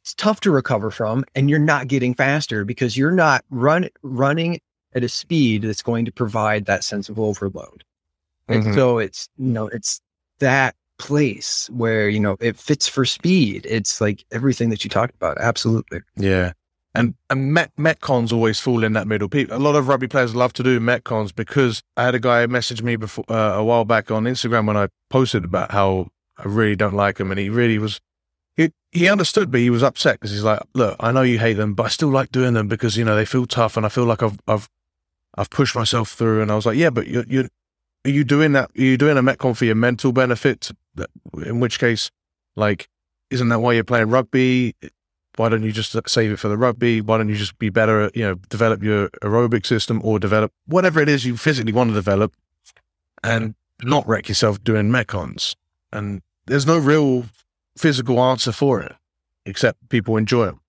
It's 0.00 0.14
tough 0.14 0.40
to 0.40 0.50
recover 0.50 0.90
from 0.90 1.24
and 1.34 1.48
you're 1.48 1.60
not 1.60 1.86
getting 1.86 2.14
faster 2.14 2.64
because 2.64 2.96
you're 2.96 3.12
not 3.12 3.44
run 3.50 3.88
running 4.02 4.60
at 4.94 5.04
a 5.04 5.08
speed 5.08 5.62
that's 5.62 5.82
going 5.82 6.04
to 6.04 6.12
provide 6.12 6.66
that 6.66 6.84
sense 6.84 7.08
of 7.08 7.20
overload. 7.20 7.84
And 8.48 8.64
mm-hmm. 8.64 8.74
so 8.74 8.98
it's, 8.98 9.28
you 9.38 9.52
know, 9.52 9.68
it's 9.68 10.00
that 10.40 10.74
place 10.98 11.68
where 11.72 12.08
you 12.08 12.20
know 12.20 12.36
it 12.40 12.56
fits 12.56 12.86
for 12.88 13.04
speed. 13.04 13.66
It's 13.68 14.00
like 14.00 14.24
everything 14.30 14.70
that 14.70 14.84
you 14.84 14.90
talked 14.90 15.14
about. 15.14 15.38
Absolutely. 15.38 16.00
Yeah. 16.16 16.52
And 16.94 17.14
and 17.30 17.52
Met 17.54 17.74
Metcons 17.76 18.32
always 18.32 18.60
fall 18.60 18.84
in 18.84 18.92
that 18.92 19.06
middle. 19.06 19.28
People, 19.28 19.56
a 19.56 19.58
lot 19.58 19.76
of 19.76 19.88
rugby 19.88 20.08
players 20.08 20.34
love 20.34 20.52
to 20.54 20.62
do 20.62 20.78
Metcons 20.78 21.34
because 21.34 21.82
I 21.96 22.04
had 22.04 22.14
a 22.14 22.20
guy 22.20 22.46
message 22.46 22.82
me 22.82 22.96
before 22.96 23.24
uh, 23.28 23.54
a 23.56 23.64
while 23.64 23.84
back 23.84 24.10
on 24.10 24.24
Instagram 24.24 24.66
when 24.66 24.76
I 24.76 24.88
posted 25.08 25.44
about 25.44 25.70
how 25.70 26.08
I 26.36 26.44
really 26.44 26.76
don't 26.76 26.94
like 26.94 27.18
him, 27.18 27.30
and 27.30 27.40
he 27.40 27.48
really 27.48 27.78
was. 27.78 28.00
He, 28.56 28.70
he 28.90 29.08
understood, 29.08 29.50
but 29.50 29.60
he 29.60 29.70
was 29.70 29.82
upset 29.82 30.16
because 30.16 30.32
he's 30.32 30.42
like, 30.42 30.60
"Look, 30.74 30.96
I 31.00 31.12
know 31.12 31.22
you 31.22 31.38
hate 31.38 31.54
them, 31.54 31.72
but 31.72 31.84
I 31.84 31.88
still 31.88 32.10
like 32.10 32.30
doing 32.30 32.52
them 32.52 32.68
because 32.68 32.96
you 32.98 33.04
know 33.04 33.16
they 33.16 33.24
feel 33.24 33.46
tough, 33.46 33.78
and 33.78 33.86
I 33.86 33.88
feel 33.88 34.04
like 34.04 34.22
I've 34.22 34.38
I've 34.46 34.68
I've 35.34 35.48
pushed 35.48 35.74
myself 35.74 36.10
through." 36.10 36.42
And 36.42 36.52
I 36.52 36.56
was 36.56 36.66
like, 36.66 36.76
"Yeah, 36.76 36.90
but 36.90 37.06
you 37.06 37.24
you 37.26 37.48
are 38.04 38.10
you 38.10 38.24
doing 38.24 38.52
that? 38.52 38.70
Are 38.76 38.82
you 38.82 38.98
doing 38.98 39.16
a 39.16 39.22
Metcon 39.22 39.56
for 39.56 39.64
your 39.64 39.76
mental 39.76 40.12
benefit? 40.12 40.70
In 41.46 41.60
which 41.60 41.78
case, 41.78 42.10
like, 42.54 42.88
isn't 43.30 43.48
that 43.48 43.60
why 43.60 43.72
you're 43.72 43.84
playing 43.84 44.10
rugby? 44.10 44.74
Why 45.36 45.48
don't 45.48 45.62
you 45.62 45.72
just 45.72 45.96
save 46.08 46.30
it 46.30 46.38
for 46.38 46.48
the 46.48 46.58
rugby? 46.58 47.00
Why 47.00 47.16
don't 47.18 47.28
you 47.28 47.36
just 47.36 47.58
be 47.58 47.70
better 47.70 48.02
at, 48.02 48.16
you 48.16 48.22
know, 48.22 48.34
develop 48.34 48.82
your 48.82 49.08
aerobic 49.22 49.64
system 49.64 50.00
or 50.04 50.18
develop 50.18 50.52
whatever 50.66 51.00
it 51.00 51.08
is 51.08 51.24
you 51.24 51.36
physically 51.36 51.72
want 51.72 51.90
to 51.90 51.94
develop 51.94 52.34
and 53.24 53.54
not 53.82 54.06
wreck 54.06 54.28
yourself 54.28 54.62
doing 54.62 54.90
Metcons? 54.90 55.54
And 55.92 56.20
there's 56.46 56.66
no 56.66 56.78
real 56.78 57.26
physical 57.76 58.20
answer 58.20 58.52
for 58.52 58.82
it, 58.82 58.92
except 59.46 59.88
people 59.88 60.16
enjoy 60.16 60.46
them. 60.46 60.60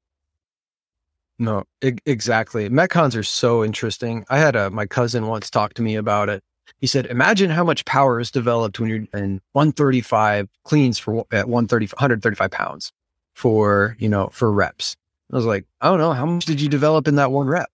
No, 1.39 1.63
I- 1.83 1.97
exactly. 2.05 2.69
Metcons 2.69 3.17
are 3.17 3.23
so 3.23 3.65
interesting. 3.65 4.25
I 4.29 4.37
had 4.37 4.55
a, 4.55 4.69
my 4.69 4.85
cousin 4.85 5.27
once 5.27 5.49
talk 5.49 5.73
to 5.73 5.81
me 5.81 5.95
about 5.95 6.29
it 6.29 6.43
he 6.79 6.87
said, 6.87 7.05
imagine 7.05 7.49
how 7.49 7.63
much 7.63 7.85
power 7.85 8.19
is 8.19 8.29
developed 8.29 8.77
when 8.79 8.89
you're 8.89 9.07
in 9.13 9.41
135 9.53 10.49
cleans 10.63 10.99
for 10.99 11.25
at 11.31 11.47
130, 11.47 11.85
135 11.87 12.51
pounds 12.51 12.91
for, 13.33 13.95
you 13.99 14.09
know, 14.09 14.29
for 14.31 14.51
reps. 14.51 14.95
I 15.31 15.35
was 15.35 15.45
like, 15.45 15.65
oh, 15.81 15.87
I 15.87 15.89
don't 15.91 15.99
know. 15.99 16.13
How 16.13 16.25
much 16.25 16.45
did 16.45 16.61
you 16.61 16.69
develop 16.69 17.07
in 17.07 17.15
that 17.15 17.31
one 17.31 17.47
rep? 17.47 17.69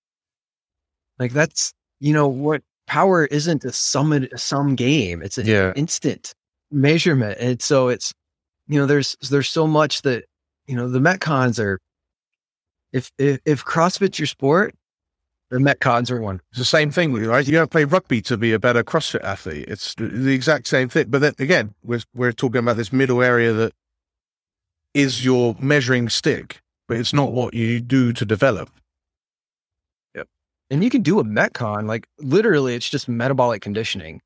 Like 1.17 1.33
that's, 1.33 1.73
you 1.99 2.13
know, 2.13 2.27
what 2.27 2.61
power 2.87 3.25
isn't 3.25 3.65
a 3.65 3.73
sum, 3.73 4.27
some 4.35 4.75
game. 4.75 5.21
It's 5.21 5.37
an 5.37 5.45
yeah. 5.45 5.73
instant 5.75 6.33
measurement. 6.71 7.37
And 7.39 7.61
so 7.61 7.89
it's, 7.89 8.13
you 8.67 8.79
know, 8.79 8.85
there's, 8.85 9.17
there's 9.29 9.49
so 9.49 9.67
much 9.67 10.03
that, 10.03 10.25
you 10.67 10.75
know, 10.75 10.87
the 10.87 10.99
Metcons 10.99 11.59
are, 11.59 11.79
if, 12.93 13.11
if, 13.17 13.39
if 13.45 13.65
CrossFit's 13.65 14.19
your 14.19 14.27
sport, 14.27 14.73
the 15.49 15.57
Metcons 15.57 16.11
are 16.11 16.21
one. 16.21 16.41
It's 16.51 16.59
the 16.59 16.65
same 16.65 16.91
thing, 16.91 17.13
right? 17.13 17.45
You 17.45 17.53
don't 17.53 17.71
play 17.71 17.83
rugby 17.83 18.21
to 18.23 18.37
be 18.37 18.53
a 18.53 18.59
better 18.59 18.83
CrossFit 18.83 19.23
athlete. 19.23 19.65
It's 19.67 19.95
the 19.95 20.33
exact 20.33 20.67
same 20.67 20.89
thing. 20.89 21.07
But 21.09 21.21
then 21.21 21.33
again, 21.39 21.73
we're 21.83 22.01
we're 22.13 22.31
talking 22.31 22.59
about 22.59 22.77
this 22.77 22.93
middle 22.93 23.23
area 23.23 23.51
that 23.53 23.73
is 24.93 25.23
your 25.23 25.55
measuring 25.59 26.09
stick, 26.09 26.61
but 26.87 26.97
it's 26.97 27.13
not 27.13 27.31
what 27.31 27.53
you 27.53 27.79
do 27.79 28.13
to 28.13 28.25
develop. 28.25 28.69
Yep. 30.15 30.27
And 30.69 30.83
you 30.83 30.89
can 30.89 31.01
do 31.01 31.19
a 31.19 31.23
Metcon, 31.23 31.87
like 31.87 32.07
literally, 32.19 32.75
it's 32.75 32.89
just 32.89 33.07
metabolic 33.07 33.61
conditioning. 33.61 34.21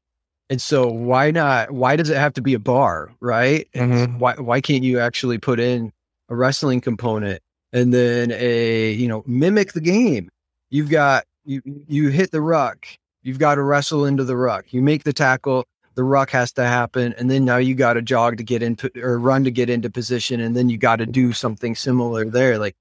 And 0.49 0.62
so 0.62 0.88
why 0.88 1.32
not? 1.32 1.71
Why 1.71 1.95
does 1.95 2.10
it 2.10 2.17
have 2.17 2.34
to 2.34 2.41
be 2.41 2.54
a 2.54 2.60
bar, 2.60 3.12
right? 3.19 3.67
Mm-hmm. 3.73 4.19
Why 4.19 4.36
why 4.36 4.62
can't 4.62 4.84
you 4.84 4.99
actually 4.99 5.38
put 5.38 5.60
in 5.60 5.91
a 6.30 6.36
wrestling 6.36 6.82
component 6.82 7.41
and 7.71 7.93
then 7.93 8.32
a 8.32 8.91
you 8.91 9.08
know 9.08 9.23
mimic 9.26 9.73
the 9.73 9.82
game? 9.82 10.30
You've 10.69 10.89
got 10.89 11.26
you 11.45 11.62
you 11.88 12.10
hit 12.10 12.32
the 12.32 12.41
ruck. 12.41 12.86
You've 13.23 13.39
got 13.39 13.56
to 13.56 13.63
wrestle 13.63 14.06
into 14.06 14.26
the 14.26 14.36
ruck. 14.36 14.73
You 14.73 14.82
make 14.82 15.04
the 15.04 15.13
tackle. 15.13 15.65
The 15.95 16.03
ruck 16.03 16.32
has 16.32 16.51
to 16.53 16.63
happen, 16.63 17.13
and 17.17 17.29
then 17.29 17.45
now 17.45 17.58
you 17.58 17.75
got 17.75 17.93
to 17.93 18.01
jog 18.01 18.38
to 18.38 18.43
get 18.43 18.63
into 18.63 18.89
or 19.01 19.17
run 19.19 19.43
to 19.43 19.51
get 19.51 19.69
into 19.69 19.89
position, 19.89 20.39
and 20.39 20.56
then 20.56 20.69
you 20.69 20.77
got 20.77 20.97
to 20.97 21.06
do 21.06 21.34
something 21.34 21.75
similar 21.75 22.25
there. 22.25 22.58
Like 22.58 22.75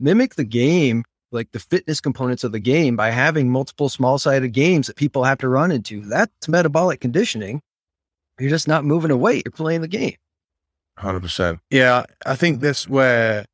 mimic 0.00 0.34
the 0.34 0.44
game, 0.44 1.04
like 1.32 1.52
the 1.52 1.58
fitness 1.58 2.00
components 2.00 2.44
of 2.44 2.52
the 2.52 2.60
game 2.60 2.96
by 2.96 3.10
having 3.10 3.50
multiple 3.50 3.88
small 3.88 4.18
sided 4.18 4.52
games 4.52 4.86
that 4.86 4.96
people 4.96 5.24
have 5.24 5.38
to 5.38 5.48
run 5.48 5.72
into. 5.72 6.00
That's 6.02 6.48
metabolic 6.48 7.00
conditioning. 7.00 7.60
You're 8.38 8.50
just 8.50 8.68
not 8.68 8.84
moving 8.84 9.10
a 9.10 9.16
weight, 9.16 9.44
you're 9.44 9.52
playing 9.52 9.82
the 9.82 9.88
game. 9.88 10.16
100%. 10.98 11.60
Yeah, 11.70 12.04
I 12.24 12.36
think 12.36 12.60
that's 12.60 12.88
where 12.88 13.44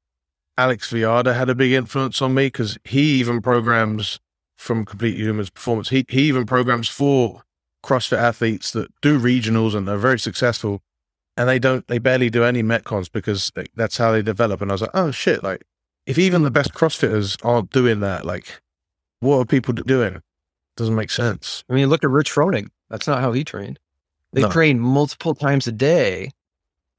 Alex 0.58 0.92
Viada 0.92 1.34
had 1.34 1.48
a 1.48 1.54
big 1.54 1.72
influence 1.72 2.20
on 2.20 2.34
me 2.34 2.46
because 2.46 2.78
he 2.84 3.00
even 3.14 3.40
programs 3.40 4.20
from 4.56 4.84
Complete 4.84 5.16
Humans 5.16 5.50
Performance. 5.50 5.88
He, 5.88 6.04
he 6.08 6.22
even 6.24 6.44
programs 6.44 6.88
for 6.88 7.42
CrossFit 7.84 8.18
athletes 8.18 8.70
that 8.72 8.88
do 9.00 9.18
regionals 9.18 9.74
and 9.74 9.86
they're 9.88 9.96
very 9.96 10.18
successful. 10.18 10.82
And 11.36 11.48
they 11.48 11.58
don't, 11.58 11.86
they 11.88 11.98
barely 11.98 12.28
do 12.28 12.44
any 12.44 12.62
Metcons 12.62 13.10
because 13.10 13.50
they, 13.54 13.66
that's 13.74 13.96
how 13.96 14.12
they 14.12 14.20
develop. 14.22 14.60
And 14.60 14.70
I 14.70 14.74
was 14.74 14.82
like, 14.82 14.90
oh 14.94 15.10
shit, 15.10 15.42
like 15.42 15.62
if 16.06 16.18
even 16.18 16.42
the 16.42 16.50
best 16.50 16.74
CrossFitters 16.74 17.38
aren't 17.44 17.70
doing 17.70 18.00
that, 18.00 18.26
like 18.26 18.60
what 19.20 19.36
are 19.38 19.44
people 19.44 19.72
doing? 19.74 20.20
Doesn't 20.76 20.94
make 20.94 21.10
sense. 21.10 21.64
I 21.70 21.74
mean, 21.74 21.88
look 21.88 22.04
at 22.04 22.10
Rich 22.10 22.32
Froning. 22.32 22.68
That's 22.88 23.06
not 23.06 23.20
how 23.20 23.32
he 23.32 23.44
trained. 23.44 23.78
They 24.32 24.42
No. 24.42 24.50
train 24.50 24.78
multiple 24.80 25.34
times 25.34 25.66
a 25.66 25.72
day. 25.72 26.30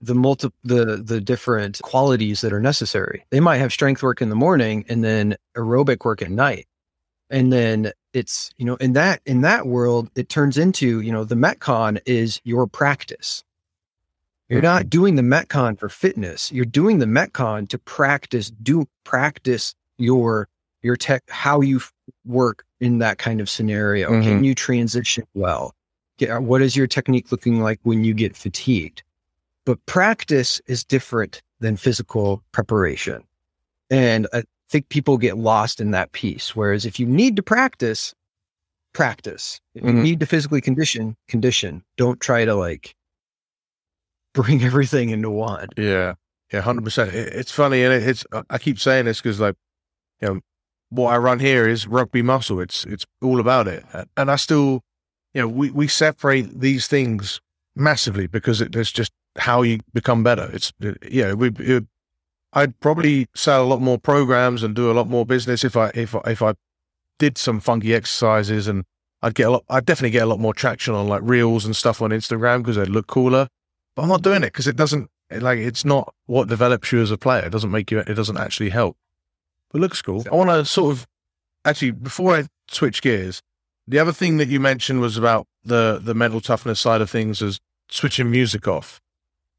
The 0.03 0.15
multi 0.15 0.49
the 0.63 0.97
the 0.97 1.21
different 1.21 1.79
qualities 1.83 2.41
that 2.41 2.51
are 2.51 2.59
necessary. 2.59 3.23
They 3.29 3.39
might 3.39 3.57
have 3.57 3.71
strength 3.71 4.01
work 4.01 4.21
in 4.21 4.29
the 4.29 4.35
morning 4.35 4.83
and 4.89 5.03
then 5.03 5.35
aerobic 5.55 6.03
work 6.03 6.23
at 6.23 6.31
night. 6.31 6.65
And 7.29 7.53
then 7.53 7.91
it's, 8.13 8.51
you 8.57 8.65
know, 8.65 8.75
in 8.75 8.93
that 8.93 9.21
in 9.25 9.41
that 9.41 9.67
world, 9.67 10.09
it 10.15 10.29
turns 10.29 10.57
into, 10.57 11.01
you 11.01 11.11
know, 11.11 11.23
the 11.23 11.35
Metcon 11.35 11.99
is 12.05 12.41
your 12.43 12.67
practice. 12.67 13.43
You're 14.49 14.61
not 14.61 14.89
doing 14.89 15.15
the 15.15 15.21
Metcon 15.21 15.79
for 15.79 15.87
fitness. 15.87 16.51
You're 16.51 16.65
doing 16.65 16.99
the 16.99 17.05
Metcon 17.05 17.69
to 17.69 17.77
practice, 17.77 18.51
do 18.51 18.85
practice 19.05 19.73
your 19.97 20.49
your 20.81 20.97
tech, 20.97 21.23
how 21.29 21.61
you 21.61 21.77
f- 21.77 21.93
work 22.25 22.65
in 22.81 22.97
that 22.97 23.17
kind 23.17 23.39
of 23.39 23.49
scenario. 23.49 24.09
Can 24.21 24.43
you 24.43 24.53
transition 24.53 25.23
well? 25.35 25.73
Uh, 26.21 26.41
what 26.41 26.61
is 26.61 26.75
your 26.75 26.87
technique 26.87 27.31
looking 27.31 27.61
like 27.61 27.79
when 27.83 28.03
you 28.03 28.13
get 28.13 28.35
fatigued? 28.35 29.03
But 29.63 29.83
practice 29.85 30.59
is 30.67 30.83
different 30.83 31.41
than 31.59 31.77
physical 31.77 32.43
preparation. 32.51 33.23
And 33.89 34.27
I 34.33 34.43
think 34.71 34.89
people 34.89 35.17
get 35.17 35.37
lost 35.37 35.79
in 35.81 35.91
that 35.91 36.11
piece. 36.13 36.55
Whereas 36.55 36.85
if 36.85 36.99
you 36.99 37.05
need 37.05 37.35
to 37.35 37.43
practice, 37.43 38.13
practice. 38.93 39.59
If 39.75 39.83
you 39.83 39.91
Mhm. 39.91 40.03
need 40.03 40.19
to 40.21 40.25
physically 40.25 40.61
condition, 40.61 41.15
condition. 41.27 41.83
Don't 41.97 42.19
try 42.21 42.45
to 42.45 42.55
like 42.55 42.95
bring 44.33 44.63
everything 44.63 45.09
into 45.09 45.29
one. 45.29 45.69
Yeah, 45.77 46.13
yeah, 46.51 46.61
hundred 46.61 46.83
percent. 46.83 47.13
It's 47.13 47.51
funny, 47.51 47.83
and 47.83 47.93
it's 47.93 48.25
I 48.49 48.57
keep 48.57 48.79
saying 48.79 49.05
this 49.05 49.19
because 49.21 49.39
like, 49.39 49.55
you 50.21 50.27
know, 50.27 50.39
what 50.89 51.13
I 51.13 51.17
run 51.17 51.39
here 51.39 51.67
is 51.67 51.87
rugby 51.87 52.21
muscle. 52.21 52.59
It's 52.59 52.85
it's 52.85 53.05
all 53.21 53.39
about 53.39 53.67
it, 53.67 53.83
and- 54.17 54.31
I 54.31 54.35
still, 54.37 54.81
you 55.33 55.41
know, 55.41 55.47
we 55.47 55.71
we 55.71 55.87
separate 55.87 56.59
these 56.61 56.87
things 56.87 57.39
massively 57.75 58.27
because 58.27 58.61
it, 58.61 58.75
it's 58.75 58.91
just 58.91 59.11
how 59.37 59.61
you 59.61 59.79
become 59.93 60.23
better. 60.23 60.49
It's 60.53 60.73
yeah, 61.09 61.33
we. 61.33 61.49
It, 61.59 61.85
I'd 62.53 62.79
probably 62.79 63.27
sell 63.35 63.63
a 63.63 63.67
lot 63.67 63.81
more 63.81 63.97
programs 63.97 64.63
and 64.63 64.75
do 64.75 64.91
a 64.91 64.93
lot 64.93 65.07
more 65.07 65.25
business 65.25 65.63
if 65.63 65.77
I 65.77 65.91
if 65.95 66.15
if 66.25 66.41
I 66.41 66.53
did 67.19 67.37
some 67.37 67.59
funky 67.59 67.93
exercises 67.93 68.67
and 68.67 68.83
I'd 69.21 69.35
get 69.35 69.47
a 69.47 69.51
lot. 69.51 69.63
I'd 69.69 69.85
definitely 69.85 70.11
get 70.11 70.23
a 70.23 70.27
lot 70.27 70.39
more 70.39 70.53
traction 70.53 70.93
on 70.93 71.07
like 71.07 71.21
reels 71.23 71.65
and 71.65 71.75
stuff 71.75 72.01
on 72.01 72.09
Instagram 72.09 72.59
because 72.59 72.75
they'd 72.75 72.89
look 72.89 73.07
cooler. 73.07 73.47
But 73.95 74.03
I'm 74.03 74.09
not 74.09 74.23
doing 74.23 74.43
it 74.43 74.47
because 74.47 74.67
it 74.67 74.75
doesn't 74.75 75.09
like 75.31 75.59
it's 75.59 75.85
not 75.85 76.13
what 76.25 76.47
develops 76.47 76.91
you 76.91 77.01
as 77.01 77.11
a 77.11 77.17
player. 77.17 77.45
It 77.45 77.51
doesn't 77.51 77.71
make 77.71 77.91
you. 77.91 77.99
It 77.99 78.15
doesn't 78.15 78.37
actually 78.37 78.69
help. 78.69 78.97
But 79.71 79.79
it 79.79 79.81
looks 79.81 80.01
cool. 80.01 80.23
I 80.31 80.35
want 80.35 80.49
to 80.49 80.65
sort 80.65 80.93
of 80.93 81.07
actually 81.63 81.91
before 81.91 82.35
I 82.35 82.47
switch 82.69 83.01
gears. 83.01 83.41
The 83.87 83.99
other 83.99 84.13
thing 84.13 84.37
that 84.37 84.47
you 84.47 84.59
mentioned 84.59 85.01
was 85.01 85.17
about 85.17 85.47
the 85.63 85.99
the 86.01 86.13
mental 86.13 86.41
toughness 86.41 86.79
side 86.79 87.01
of 87.01 87.09
things 87.09 87.41
is 87.41 87.59
switching 87.89 88.31
music 88.31 88.67
off. 88.67 88.99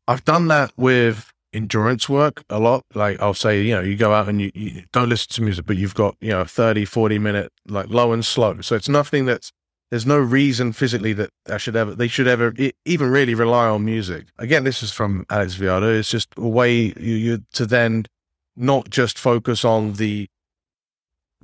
I've 0.08 0.24
done 0.24 0.48
that 0.48 0.72
with 0.76 1.32
endurance 1.52 2.08
work 2.08 2.44
a 2.48 2.58
lot. 2.58 2.84
Like 2.94 3.20
I'll 3.20 3.34
say, 3.34 3.62
you 3.62 3.74
know, 3.74 3.80
you 3.80 3.96
go 3.96 4.12
out 4.12 4.28
and 4.28 4.40
you, 4.40 4.50
you 4.54 4.84
don't 4.92 5.08
listen 5.08 5.32
to 5.32 5.42
music, 5.42 5.66
but 5.66 5.76
you've 5.76 5.94
got, 5.94 6.16
you 6.20 6.30
know, 6.30 6.44
30, 6.44 6.84
40 6.84 7.18
minute, 7.18 7.52
like 7.66 7.88
low 7.88 8.12
and 8.12 8.24
slow. 8.24 8.60
So 8.60 8.74
it's 8.74 8.88
nothing 8.88 9.26
that's, 9.26 9.52
there's 9.90 10.06
no 10.06 10.18
reason 10.18 10.72
physically 10.72 11.12
that 11.12 11.30
I 11.48 11.58
should 11.58 11.76
ever, 11.76 11.94
they 11.94 12.08
should 12.08 12.26
ever 12.26 12.54
even 12.84 13.10
really 13.10 13.34
rely 13.34 13.68
on 13.68 13.84
music. 13.84 14.26
Again, 14.38 14.64
this 14.64 14.82
is 14.82 14.90
from 14.90 15.26
Alex 15.28 15.54
Viada. 15.56 15.98
It's 15.98 16.10
just 16.10 16.28
a 16.36 16.48
way 16.48 16.94
you, 16.98 17.14
you 17.14 17.44
to 17.52 17.66
then 17.66 18.06
not 18.56 18.88
just 18.88 19.18
focus 19.18 19.64
on 19.64 19.94
the, 19.94 20.28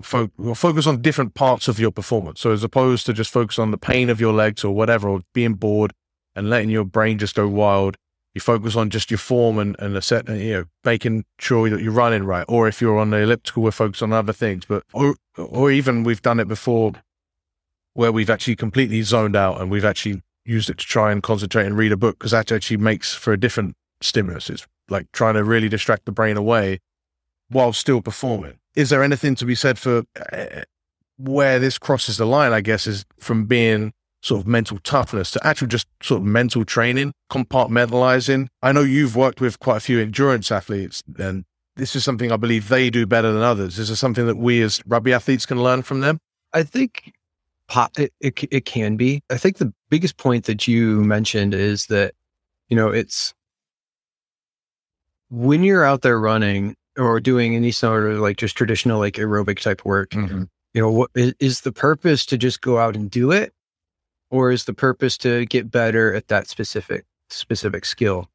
fo- 0.01 0.31
focus 0.55 0.87
on 0.87 1.03
different 1.03 1.35
parts 1.35 1.69
of 1.69 1.79
your 1.79 1.91
performance. 1.91 2.41
So 2.41 2.53
as 2.53 2.65
opposed 2.65 3.05
to 3.07 3.13
just 3.13 3.31
focus 3.31 3.59
on 3.59 3.71
the 3.71 3.79
pain 3.79 4.09
of 4.09 4.21
your 4.21 4.33
legs 4.33 4.65
or 4.65 4.75
whatever, 4.75 5.09
or 5.09 5.21
being 5.35 5.55
bored 5.55 5.93
and 6.35 6.49
letting 6.49 6.71
your 6.71 6.85
brain 6.85 7.19
just 7.19 7.35
go 7.35 7.49
wild, 7.49 7.97
you 8.39 8.41
focus 8.41 8.77
on 8.77 8.89
just 8.89 9.11
your 9.11 9.19
form 9.19 9.59
and, 9.59 9.75
and 9.81 9.97
the 9.97 10.01
set, 10.01 10.29
you 10.29 10.53
know, 10.53 10.65
making 10.85 11.25
sure 11.41 11.69
that 11.69 11.83
you're 11.83 11.93
running 11.93 12.23
right. 12.25 12.45
Or 12.49 12.69
if 12.69 12.81
you're 12.81 12.99
on 12.99 13.11
the 13.11 13.19
elliptical, 13.19 13.65
we're 13.65 13.73
focused 13.73 14.03
on 14.03 14.13
other 14.13 14.33
things. 14.33 14.65
But, 14.65 14.85
or, 14.93 15.17
or 15.37 15.71
even 15.71 16.05
we've 16.05 16.23
done 16.23 16.39
it 16.39 16.47
before 16.47 16.93
where 17.95 18.13
we've 18.13 18.31
actually 18.31 18.55
completely 18.55 19.03
zoned 19.03 19.35
out 19.35 19.61
and 19.61 19.71
we've 19.71 19.85
actually 19.85 20.23
used 20.45 20.71
it 20.71 20.79
to 20.79 20.87
try 20.87 21.11
and 21.11 21.21
concentrate 21.21 21.67
and 21.67 21.77
read 21.77 21.91
a 21.91 21.97
book 21.97 22.17
because 22.19 22.31
that 22.31 22.53
actually 22.53 22.77
makes 22.77 23.13
for 23.13 23.33
a 23.33 23.37
different 23.37 23.75
stimulus. 24.01 24.49
It's 24.49 24.67
like 24.89 25.11
trying 25.13 25.35
to 25.35 25.43
really 25.43 25.69
distract 25.69 26.05
the 26.05 26.13
brain 26.13 26.37
away 26.37 26.79
while 27.49 27.73
still 27.73 28.01
performing. 28.01 28.59
Is 28.77 28.91
there 28.91 29.03
anything 29.03 29.35
to 29.35 29.45
be 29.45 29.57
said 29.57 29.79
for 29.79 30.05
uh, 30.33 30.63
where 31.17 31.59
this 31.59 31.77
crosses 31.77 32.19
the 32.19 32.27
line, 32.27 32.53
I 32.53 32.61
guess, 32.61 32.87
is 32.87 33.05
from 33.19 33.47
being 33.47 33.93
sort 34.21 34.41
of 34.41 34.47
mental 34.47 34.79
toughness 34.79 35.31
to 35.33 35.47
actual 35.47 35.69
just 35.69 35.87
sort 36.03 36.21
of 36.21 36.27
mental 36.27 36.65
training, 36.65 37.13
compartmentalizing. 37.31 38.49
I 38.63 38.73
know 38.73 38.83
you've 38.83 39.17
worked 39.17 39.41
with 39.41 39.61
quite 39.61 39.77
a 39.77 39.81
few 39.81 40.01
endurance 40.01 40.51
athletes 40.51 41.03
and 41.19 41.45
this 41.77 41.95
is 41.95 42.05
something 42.05 42.33
I 42.33 42.37
believe 42.37 42.69
they 42.69 42.91
do 42.91 43.07
better 43.07 43.33
than 43.33 43.43
others. 43.43 43.79
Is 43.79 43.89
there 43.89 43.97
something 43.97 44.27
that 44.27 44.37
we 44.37 44.61
as 44.63 44.83
rugby 44.85 45.13
athletes 45.13 45.47
can 45.47 45.63
learn 45.63 45.83
from 45.83 46.01
them? 46.01 46.19
I 46.53 46.65
think 46.65 47.13
it, 47.97 48.13
it 48.21 48.45
it 48.51 48.65
can 48.65 48.97
be. 48.97 49.23
I 49.31 49.37
think 49.37 49.59
the 49.59 49.73
biggest 49.89 50.17
point 50.17 50.47
that 50.47 50.67
you 50.67 51.05
mentioned 51.05 51.55
is 51.55 51.87
that 51.87 52.15
you 52.69 52.77
know 52.77 52.89
it's 52.89 53.33
when 55.31 55.63
you're 55.63 55.85
out 55.85 56.03
there 56.03 56.19
running 56.19 56.75
or 56.99 57.21
doing 57.21 57.55
any 57.55 57.71
sort 57.71 58.11
of 58.11 58.19
like 58.19 58.37
just 58.37 58.57
traditional 58.57 58.99
like 58.99 59.15
aerobic 59.15 59.61
type 59.61 59.85
work. 59.85 60.11
Mm-hmm. 60.11 60.45
You 60.75 60.83
know, 60.83 60.91
what 60.91 61.11
is 61.15 61.63
the 61.63 61.73
purpose 61.73 62.27
to 62.27 62.37
just 62.37 62.61
go 62.61 62.79
out 62.79 62.95
and 62.95 63.11
do 63.11 63.31
it, 63.31 63.53
or 64.31 64.51
is 64.51 64.65
the 64.65 64.75
purpose 64.75 65.17
to 65.19 65.47
get 65.47 65.71
better 65.71 66.15
at 66.15 66.29
that 66.29 66.49
specific 66.49 67.05
specific 67.31 67.85
skill? 67.85 68.29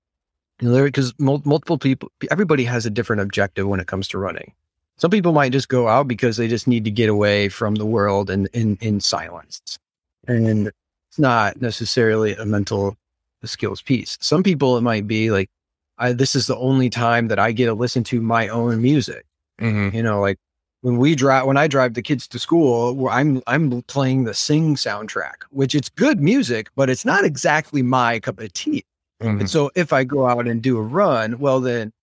You 0.61 0.69
know, 0.69 0.83
because 0.83 1.13
mul- 1.19 1.41
multiple 1.45 1.77
people, 1.77 2.11
everybody 2.31 2.63
has 2.65 2.85
a 2.85 2.89
different 2.89 3.21
objective 3.21 3.67
when 3.67 3.79
it 3.79 3.87
comes 3.87 4.07
to 4.09 4.17
running. 4.17 4.53
Some 4.97 5.11
people 5.11 5.33
might 5.33 5.51
just 5.51 5.69
go 5.69 5.87
out 5.87 6.07
because 6.07 6.37
they 6.37 6.47
just 6.47 6.67
need 6.67 6.85
to 6.85 6.91
get 6.91 7.09
away 7.09 7.49
from 7.49 7.75
the 7.75 7.85
world 7.85 8.29
and 8.29 8.47
in, 8.53 8.77
in 8.79 8.99
silence. 8.99 9.79
And 10.27 10.67
it's 10.67 11.19
not 11.19 11.61
necessarily 11.61 12.35
a 12.35 12.45
mental 12.45 12.95
skills 13.43 13.81
piece. 13.81 14.17
Some 14.21 14.43
people, 14.43 14.77
it 14.77 14.81
might 14.81 15.07
be 15.07 15.31
like, 15.31 15.49
I, 15.97 16.13
this 16.13 16.35
is 16.35 16.47
the 16.47 16.57
only 16.57 16.89
time 16.89 17.27
that 17.27 17.39
I 17.39 17.51
get 17.51 17.65
to 17.65 17.73
listen 17.73 18.03
to 18.05 18.21
my 18.21 18.47
own 18.47 18.81
music. 18.81 19.25
Mm-hmm. 19.59 19.95
You 19.95 20.03
know, 20.03 20.21
like 20.21 20.37
when 20.83 20.97
we 20.97 21.15
drive, 21.15 21.45
when 21.45 21.55
I 21.55 21.67
drive 21.67 21.93
the 21.93 22.01
kids 22.01 22.27
to 22.27 22.37
school, 22.37 23.07
I'm, 23.07 23.41
I'm 23.47 23.83
playing 23.83 24.25
the 24.25 24.33
Sing 24.33 24.75
soundtrack, 24.75 25.43
which 25.49 25.73
it's 25.75 25.87
good 25.87 26.19
music, 26.19 26.67
but 26.75 26.89
it's 26.89 27.05
not 27.05 27.23
exactly 27.23 27.81
my 27.81 28.19
cup 28.19 28.37
of 28.41 28.51
tea. 28.51 28.83
Mm-hmm. 29.21 29.39
And 29.39 29.49
so 29.49 29.71
if 29.75 29.93
I 29.93 30.03
go 30.03 30.27
out 30.27 30.45
and 30.45 30.61
do 30.61 30.77
a 30.77 30.81
run, 30.81 31.39
well, 31.39 31.61
then, 31.61 31.93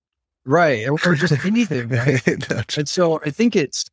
right. 0.47 0.89
Or 0.89 0.97
or 1.05 1.15
just 1.15 1.45
anything, 1.45 1.91
right? 1.91 2.27
And 2.79 2.89
so 2.89 3.21
I 3.23 3.29
think 3.29 3.55
it's, 3.55 3.85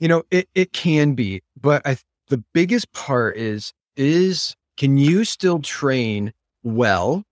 you 0.00 0.08
know, 0.08 0.24
it, 0.32 0.48
it 0.56 0.72
can 0.72 1.14
be, 1.14 1.40
but 1.60 1.80
I, 1.86 1.96
the 2.30 2.42
biggest 2.52 2.92
part 2.92 3.36
is, 3.36 3.72
is 3.94 4.56
can 4.76 4.98
you 4.98 5.24
still 5.24 5.60
train 5.60 6.32
well 6.64 7.22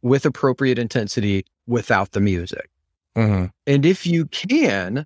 with 0.00 0.24
appropriate 0.24 0.78
intensity 0.78 1.44
without 1.66 2.12
the 2.12 2.20
music? 2.20 2.70
mm-hmm. 3.14 3.46
And 3.66 3.84
if 3.84 4.06
you 4.06 4.24
can, 4.24 5.04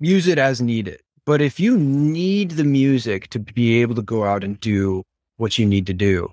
use 0.00 0.26
it 0.26 0.38
as 0.38 0.60
needed. 0.60 1.00
But 1.24 1.40
if 1.40 1.60
you 1.60 1.76
need 1.76 2.52
the 2.52 2.64
music 2.64 3.28
to 3.30 3.38
be 3.38 3.80
able 3.82 3.94
to 3.96 4.02
go 4.02 4.24
out 4.24 4.42
and 4.42 4.58
do 4.60 5.02
what 5.36 5.58
you 5.58 5.66
need 5.66 5.86
to 5.86 5.94
do, 5.94 6.32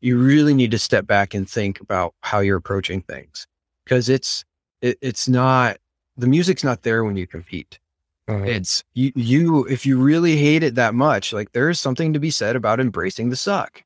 you 0.00 0.16
really 0.16 0.54
need 0.54 0.70
to 0.70 0.78
step 0.78 1.06
back 1.06 1.34
and 1.34 1.48
think 1.48 1.80
about 1.80 2.14
how 2.22 2.38
you're 2.38 2.56
approaching 2.56 3.02
things 3.02 3.46
because 3.84 4.08
it's, 4.08 4.44
it, 4.80 4.96
it's 5.02 5.28
not, 5.28 5.78
the 6.16 6.28
music's 6.28 6.62
not 6.62 6.82
there 6.82 7.04
when 7.04 7.16
you 7.16 7.26
compete. 7.26 7.80
Uh-huh. 8.28 8.44
It's 8.44 8.84
you, 8.94 9.10
you, 9.16 9.64
if 9.64 9.86
you 9.86 9.98
really 9.98 10.36
hate 10.36 10.62
it 10.62 10.76
that 10.76 10.94
much, 10.94 11.32
like 11.32 11.52
there's 11.52 11.80
something 11.80 12.12
to 12.12 12.20
be 12.20 12.30
said 12.30 12.54
about 12.54 12.78
embracing 12.78 13.30
the 13.30 13.36
suck. 13.36 13.82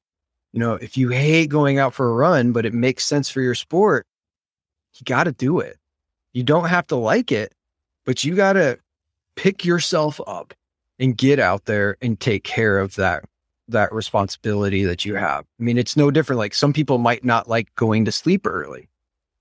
You 0.52 0.60
know, 0.60 0.74
if 0.74 0.98
you 0.98 1.08
hate 1.08 1.48
going 1.48 1.78
out 1.78 1.94
for 1.94 2.10
a 2.10 2.12
run, 2.12 2.52
but 2.52 2.66
it 2.66 2.74
makes 2.74 3.04
sense 3.04 3.30
for 3.30 3.40
your 3.40 3.54
sport, 3.54 4.06
you 4.94 5.04
got 5.04 5.24
to 5.24 5.32
do 5.32 5.60
it. 5.60 5.78
You 6.34 6.42
don't 6.42 6.68
have 6.68 6.86
to 6.88 6.96
like 6.96 7.32
it, 7.32 7.54
but 8.04 8.24
you 8.24 8.34
got 8.34 8.54
to 8.54 8.78
pick 9.36 9.64
yourself 9.64 10.20
up 10.26 10.54
and 10.98 11.16
get 11.16 11.38
out 11.38 11.64
there 11.64 11.96
and 12.00 12.18
take 12.18 12.44
care 12.44 12.78
of 12.78 12.94
that 12.96 13.24
that 13.68 13.92
responsibility 13.92 14.84
that 14.84 15.04
you 15.04 15.14
have. 15.14 15.44
I 15.58 15.62
mean, 15.62 15.78
it's 15.78 15.96
no 15.96 16.10
different. 16.10 16.38
Like 16.38 16.54
some 16.54 16.72
people 16.72 16.98
might 16.98 17.24
not 17.24 17.48
like 17.48 17.74
going 17.74 18.04
to 18.04 18.12
sleep 18.12 18.46
early 18.46 18.88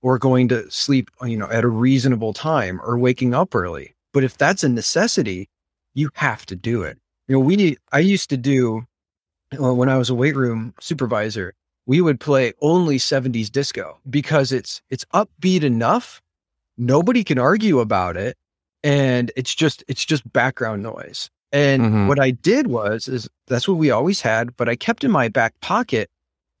or 0.00 0.18
going 0.18 0.48
to 0.48 0.70
sleep, 0.70 1.10
you 1.22 1.36
know, 1.36 1.50
at 1.50 1.64
a 1.64 1.68
reasonable 1.68 2.32
time 2.32 2.80
or 2.82 2.98
waking 2.98 3.34
up 3.34 3.54
early. 3.54 3.94
But 4.12 4.24
if 4.24 4.38
that's 4.38 4.64
a 4.64 4.68
necessity, 4.68 5.48
you 5.94 6.10
have 6.14 6.46
to 6.46 6.56
do 6.56 6.82
it. 6.82 6.98
You 7.28 7.36
know, 7.36 7.40
we 7.40 7.56
need, 7.56 7.78
I 7.92 7.98
used 7.98 8.30
to 8.30 8.36
do 8.36 8.86
well, 9.58 9.76
when 9.76 9.88
I 9.88 9.98
was 9.98 10.10
a 10.10 10.14
weight 10.14 10.36
room 10.36 10.74
supervisor, 10.80 11.54
we 11.86 12.00
would 12.00 12.20
play 12.20 12.52
only 12.60 12.96
70s 12.96 13.50
disco 13.50 13.98
because 14.08 14.52
it's 14.52 14.82
it's 14.88 15.04
upbeat 15.12 15.62
enough. 15.62 16.22
Nobody 16.78 17.24
can 17.24 17.38
argue 17.38 17.80
about 17.80 18.16
it. 18.16 18.36
And 18.84 19.30
it's 19.36 19.54
just 19.54 19.84
it's 19.88 20.04
just 20.04 20.30
background 20.32 20.82
noise. 20.82 21.30
And 21.52 21.82
mm-hmm. 21.82 22.08
what 22.08 22.18
I 22.18 22.30
did 22.30 22.66
was 22.66 23.08
is 23.08 23.28
that's 23.46 23.68
what 23.68 23.76
we 23.76 23.90
always 23.90 24.22
had, 24.22 24.56
but 24.56 24.68
I 24.68 24.76
kept 24.76 25.04
in 25.04 25.10
my 25.10 25.28
back 25.28 25.60
pocket. 25.60 26.10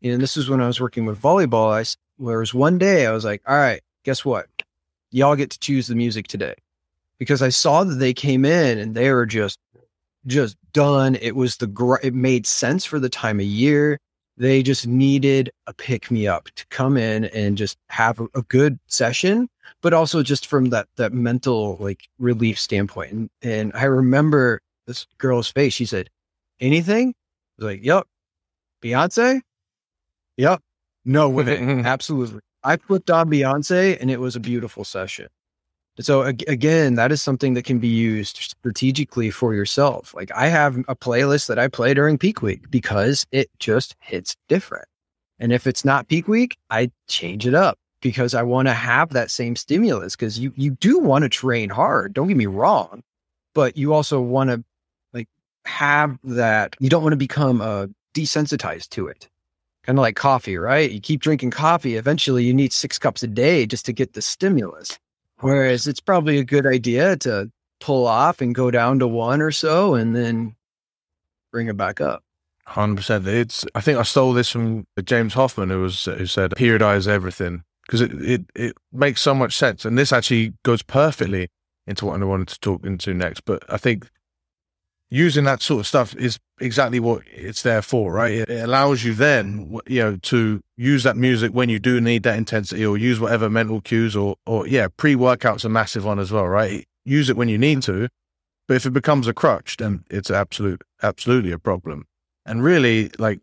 And 0.02 0.20
this 0.20 0.36
is 0.36 0.50
when 0.50 0.60
I 0.60 0.66
was 0.66 0.80
working 0.80 1.06
with 1.06 1.20
volleyball. 1.20 1.72
I 1.72 1.84
there 2.24 2.38
was 2.38 2.54
one 2.54 2.78
day 2.78 3.06
I 3.06 3.12
was 3.12 3.24
like, 3.24 3.42
all 3.46 3.56
right, 3.56 3.80
guess 4.04 4.24
what? 4.24 4.46
Y'all 5.10 5.36
get 5.36 5.50
to 5.50 5.58
choose 5.58 5.86
the 5.86 5.94
music 5.94 6.28
today. 6.28 6.54
Because 7.18 7.42
I 7.42 7.50
saw 7.50 7.84
that 7.84 7.94
they 7.94 8.12
came 8.12 8.44
in 8.44 8.78
and 8.78 8.94
they 8.94 9.10
were 9.12 9.26
just 9.26 9.58
just 10.26 10.56
done. 10.72 11.16
It 11.16 11.36
was 11.36 11.56
the 11.56 11.66
gr- 11.66 11.96
it 12.02 12.14
made 12.14 12.46
sense 12.46 12.84
for 12.84 12.98
the 12.98 13.08
time 13.08 13.40
of 13.40 13.46
year. 13.46 13.98
They 14.36 14.62
just 14.62 14.86
needed 14.86 15.50
a 15.66 15.74
pick 15.74 16.10
me 16.10 16.26
up 16.26 16.48
to 16.56 16.66
come 16.68 16.96
in 16.96 17.26
and 17.26 17.56
just 17.56 17.76
have 17.88 18.18
a, 18.18 18.26
a, 18.34 18.42
good 18.42 18.78
session, 18.86 19.48
but 19.82 19.92
also 19.92 20.22
just 20.22 20.46
from 20.46 20.70
that 20.70 20.88
that 20.96 21.12
mental 21.12 21.76
like 21.78 22.08
relief 22.18 22.58
standpoint. 22.58 23.12
And, 23.12 23.30
and 23.42 23.72
I 23.74 23.84
remember 23.84 24.60
this 24.86 25.06
girl's 25.18 25.50
face. 25.50 25.74
She 25.74 25.84
said, 25.84 26.08
"Anything?" 26.60 27.10
I 27.10 27.64
was 27.64 27.72
like, 27.72 27.84
"Yep." 27.84 28.06
Beyonce. 28.82 29.40
Yep. 30.36 30.60
No 31.04 31.28
way. 31.28 31.58
Absolutely. 31.84 32.40
I 32.64 32.76
flipped 32.76 33.10
on 33.10 33.30
Beyonce, 33.30 33.98
and 34.00 34.10
it 34.10 34.20
was 34.20 34.36
a 34.36 34.40
beautiful 34.40 34.84
session. 34.84 35.28
So 36.00 36.22
again, 36.22 36.94
that 36.94 37.12
is 37.12 37.20
something 37.20 37.52
that 37.54 37.64
can 37.64 37.78
be 37.78 37.88
used 37.88 38.38
strategically 38.38 39.30
for 39.30 39.54
yourself. 39.54 40.14
Like 40.14 40.30
I 40.34 40.48
have 40.48 40.78
a 40.88 40.96
playlist 40.96 41.48
that 41.48 41.58
I 41.58 41.68
play 41.68 41.92
during 41.92 42.16
peak 42.16 42.40
week 42.40 42.70
because 42.70 43.26
it 43.30 43.50
just 43.58 43.94
hits 44.00 44.34
different. 44.48 44.86
And 45.38 45.52
if 45.52 45.66
it's 45.66 45.84
not 45.84 46.08
peak 46.08 46.28
week, 46.28 46.56
I 46.70 46.90
change 47.08 47.46
it 47.46 47.54
up 47.54 47.78
because 48.00 48.34
I 48.34 48.42
want 48.42 48.68
to 48.68 48.74
have 48.74 49.10
that 49.10 49.30
same 49.30 49.54
stimulus 49.54 50.16
because 50.16 50.38
you 50.38 50.52
you 50.56 50.72
do 50.72 50.98
want 50.98 51.24
to 51.24 51.28
train 51.28 51.68
hard. 51.68 52.14
Don't 52.14 52.28
get 52.28 52.36
me 52.36 52.46
wrong, 52.46 53.02
but 53.54 53.76
you 53.76 53.92
also 53.92 54.20
want 54.20 54.50
to 54.50 54.64
like 55.12 55.28
have 55.66 56.18
that. 56.24 56.74
You 56.80 56.88
don't 56.88 57.02
want 57.02 57.12
to 57.12 57.18
become 57.18 57.60
uh, 57.60 57.86
desensitized 58.14 58.88
to 58.90 59.08
it. 59.08 59.28
Kind 59.84 59.98
of 59.98 60.02
like 60.02 60.16
coffee, 60.16 60.56
right? 60.56 60.90
You 60.90 61.00
keep 61.00 61.20
drinking 61.20 61.50
coffee. 61.50 61.96
Eventually, 61.96 62.44
you 62.44 62.54
need 62.54 62.72
six 62.72 62.98
cups 62.98 63.22
a 63.22 63.26
day 63.26 63.66
just 63.66 63.84
to 63.86 63.92
get 63.92 64.14
the 64.14 64.22
stimulus. 64.22 64.98
Whereas 65.42 65.86
it's 65.86 66.00
probably 66.00 66.38
a 66.38 66.44
good 66.44 66.66
idea 66.66 67.16
to 67.18 67.50
pull 67.80 68.06
off 68.06 68.40
and 68.40 68.54
go 68.54 68.70
down 68.70 69.00
to 69.00 69.08
one 69.08 69.42
or 69.42 69.50
so 69.50 69.94
and 69.94 70.14
then 70.14 70.54
bring 71.50 71.66
it 71.66 71.76
back 71.76 72.00
up. 72.00 72.22
Hundred 72.64 72.96
percent. 72.96 73.26
It's. 73.26 73.66
I 73.74 73.80
think 73.80 73.98
I 73.98 74.02
stole 74.02 74.32
this 74.32 74.48
from 74.48 74.86
James 75.04 75.34
Hoffman, 75.34 75.68
who 75.70 75.80
was 75.82 76.04
who 76.04 76.26
said 76.26 76.52
periodize 76.52 77.08
everything 77.08 77.64
because 77.84 78.00
it, 78.00 78.12
it 78.22 78.44
it 78.54 78.76
makes 78.92 79.20
so 79.20 79.34
much 79.34 79.56
sense, 79.56 79.84
and 79.84 79.98
this 79.98 80.12
actually 80.12 80.54
goes 80.62 80.82
perfectly 80.82 81.48
into 81.88 82.06
what 82.06 82.22
I 82.22 82.24
wanted 82.24 82.48
to 82.48 82.60
talk 82.60 82.86
into 82.86 83.12
next. 83.14 83.44
But 83.44 83.64
I 83.68 83.78
think 83.78 84.08
using 85.12 85.44
that 85.44 85.60
sort 85.60 85.78
of 85.78 85.86
stuff 85.86 86.16
is 86.16 86.38
exactly 86.58 86.98
what 86.98 87.20
it's 87.30 87.60
there 87.60 87.82
for, 87.82 88.14
right? 88.14 88.32
It, 88.32 88.48
allows 88.48 89.04
you 89.04 89.12
then, 89.12 89.78
you 89.86 90.00
know, 90.00 90.16
to 90.16 90.62
use 90.78 91.02
that 91.02 91.18
music 91.18 91.52
when 91.52 91.68
you 91.68 91.78
do 91.78 92.00
need 92.00 92.22
that 92.22 92.38
intensity 92.38 92.86
or 92.86 92.96
use 92.96 93.20
whatever 93.20 93.50
mental 93.50 93.82
cues 93.82 94.16
or, 94.16 94.36
or 94.46 94.66
yeah, 94.66 94.88
pre 94.96 95.14
workouts 95.14 95.66
are 95.66 95.68
massive 95.68 96.06
one 96.06 96.18
as 96.18 96.32
well, 96.32 96.48
right? 96.48 96.86
Use 97.04 97.28
it 97.28 97.36
when 97.36 97.50
you 97.50 97.58
need 97.58 97.82
to. 97.82 98.08
But 98.66 98.76
if 98.76 98.86
it 98.86 98.94
becomes 98.94 99.28
a 99.28 99.34
crutch, 99.34 99.76
then 99.76 100.04
it's 100.08 100.30
absolute, 100.30 100.80
absolutely 101.02 101.52
a 101.52 101.58
problem. 101.58 102.06
And 102.46 102.64
really, 102.64 103.10
like, 103.18 103.40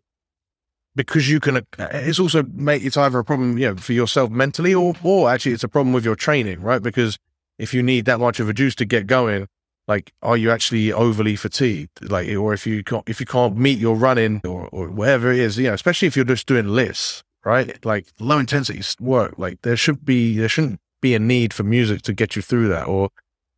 because 0.96 1.30
you 1.30 1.38
can, 1.38 1.58
uh, 1.58 1.62
it's 1.78 2.18
also 2.18 2.42
make 2.52 2.82
it's 2.82 2.96
either 2.96 3.20
a 3.20 3.24
problem, 3.24 3.58
you 3.58 3.68
know, 3.68 3.76
for 3.76 3.92
yourself 3.92 4.28
mentally 4.28 4.74
or, 4.74 4.94
or 5.04 5.30
actually 5.30 5.52
it's 5.52 5.62
a 5.62 5.68
problem 5.68 5.92
with 5.92 6.04
your 6.04 6.16
training, 6.16 6.62
right? 6.62 6.82
Because 6.82 7.16
if 7.58 7.72
you 7.72 7.80
need 7.80 8.06
that 8.06 8.18
much 8.18 8.40
of 8.40 8.48
a 8.48 8.52
juice 8.52 8.74
to 8.74 8.84
get 8.84 9.06
going, 9.06 9.46
like 9.90 10.12
are 10.22 10.36
you 10.36 10.50
actually 10.50 10.92
overly 10.92 11.36
fatigued? 11.36 12.10
Like 12.14 12.28
or 12.42 12.54
if 12.54 12.66
you 12.66 12.82
can't 12.90 13.06
if 13.08 13.18
you 13.20 13.26
can't 13.26 13.56
meet 13.56 13.78
your 13.78 13.96
running 13.96 14.40
or, 14.44 14.68
or 14.72 14.88
whatever 14.88 15.32
it 15.32 15.40
is 15.40 15.58
you 15.58 15.68
know 15.68 15.74
especially 15.74 16.08
if 16.08 16.14
you're 16.16 16.32
just 16.34 16.46
doing 16.46 16.68
LISS 16.68 17.22
right? 17.44 17.84
Like 17.84 18.06
low 18.18 18.38
intensity 18.38 18.82
work 19.00 19.34
like 19.36 19.62
there 19.62 19.76
should 19.76 20.04
be 20.04 20.38
there 20.38 20.48
shouldn't 20.48 20.80
be 21.00 21.14
a 21.14 21.18
need 21.18 21.52
for 21.52 21.64
music 21.64 22.02
to 22.02 22.12
get 22.12 22.36
you 22.36 22.42
through 22.42 22.68
that 22.68 22.86
or 22.86 23.10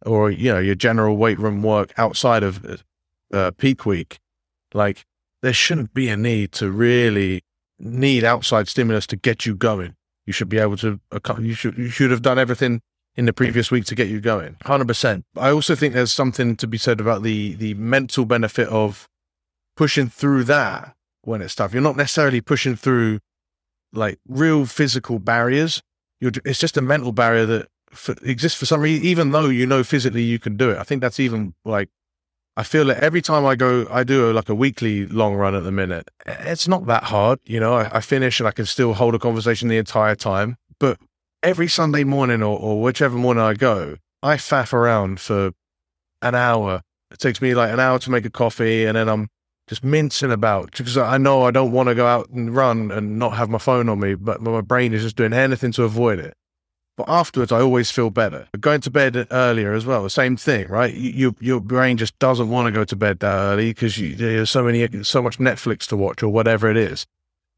or 0.07 0.31
you 0.31 0.53
know 0.53 0.59
your 0.59 0.75
general 0.75 1.17
weight 1.17 1.39
room 1.39 1.63
work 1.63 1.93
outside 1.97 2.43
of 2.43 2.83
uh, 3.33 3.51
peak 3.53 3.87
week. 3.87 4.19
Like 4.75 5.05
there 5.43 5.53
shouldn't 5.53 5.93
be 5.95 6.09
a 6.09 6.17
need 6.17 6.53
to 6.53 6.71
really 6.71 7.43
need 7.79 8.25
outside 8.25 8.69
stimulus 8.69 9.07
to 9.09 9.17
get 9.17 9.45
you 9.47 9.55
going. 9.55 9.95
You 10.27 10.33
should 10.33 10.49
be 10.49 10.59
able 10.59 10.77
to 10.79 11.01
you 11.39 11.55
should 11.55 11.77
you 11.77 11.89
should 11.89 12.11
have 12.11 12.23
done 12.23 12.39
everything 12.39 12.81
in 13.17 13.27
the 13.27 13.33
previous 13.33 13.71
week 13.71 13.85
to 13.87 13.95
get 13.95 14.09
you 14.09 14.21
going. 14.21 14.57
100%. 14.65 15.25
I 15.37 15.51
also 15.51 15.75
think 15.75 15.95
there's 15.95 16.13
something 16.13 16.57
to 16.57 16.67
be 16.67 16.79
said 16.79 17.01
about 17.01 17.23
the 17.23 17.55
the 17.55 17.75
mental 17.75 18.25
benefit 18.25 18.69
of 18.69 19.09
pushing 19.77 20.09
through 20.09 20.45
that 20.45 20.95
when 21.23 21.43
it's 21.43 21.55
tough. 21.55 21.73
You're 21.73 21.83
not 21.83 21.97
necessarily 21.97 22.41
pushing 22.41 22.77
through 22.77 23.21
like 23.93 24.19
real 24.27 24.67
physical 24.67 25.19
barriers. 25.19 25.83
You're, 26.21 26.33
it's 26.45 26.59
just 26.59 26.77
a 26.77 26.83
mental 26.83 27.13
barrier 27.13 27.47
that 27.47 27.69
for, 27.91 28.15
exists 28.23 28.59
for 28.59 28.67
some 28.67 28.81
reason, 28.81 29.05
even 29.05 29.31
though 29.31 29.47
you 29.47 29.67
know 29.67 29.85
physically 29.85 30.23
you 30.23 30.39
can 30.39 30.57
do 30.57 30.71
it. 30.71 30.79
I 30.79 30.83
think 30.83 31.03
that's 31.03 31.21
even 31.21 31.55
like, 31.65 31.89
I 32.57 32.63
feel 32.63 32.87
that 32.87 33.03
every 33.03 33.23
time 33.23 33.47
I 33.47 33.55
go, 33.55 33.87
I 33.91 34.05
do 34.05 34.31
a, 34.31 34.33
like 34.33 34.49
a 34.49 34.55
weekly 34.55 35.07
long 35.07 35.35
run 35.35 35.55
at 35.55 35.65
the 35.65 35.73
minute. 35.73 36.09
It's 36.27 36.69
not 36.69 36.87
that 36.87 37.05
hard. 37.05 37.39
You 37.45 37.61
know, 37.61 37.75
I, 37.75 37.97
I 37.97 38.01
finish 38.01 38.41
and 38.41 38.49
I 38.49 38.53
can 38.53 38.67
still 38.67 38.95
hold 38.95 39.15
a 39.15 39.19
conversation 39.19 39.69
the 39.69 39.79
entire 39.79 40.15
time. 40.15 40.57
But 40.79 40.99
every 41.43 41.69
Sunday 41.69 42.05
morning 42.05 42.43
or, 42.43 42.59
or 42.59 42.81
whichever 42.81 43.17
morning 43.17 43.43
I 43.43 43.55
go, 43.55 43.97
I 44.23 44.37
faff 44.37 44.73
around 44.73 45.21
for 45.21 45.53
an 46.23 46.35
hour. 46.35 46.83
It 47.11 47.19
takes 47.19 47.43
me 47.43 47.55
like 47.55 47.73
an 47.73 47.81
hour 47.81 47.99
to 47.99 48.11
make 48.11 48.25
a 48.25 48.31
coffee, 48.31 48.85
and 48.87 48.97
then 48.97 49.09
I'm 49.09 49.29
just 49.69 49.85
mincing 49.85 50.33
about 50.33 50.73
because 50.73 50.97
I 50.97 51.19
know 51.19 51.43
I 51.43 51.51
don't 51.51 51.73
want 51.73 51.89
to 51.89 51.95
go 51.95 52.07
out 52.07 52.31
and 52.31 52.55
run 52.55 52.91
and 52.91 53.19
not 53.19 53.37
have 53.37 53.51
my 53.51 53.59
phone 53.59 53.89
on 53.89 54.01
me, 54.01 54.15
but 54.15 54.41
my 54.41 54.61
brain 54.61 54.93
is 54.93 55.03
just 55.03 55.17
doing 55.17 55.33
anything 55.33 55.73
to 55.73 55.85
avoid 55.85 56.19
it. 56.19 56.35
But 56.97 57.09
afterwards, 57.09 57.53
I 57.53 57.61
always 57.61 57.91
feel 57.91 58.11
better. 58.11 58.49
Going 58.61 58.83
to 58.83 58.91
bed 58.91 59.27
earlier 59.31 59.73
as 59.73 59.87
well, 59.87 60.03
the 60.03 60.11
same 60.11 60.37
thing, 60.37 60.69
right? 60.69 60.93
You, 60.93 61.35
your 61.41 61.61
brain 61.61 61.97
just 61.97 62.19
doesn't 62.19 62.51
want 62.51 62.67
to 62.67 62.73
go 62.73 62.85
to 62.85 62.97
bed 62.97 63.21
that 63.21 63.35
early 63.35 63.71
because 63.71 63.97
there's 63.97 64.51
so 64.51 64.63
many, 64.63 65.03
so 65.03 65.23
much 65.23 65.39
Netflix 65.39 65.87
to 65.87 65.97
watch 65.97 66.23
or 66.23 66.29
whatever 66.29 66.71
it 66.71 66.77
is. 66.77 67.07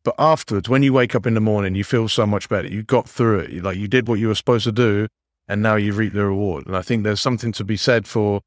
But 0.04 0.14
afterwards, 0.18 0.68
when 0.68 0.82
you 0.82 0.92
wake 0.92 1.14
up 1.14 1.26
in 1.26 1.34
the 1.34 1.40
morning, 1.40 1.74
you 1.74 1.82
feel 1.82 2.08
so 2.08 2.26
much 2.26 2.48
better. 2.48 2.68
You 2.68 2.82
got 2.82 3.08
through 3.08 3.40
it. 3.40 3.62
Like 3.64 3.78
you 3.78 3.88
did 3.88 4.06
what 4.06 4.18
you 4.18 4.28
were 4.28 4.34
supposed 4.34 4.64
to 4.64 4.72
do, 4.72 5.08
and 5.48 5.62
now 5.62 5.76
you 5.76 5.92
reap 5.92 6.12
the 6.12 6.26
reward. 6.26 6.66
And 6.66 6.76
I 6.76 6.82
think 6.82 7.04
there's 7.04 7.20
something 7.20 7.52
to 7.52 7.64
be 7.64 7.78
said 7.78 8.06
for 8.06 8.42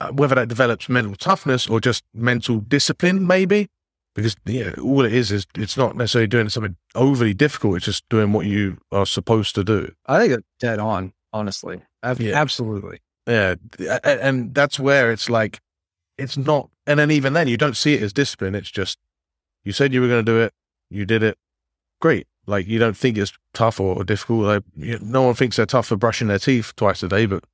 uh, 0.00 0.10
whether 0.10 0.34
that 0.34 0.48
develops 0.48 0.88
mental 0.88 1.14
toughness 1.14 1.68
or 1.68 1.80
just 1.80 2.04
mental 2.12 2.58
discipline, 2.58 3.26
maybe. 3.26 3.68
Because 4.14 4.34
yeah, 4.44 4.72
all 4.82 5.04
it 5.04 5.12
is 5.12 5.30
is 5.30 5.46
it's 5.56 5.76
not 5.76 5.96
necessarily 5.96 6.26
doing 6.26 6.48
something 6.48 6.76
overly 6.96 7.34
difficult. 7.34 7.76
It's 7.76 7.84
just 7.84 8.08
doing 8.08 8.32
what 8.32 8.46
you 8.46 8.78
are 8.90 9.06
supposed 9.06 9.54
to 9.54 9.62
do. 9.62 9.92
I 10.06 10.18
think 10.18 10.32
it's 10.32 10.46
dead 10.58 10.80
on, 10.80 11.12
honestly. 11.32 11.82
Yeah. 12.18 12.40
Absolutely. 12.40 12.98
Yeah, 13.28 13.56
and 14.02 14.54
that's 14.54 14.80
where 14.80 15.12
it's 15.12 15.30
like 15.30 15.60
it's 16.16 16.36
not. 16.36 16.70
And 16.86 16.98
then 16.98 17.10
even 17.10 17.34
then, 17.34 17.46
you 17.46 17.56
don't 17.56 17.76
see 17.76 17.94
it 17.94 18.02
as 18.02 18.12
discipline. 18.12 18.54
It's 18.54 18.70
just 18.70 18.98
you 19.68 19.72
said 19.72 19.92
you 19.92 20.00
were 20.00 20.08
going 20.08 20.24
to 20.24 20.32
do 20.32 20.40
it. 20.40 20.54
You 20.88 21.04
did 21.04 21.22
it. 21.22 21.36
Great. 22.00 22.26
Like 22.46 22.66
you 22.66 22.78
don't 22.78 22.96
think 22.96 23.18
it's 23.18 23.32
tough 23.52 23.78
or, 23.78 23.96
or 23.96 24.02
difficult. 24.04 24.44
Like 24.46 24.62
you, 24.74 24.98
no 25.02 25.20
one 25.22 25.34
thinks 25.34 25.56
they're 25.56 25.66
tough 25.66 25.88
for 25.88 25.96
brushing 25.96 26.28
their 26.28 26.38
teeth 26.38 26.72
twice 26.74 27.02
a 27.02 27.08
day, 27.08 27.26
but 27.26 27.44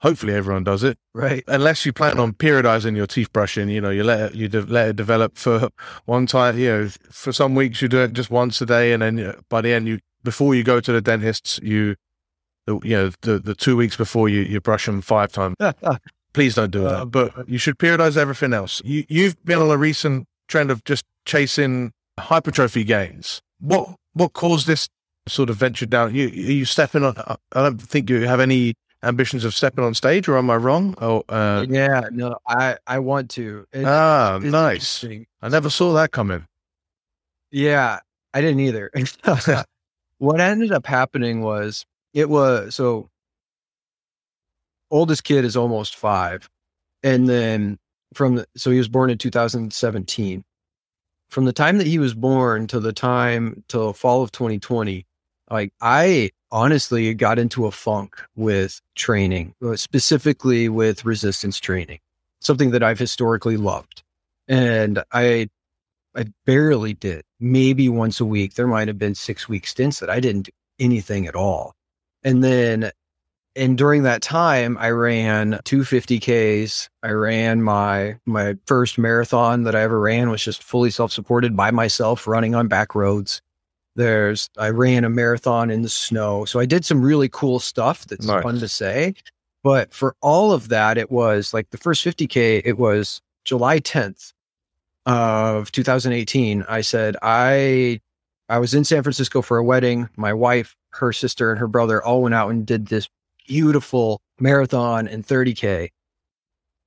hopefully 0.00 0.32
everyone 0.32 0.64
does 0.64 0.82
it. 0.82 0.98
Right. 1.12 1.44
Unless 1.48 1.84
you 1.84 1.92
plan 1.92 2.18
on 2.18 2.32
periodizing 2.32 2.96
your 2.96 3.06
teeth 3.06 3.30
brushing, 3.30 3.68
you 3.68 3.82
know, 3.82 3.90
you 3.90 4.04
let 4.04 4.20
it, 4.20 4.34
you 4.34 4.48
de- 4.48 4.62
let 4.62 4.88
it 4.88 4.96
develop 4.96 5.36
for 5.36 5.68
one 6.06 6.24
time, 6.26 6.58
you 6.58 6.68
know, 6.68 6.88
for 7.10 7.30
some 7.30 7.54
weeks 7.54 7.82
you 7.82 7.88
do 7.88 8.00
it 8.00 8.14
just 8.14 8.30
once 8.30 8.58
a 8.62 8.66
day. 8.66 8.94
And 8.94 9.02
then 9.02 9.34
by 9.50 9.60
the 9.60 9.74
end, 9.74 9.86
you, 9.86 9.98
before 10.24 10.54
you 10.54 10.64
go 10.64 10.80
to 10.80 10.92
the 10.92 11.02
dentist, 11.02 11.62
you, 11.62 11.96
the 12.66 12.80
you 12.82 12.96
know 12.96 13.10
the 13.20 13.38
the 13.38 13.54
two 13.54 13.76
weeks 13.76 13.96
before 13.96 14.28
you 14.28 14.40
you 14.40 14.60
brush 14.60 14.86
them 14.86 15.00
five 15.00 15.30
times. 15.30 15.54
Please 16.32 16.54
don't 16.56 16.70
do 16.72 16.84
Uh, 16.86 17.00
that. 17.04 17.06
But 17.06 17.48
you 17.48 17.58
should 17.58 17.78
periodize 17.78 18.16
everything 18.16 18.52
else. 18.52 18.82
You 18.84 19.04
you've 19.08 19.36
been 19.44 19.58
on 19.60 19.70
a 19.70 19.76
recent 19.76 20.26
trend 20.48 20.70
of 20.70 20.84
just 20.84 21.04
chasing 21.24 21.92
hypertrophy 22.18 22.84
gains. 22.84 23.40
What 23.60 23.94
what 24.14 24.32
caused 24.32 24.66
this 24.66 24.88
sort 25.28 25.50
of 25.50 25.56
venture 25.56 25.86
down? 25.86 26.14
You 26.14 26.26
are 26.28 26.30
you 26.30 26.64
stepping 26.64 27.04
on? 27.04 27.14
I 27.18 27.36
don't 27.62 27.78
think 27.78 28.10
you 28.10 28.26
have 28.26 28.40
any 28.40 28.74
ambitions 29.02 29.44
of 29.44 29.54
stepping 29.54 29.84
on 29.84 29.94
stage, 29.94 30.28
or 30.28 30.36
am 30.36 30.50
I 30.50 30.56
wrong? 30.56 30.94
Oh, 31.00 31.22
uh, 31.28 31.64
yeah, 31.68 32.02
no, 32.10 32.36
I 32.48 32.76
I 32.86 32.98
want 32.98 33.30
to. 33.32 33.66
It- 33.72 33.84
ah, 33.84 34.38
nice. 34.42 35.04
I 35.04 35.48
never 35.48 35.70
saw 35.70 35.92
that 35.94 36.12
coming. 36.12 36.46
Yeah, 37.50 38.00
I 38.34 38.40
didn't 38.40 38.60
either. 38.60 38.90
what 40.18 40.40
ended 40.40 40.72
up 40.72 40.86
happening 40.86 41.42
was 41.42 41.84
it 42.12 42.28
was 42.28 42.74
so 42.74 43.08
oldest 44.90 45.24
kid 45.24 45.44
is 45.44 45.56
almost 45.56 45.96
five, 45.96 46.48
and 47.02 47.28
then 47.28 47.78
from 48.14 48.44
so 48.56 48.70
he 48.70 48.78
was 48.78 48.88
born 48.88 49.10
in 49.10 49.18
2017. 49.18 50.44
From 51.28 51.44
the 51.44 51.52
time 51.52 51.78
that 51.78 51.86
he 51.86 51.98
was 51.98 52.14
born 52.14 52.66
to 52.68 52.78
the 52.78 52.92
time 52.92 53.64
till 53.68 53.92
fall 53.92 54.22
of 54.22 54.30
2020, 54.30 55.04
like 55.50 55.72
I 55.80 56.30
honestly 56.52 57.12
got 57.14 57.38
into 57.38 57.66
a 57.66 57.72
funk 57.72 58.16
with 58.36 58.80
training, 58.94 59.54
uh, 59.64 59.76
specifically 59.76 60.68
with 60.68 61.04
resistance 61.04 61.58
training, 61.58 61.98
something 62.40 62.70
that 62.70 62.82
I've 62.82 62.98
historically 62.98 63.56
loved, 63.56 64.04
and 64.48 65.02
I 65.12 65.48
I 66.16 66.26
barely 66.46 66.94
did. 66.94 67.22
Maybe 67.38 67.88
once 67.88 68.20
a 68.20 68.24
week. 68.24 68.54
There 68.54 68.66
might 68.66 68.88
have 68.88 68.98
been 68.98 69.14
six 69.14 69.48
week 69.48 69.66
stints 69.66 70.00
that 70.00 70.08
I 70.10 70.20
didn't 70.20 70.46
do 70.46 70.52
anything 70.78 71.26
at 71.26 71.34
all. 71.34 71.74
And 72.22 72.42
then, 72.42 72.90
and 73.56 73.76
during 73.78 74.02
that 74.02 74.22
time, 74.22 74.76
I 74.78 74.90
ran 74.90 75.60
two 75.64 75.80
50Ks. 75.80 76.88
I 77.02 77.10
ran 77.10 77.62
my, 77.62 78.18
my 78.26 78.56
first 78.66 78.98
marathon 78.98 79.62
that 79.64 79.74
I 79.74 79.82
ever 79.82 79.98
ran 79.98 80.30
was 80.30 80.42
just 80.44 80.62
fully 80.62 80.90
self 80.90 81.12
supported 81.12 81.56
by 81.56 81.70
myself 81.70 82.26
running 82.26 82.54
on 82.54 82.68
back 82.68 82.94
roads. 82.94 83.40
There's, 83.94 84.50
I 84.58 84.68
ran 84.70 85.04
a 85.04 85.08
marathon 85.08 85.70
in 85.70 85.82
the 85.82 85.88
snow. 85.88 86.44
So 86.44 86.60
I 86.60 86.66
did 86.66 86.84
some 86.84 87.00
really 87.02 87.28
cool 87.30 87.58
stuff 87.58 88.06
that's 88.06 88.26
Nice. 88.26 88.42
fun 88.42 88.58
to 88.60 88.68
say. 88.68 89.14
But 89.62 89.92
for 89.92 90.14
all 90.20 90.52
of 90.52 90.68
that, 90.68 90.98
it 90.98 91.10
was 91.10 91.54
like 91.54 91.70
the 91.70 91.78
first 91.78 92.04
50K, 92.04 92.62
it 92.64 92.78
was 92.78 93.20
July 93.44 93.80
10th 93.80 94.32
of 95.06 95.70
2018 95.70 96.64
i 96.68 96.80
said 96.80 97.16
i 97.22 98.00
i 98.48 98.58
was 98.58 98.74
in 98.74 98.82
san 98.82 99.04
francisco 99.04 99.40
for 99.40 99.56
a 99.56 99.62
wedding 99.62 100.08
my 100.16 100.32
wife 100.32 100.76
her 100.90 101.12
sister 101.12 101.52
and 101.52 101.60
her 101.60 101.68
brother 101.68 102.02
all 102.02 102.22
went 102.22 102.34
out 102.34 102.50
and 102.50 102.66
did 102.66 102.86
this 102.88 103.08
beautiful 103.46 104.20
marathon 104.40 105.06
and 105.08 105.26
30k 105.26 105.88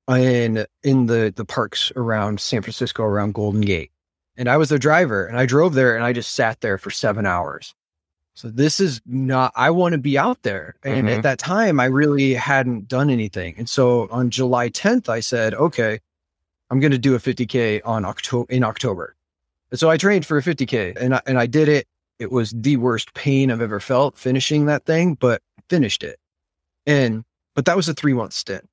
in 0.10 0.66
in 0.84 1.06
the 1.06 1.32
the 1.36 1.46
parks 1.46 1.92
around 1.96 2.40
san 2.40 2.62
francisco 2.62 3.04
around 3.04 3.34
golden 3.34 3.62
gate 3.62 3.92
and 4.38 4.50
i 4.50 4.58
was 4.58 4.70
the 4.70 4.80
driver 4.80 5.26
and 5.26 5.38
i 5.38 5.46
drove 5.46 5.74
there 5.76 5.96
and 5.96 6.04
i 6.04 6.12
just 6.14 6.34
sat 6.34 6.60
there 6.62 6.78
for 6.78 6.90
seven 6.90 7.26
hours 7.26 7.74
so 8.34 8.50
this 8.50 8.80
is 8.80 9.02
not 9.06 9.52
i 9.56 9.70
want 9.70 9.94
to 9.94 9.98
be 10.00 10.18
out 10.18 10.42
there 10.44 10.76
and 10.84 11.08
Mhm. 11.08 11.18
at 11.18 11.24
that 11.24 11.38
time 11.40 11.80
i 11.80 11.86
really 11.86 12.34
hadn't 12.34 12.88
done 12.88 13.10
anything 13.10 13.54
and 13.58 13.70
so 13.70 14.08
on 14.10 14.30
july 14.32 14.70
10th 14.70 15.10
i 15.10 15.20
said 15.20 15.54
okay 15.54 16.00
I'm 16.72 16.80
going 16.80 16.92
to 16.92 17.00
do 17.00 17.16
a 17.16 17.20
50k 17.20 17.82
on 17.84 18.06
October 18.06 18.46
in 18.54 18.64
October. 18.64 19.16
And 19.72 19.80
so 19.80 19.90
I 19.90 19.98
trained 19.98 20.24
for 20.28 20.38
a 20.38 20.44
50k 20.44 20.96
and 21.02 21.16
I, 21.16 21.22
and 21.26 21.40
I 21.40 21.48
did 21.48 21.68
it. 21.68 21.88
It 22.20 22.32
was 22.32 22.54
the 22.56 22.78
worst 22.78 23.12
pain 23.16 23.50
I've 23.50 23.60
ever 23.60 23.80
felt 23.80 24.16
finishing 24.16 24.68
that 24.68 24.86
thing, 24.86 25.16
but 25.16 25.42
finished 25.68 26.04
it. 26.04 26.20
And 26.86 27.24
but 27.56 27.66
that 27.66 27.76
was 27.76 27.90
a 27.90 27.94
3 27.94 28.14
month 28.14 28.34
stint. 28.34 28.68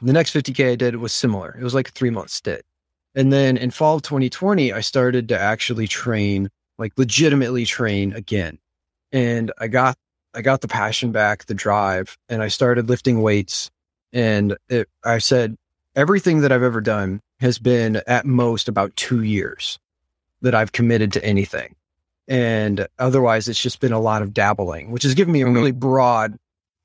The 0.00 0.12
next 0.12 0.32
50k 0.32 0.72
I 0.72 0.74
did 0.76 0.96
was 0.96 1.12
similar. 1.12 1.56
It 1.58 1.64
was 1.64 1.74
like 1.74 1.88
a 1.88 1.92
3 1.92 2.10
month 2.10 2.30
stint. 2.30 2.62
And 3.14 3.32
then 3.32 3.56
in 3.56 3.70
fall 3.70 3.96
of 3.96 4.02
2020 4.02 4.72
I 4.72 4.80
started 4.80 5.28
to 5.30 5.38
actually 5.38 5.86
train, 5.88 6.50
like 6.78 6.92
legitimately 6.96 7.64
train 7.64 8.12
again. 8.12 8.58
And 9.12 9.52
I 9.58 9.68
got 9.68 9.96
I 10.34 10.42
got 10.42 10.60
the 10.60 10.68
passion 10.68 11.10
back, 11.10 11.46
the 11.46 11.54
drive, 11.54 12.16
and 12.28 12.42
I 12.42 12.48
started 12.48 12.88
lifting 12.88 13.22
weights 13.22 13.70
and 14.12 14.56
it, 14.68 14.88
I 15.04 15.18
said 15.18 15.56
everything 15.96 16.40
that 16.42 16.52
I've 16.52 16.62
ever 16.62 16.80
done 16.80 17.20
has 17.40 17.58
been 17.58 18.02
at 18.06 18.24
most 18.26 18.68
about 18.68 18.94
two 18.96 19.22
years 19.22 19.78
that 20.42 20.54
I've 20.54 20.72
committed 20.72 21.12
to 21.14 21.24
anything. 21.24 21.74
And 22.28 22.86
otherwise, 22.98 23.48
it's 23.48 23.60
just 23.60 23.80
been 23.80 23.92
a 23.92 24.00
lot 24.00 24.22
of 24.22 24.32
dabbling, 24.34 24.90
which 24.90 25.02
has 25.02 25.14
given 25.14 25.32
me 25.32 25.42
a 25.42 25.46
Mhm. 25.46 25.54
really 25.54 25.72
broad 25.72 26.38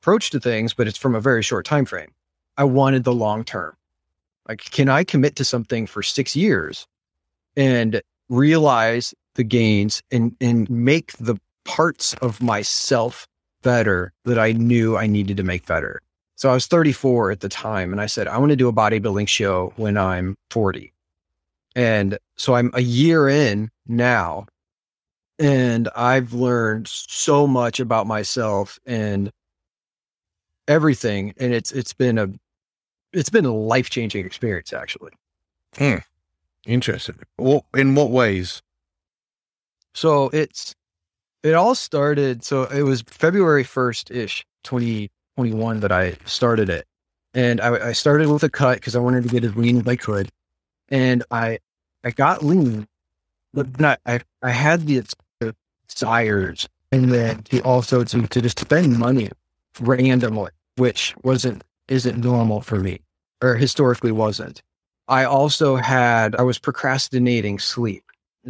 approach 0.04 0.32
to 0.32 0.40
things, 0.40 0.74
but 0.74 0.86
it's 0.86 0.98
from 0.98 1.16
a 1.16 1.22
very 1.22 1.42
short 1.42 1.66
time 1.66 1.86
frame. 1.86 2.12
I 2.58 2.66
wanted 2.66 3.06
the 3.06 3.14
long 3.14 3.46
term. 3.46 3.74
Like, 4.50 4.60
can 4.60 4.90
I 4.90 5.06
commit 5.06 5.38
to 5.38 5.46
something 5.46 5.88
for 5.88 6.04
six 6.04 6.36
years 6.36 6.86
and 7.56 8.02
realize 8.28 9.14
the 9.36 9.46
gains 9.46 10.04
and, 10.12 10.36
and 10.42 10.70
make 10.70 11.14
the 11.14 11.38
parts 11.64 12.16
of 12.16 12.42
myself 12.42 13.30
better 13.62 14.12
that 14.26 14.38
I 14.38 14.52
knew 14.52 14.98
I 14.98 15.08
needed 15.08 15.38
to 15.38 15.44
make 15.44 15.66
better? 15.68 16.02
So 16.36 16.50
I 16.50 16.54
was 16.54 16.68
34 16.68 17.32
at 17.32 17.40
the 17.40 17.48
time, 17.48 17.94
and 17.94 18.02
I 18.02 18.08
said, 18.08 18.28
I 18.28 18.38
want 18.38 18.50
to 18.50 18.58
do 18.58 18.68
a 18.68 18.74
bodybuilding 18.74 19.30
show 19.30 19.72
when 19.78 19.98
I'm 19.98 20.36
40. 20.52 20.92
And 21.78 22.18
so 22.36 22.56
I'm 22.56 22.72
a 22.74 22.82
year 22.82 23.30
in 23.30 23.72
now, 23.88 24.48
and 25.40 25.88
I've 25.96 26.34
learned 26.34 26.90
so 26.90 27.48
much 27.48 27.80
about 27.80 28.06
myself 28.06 28.78
and 28.86 29.32
everything. 30.68 31.34
And 31.38 31.54
it's 31.54 31.72
it's 31.72 31.94
been 31.94 32.18
a 32.18 32.30
it's 33.12 33.30
been 33.30 33.46
a 33.46 33.54
life 33.54 33.90
changing 33.90 34.26
experience, 34.26 34.74
actually. 34.74 35.12
Hmm. 35.78 35.98
Interesting. 36.66 37.20
Well, 37.38 37.66
in 37.74 37.96
what 37.96 38.10
ways? 38.10 38.62
So 39.94 40.30
it's 40.34 40.76
it 41.44 41.54
all 41.54 41.76
started. 41.76 42.44
So 42.44 42.64
it 42.66 42.84
was 42.84 43.02
February 43.02 43.64
1st 43.64 44.16
ish, 44.16 44.46
2021 44.64 45.82
that 45.82 45.92
I 45.92 46.16
started 46.26 46.70
it. 46.70 46.86
And 47.34 47.60
I, 47.60 47.90
I 47.90 47.92
started 47.94 48.30
with 48.30 48.44
a 48.44 48.50
cut 48.50 48.76
because 48.76 48.96
I 48.96 49.00
wanted 49.00 49.24
to 49.24 49.30
get 49.30 49.44
as 49.44 49.56
lean 49.56 49.78
as 49.80 49.88
I 49.88 49.96
could. 49.96 50.30
And 50.90 51.24
I 51.32 51.60
I 52.04 52.12
got 52.12 52.44
lean, 52.44 52.88
but 53.54 53.80
not 53.80 54.00
I 54.06 54.22
I 54.42 54.52
had 54.52 54.86
the 54.86 55.04
desires 55.88 56.68
and 56.92 57.12
then 57.12 57.44
to 57.44 57.60
also 57.62 58.04
to, 58.04 58.28
to 58.28 58.42
just 58.42 58.60
spend 58.60 58.98
money 58.98 59.30
randomly, 59.80 60.52
which 60.78 61.16
wasn't 61.24 61.64
isn't 61.88 62.18
normal 62.18 62.62
for 62.62 62.80
me 62.80 63.02
or 63.42 63.56
historically 63.56 64.12
wasn't. 64.12 64.62
I 65.08 65.26
also 65.26 65.76
had 65.76 66.36
I 66.36 66.44
was 66.44 66.60
procrastinating 66.60 67.60
sleep 67.60 68.04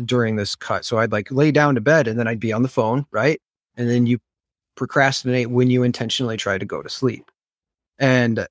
during 0.06 0.36
this 0.36 0.56
cut. 0.56 0.86
So 0.86 1.00
I'd 1.00 1.12
like 1.12 1.32
lay 1.32 1.52
down 1.52 1.76
to 1.76 1.82
bed 1.82 2.08
and 2.08 2.20
then 2.20 2.28
I'd 2.28 2.40
be 2.40 2.54
on 2.54 2.64
the 2.64 2.70
phone, 2.70 3.06
right? 3.12 3.42
And 3.76 3.90
then 3.90 4.06
you 4.06 4.20
procrastinate 4.76 5.50
when 5.50 5.70
you 5.70 5.84
intentionally 5.84 6.38
try 6.38 6.58
to 6.58 6.66
go 6.66 6.82
to 6.82 6.90
sleep. 6.90 7.30
And 8.00 8.48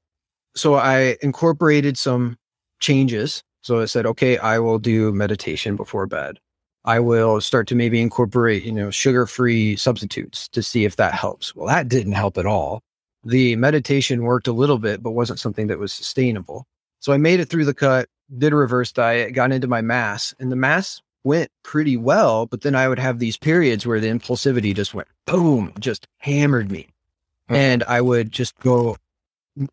so 0.54 0.74
I 0.74 1.16
incorporated 1.22 1.96
some 1.98 2.38
changes. 2.80 3.42
So 3.62 3.80
I 3.80 3.86
said, 3.86 4.06
okay, 4.06 4.38
I 4.38 4.58
will 4.58 4.78
do 4.78 5.12
meditation 5.12 5.76
before 5.76 6.06
bed. 6.06 6.38
I 6.84 6.98
will 7.00 7.40
start 7.40 7.68
to 7.68 7.74
maybe 7.74 8.00
incorporate, 8.00 8.64
you 8.64 8.72
know, 8.72 8.90
sugar 8.90 9.26
free 9.26 9.76
substitutes 9.76 10.48
to 10.48 10.62
see 10.62 10.84
if 10.84 10.96
that 10.96 11.14
helps. 11.14 11.54
Well, 11.54 11.68
that 11.68 11.88
didn't 11.88 12.12
help 12.12 12.38
at 12.38 12.46
all. 12.46 12.82
The 13.24 13.54
meditation 13.56 14.24
worked 14.24 14.48
a 14.48 14.52
little 14.52 14.78
bit, 14.78 15.02
but 15.02 15.12
wasn't 15.12 15.38
something 15.38 15.68
that 15.68 15.78
was 15.78 15.92
sustainable. 15.92 16.66
So 16.98 17.12
I 17.12 17.18
made 17.18 17.40
it 17.40 17.48
through 17.48 17.66
the 17.66 17.74
cut, 17.74 18.08
did 18.36 18.52
a 18.52 18.56
reverse 18.56 18.90
diet, 18.90 19.34
got 19.34 19.52
into 19.52 19.68
my 19.68 19.80
mass, 19.80 20.34
and 20.40 20.50
the 20.50 20.56
mass 20.56 21.00
went 21.24 21.50
pretty 21.62 21.96
well. 21.96 22.46
But 22.46 22.62
then 22.62 22.74
I 22.74 22.88
would 22.88 22.98
have 22.98 23.18
these 23.20 23.36
periods 23.36 23.86
where 23.86 24.00
the 24.00 24.08
impulsivity 24.08 24.74
just 24.74 24.94
went 24.94 25.08
boom, 25.26 25.72
just 25.78 26.08
hammered 26.18 26.70
me. 26.70 26.88
Hmm. 27.48 27.54
And 27.54 27.82
I 27.84 28.00
would 28.00 28.32
just 28.32 28.58
go 28.58 28.96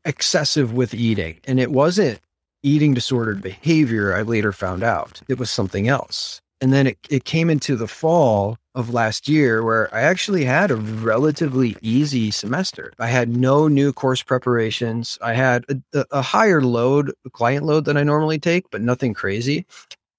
excessive 0.06 0.74
with 0.74 0.94
eating. 0.94 1.40
And 1.46 1.60
it 1.60 1.72
wasn't 1.72 2.20
eating 2.62 2.94
disordered 2.94 3.42
behavior, 3.42 4.14
I 4.14 4.22
later 4.22 4.52
found 4.52 4.84
out. 4.84 5.22
It 5.28 5.40
was 5.40 5.50
something 5.50 5.88
else. 5.88 6.42
And 6.62 6.74
then 6.74 6.88
it, 6.88 6.98
it 7.10 7.24
came 7.24 7.50
into 7.50 7.76
the 7.76 7.88
fall 7.88 8.58
of 8.76 8.94
last 8.94 9.30
year 9.30 9.64
where 9.64 9.94
I 9.94 10.02
actually 10.02 10.44
had 10.44 10.72
a 10.72 10.76
relatively 10.76 11.78
easy 11.82 12.32
semester. 12.32 12.92
I 13.00 13.08
had 13.08 13.36
no 13.36 13.68
new 13.68 13.94
course 13.94 14.22
preparations. 14.22 15.18
I 15.22 15.34
had 15.34 15.66
a, 15.94 16.06
a 16.12 16.22
higher 16.22 16.62
load, 16.62 17.14
client 17.32 17.66
load 17.66 17.86
than 17.86 17.98
I 17.98 18.04
normally 18.04 18.40
take, 18.40 18.70
but 18.72 18.82
nothing 18.82 19.14
crazy. 19.14 19.66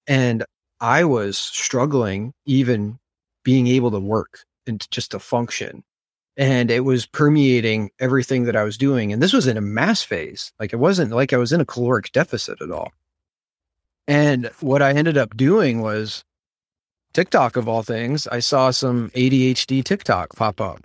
And 0.06 0.44
I 0.80 1.04
was 1.04 1.36
struggling 1.36 2.32
even 2.46 2.98
being 3.44 3.66
able 3.66 3.90
to 3.90 4.00
work 4.00 4.44
and 4.66 4.86
just 4.90 5.10
to 5.10 5.18
function. 5.18 5.84
And 6.36 6.70
it 6.70 6.80
was 6.80 7.04
permeating 7.04 7.90
everything 7.98 8.44
that 8.44 8.56
I 8.56 8.64
was 8.64 8.78
doing. 8.78 9.12
And 9.12 9.22
this 9.22 9.34
was 9.34 9.46
in 9.46 9.58
a 9.58 9.62
mass 9.62 10.02
phase. 10.02 10.52
Like 10.58 10.72
it 10.72 10.78
wasn't 10.78 11.12
like 11.12 11.34
I 11.34 11.36
was 11.36 11.52
in 11.52 11.60
a 11.60 11.66
caloric 11.66 12.12
deficit 12.12 12.62
at 12.62 12.70
all. 12.70 12.92
And 14.08 14.50
what 14.60 14.80
I 14.80 14.92
ended 14.92 15.18
up 15.18 15.36
doing 15.36 15.82
was 15.82 16.24
TikTok 17.12 17.56
of 17.56 17.68
all 17.68 17.82
things. 17.82 18.26
I 18.26 18.40
saw 18.40 18.70
some 18.70 19.10
ADHD 19.10 19.84
TikTok 19.84 20.36
pop 20.36 20.60
up. 20.60 20.84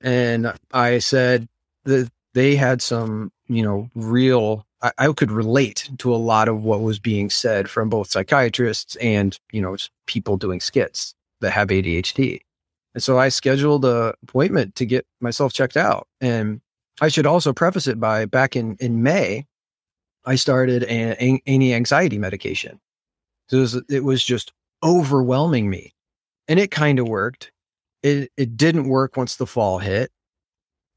and 0.00 0.52
I 0.72 0.98
said 0.98 1.48
that 1.84 2.10
they 2.34 2.56
had 2.56 2.82
some, 2.82 3.32
you 3.48 3.62
know, 3.62 3.90
real. 3.94 4.66
I, 4.82 4.92
I 4.98 5.12
could 5.12 5.30
relate 5.30 5.90
to 5.98 6.14
a 6.14 6.16
lot 6.16 6.48
of 6.48 6.64
what 6.64 6.80
was 6.80 6.98
being 6.98 7.30
said 7.30 7.68
from 7.68 7.88
both 7.88 8.10
psychiatrists 8.10 8.96
and 8.96 9.38
you 9.52 9.60
know 9.60 9.76
people 10.06 10.36
doing 10.36 10.60
skits 10.60 11.14
that 11.40 11.50
have 11.50 11.68
ADHD. 11.68 12.40
And 12.94 13.02
so 13.02 13.18
I 13.18 13.28
scheduled 13.28 13.84
a 13.84 14.14
appointment 14.22 14.74
to 14.76 14.86
get 14.86 15.06
myself 15.20 15.52
checked 15.52 15.76
out. 15.76 16.08
And 16.20 16.60
I 17.00 17.08
should 17.08 17.26
also 17.26 17.52
preface 17.52 17.86
it 17.86 18.00
by 18.00 18.24
back 18.26 18.56
in 18.56 18.76
in 18.80 19.02
May, 19.02 19.46
I 20.24 20.34
started 20.36 20.84
an 20.84 21.12
anti-anxiety 21.46 22.18
medication. 22.18 22.80
So 23.48 23.58
it 23.58 23.60
was, 23.60 23.82
it 23.88 24.04
was 24.04 24.24
just 24.24 24.52
overwhelming 24.82 25.70
me, 25.70 25.94
and 26.48 26.58
it 26.58 26.70
kind 26.70 26.98
of 26.98 27.08
worked. 27.08 27.52
It 28.02 28.30
it 28.36 28.56
didn't 28.56 28.88
work 28.88 29.16
once 29.16 29.36
the 29.36 29.46
fall 29.46 29.78
hit. 29.78 30.10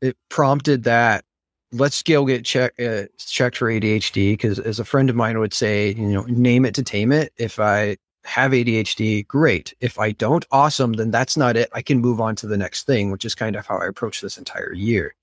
It 0.01 0.17
prompted 0.29 0.83
that 0.83 1.25
let's 1.73 2.03
go 2.03 2.25
get 2.25 2.45
check, 2.45 2.73
uh, 2.79 3.03
checked 3.17 3.57
for 3.57 3.69
ADHD 3.69 4.33
because, 4.33 4.59
as 4.59 4.79
a 4.79 4.85
friend 4.85 5.09
of 5.09 5.15
mine 5.15 5.39
would 5.39 5.53
say, 5.53 5.93
you 5.93 6.07
know, 6.07 6.23
name 6.23 6.65
it 6.65 6.75
to 6.75 6.83
tame 6.83 7.11
it. 7.11 7.33
If 7.37 7.59
I 7.59 7.97
have 8.25 8.51
ADHD, 8.51 9.27
great. 9.27 9.73
If 9.81 9.99
I 9.99 10.11
don't, 10.11 10.45
awesome. 10.51 10.93
Then 10.93 11.11
that's 11.11 11.35
not 11.35 11.57
it. 11.57 11.69
I 11.73 11.81
can 11.81 11.99
move 11.99 12.21
on 12.21 12.35
to 12.37 12.47
the 12.47 12.57
next 12.57 12.85
thing, 12.85 13.11
which 13.11 13.25
is 13.25 13.35
kind 13.35 13.55
of 13.55 13.65
how 13.65 13.77
I 13.77 13.87
approach 13.87 14.21
this 14.21 14.37
entire 14.37 14.73
year. 14.73 15.15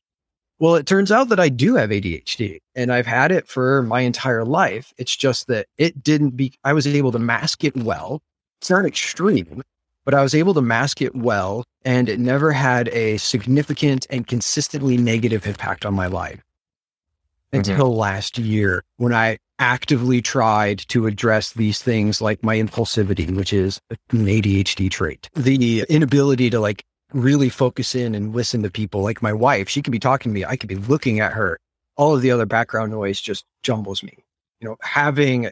Well, 0.59 0.75
it 0.75 0.85
turns 0.85 1.11
out 1.11 1.31
that 1.31 1.41
I 1.41 1.49
do 1.49 1.77
have 1.77 1.89
ADHD 1.89 2.59
and 2.75 2.93
I've 2.93 3.07
had 3.07 3.33
it 3.33 3.49
for 3.49 3.83
my 3.83 4.03
entire 4.03 4.45
life. 4.45 4.93
It's 4.99 5.17
just 5.17 5.47
that 5.47 5.67
it 5.79 6.03
didn't 6.03 6.37
be, 6.37 6.53
I 6.65 6.75
was 6.75 6.87
able 6.87 7.13
to 7.13 7.19
mask 7.19 7.65
it 7.65 7.75
well. 7.75 8.21
It's 8.61 8.71
not 8.71 8.85
extreme, 8.85 9.63
but 10.05 10.15
I 10.15 10.23
was 10.23 10.35
able 10.35 10.55
to 10.55 10.63
mask 10.63 11.01
it 11.01 11.15
well 11.15 11.65
and 11.85 12.09
it 12.09 12.21
never 12.21 12.53
had 12.53 12.89
a 12.89 13.17
significant 13.17 14.07
and 14.11 14.27
consistently 14.27 14.97
negative 14.97 15.47
impact 15.47 15.87
on 15.87 15.95
my 15.95 16.07
life 16.07 16.43
mm-hmm. 17.53 17.59
until 17.59 17.97
last 17.97 18.39
year 18.39 18.85
when 18.97 19.15
I 19.15 19.39
actively 19.59 20.23
tried 20.23 20.79
to 20.89 21.07
address 21.07 21.53
these 21.53 21.83
things 21.83 22.21
like 22.21 22.43
my 22.43 22.57
impulsivity, 22.57 23.35
which 23.35 23.53
is 23.53 23.81
an 23.91 24.27
ADHD 24.27 24.91
trait, 24.91 25.29
the 25.35 25.85
inability 25.89 26.51
to 26.51 26.61
like 26.61 26.85
really 27.13 27.49
focus 27.49 27.95
in 27.95 28.15
and 28.15 28.35
listen 28.35 28.63
to 28.63 28.71
people 28.71 29.03
like 29.03 29.23
my 29.23 29.33
wife. 29.33 29.69
She 29.69 29.83
could 29.83 29.93
be 29.93 29.99
talking 29.99 30.33
to 30.33 30.35
me. 30.35 30.45
I 30.45 30.57
could 30.57 30.69
be 30.69 30.77
looking 30.77 31.21
at 31.21 31.33
her. 31.33 31.59
All 31.97 32.15
of 32.15 32.23
the 32.23 32.31
other 32.31 32.47
background 32.47 32.93
noise 32.93 33.21
just 33.21 33.45
jumbles 33.63 34.03
me. 34.03 34.17
You 34.61 34.69
know, 34.69 34.77
having 34.83 35.51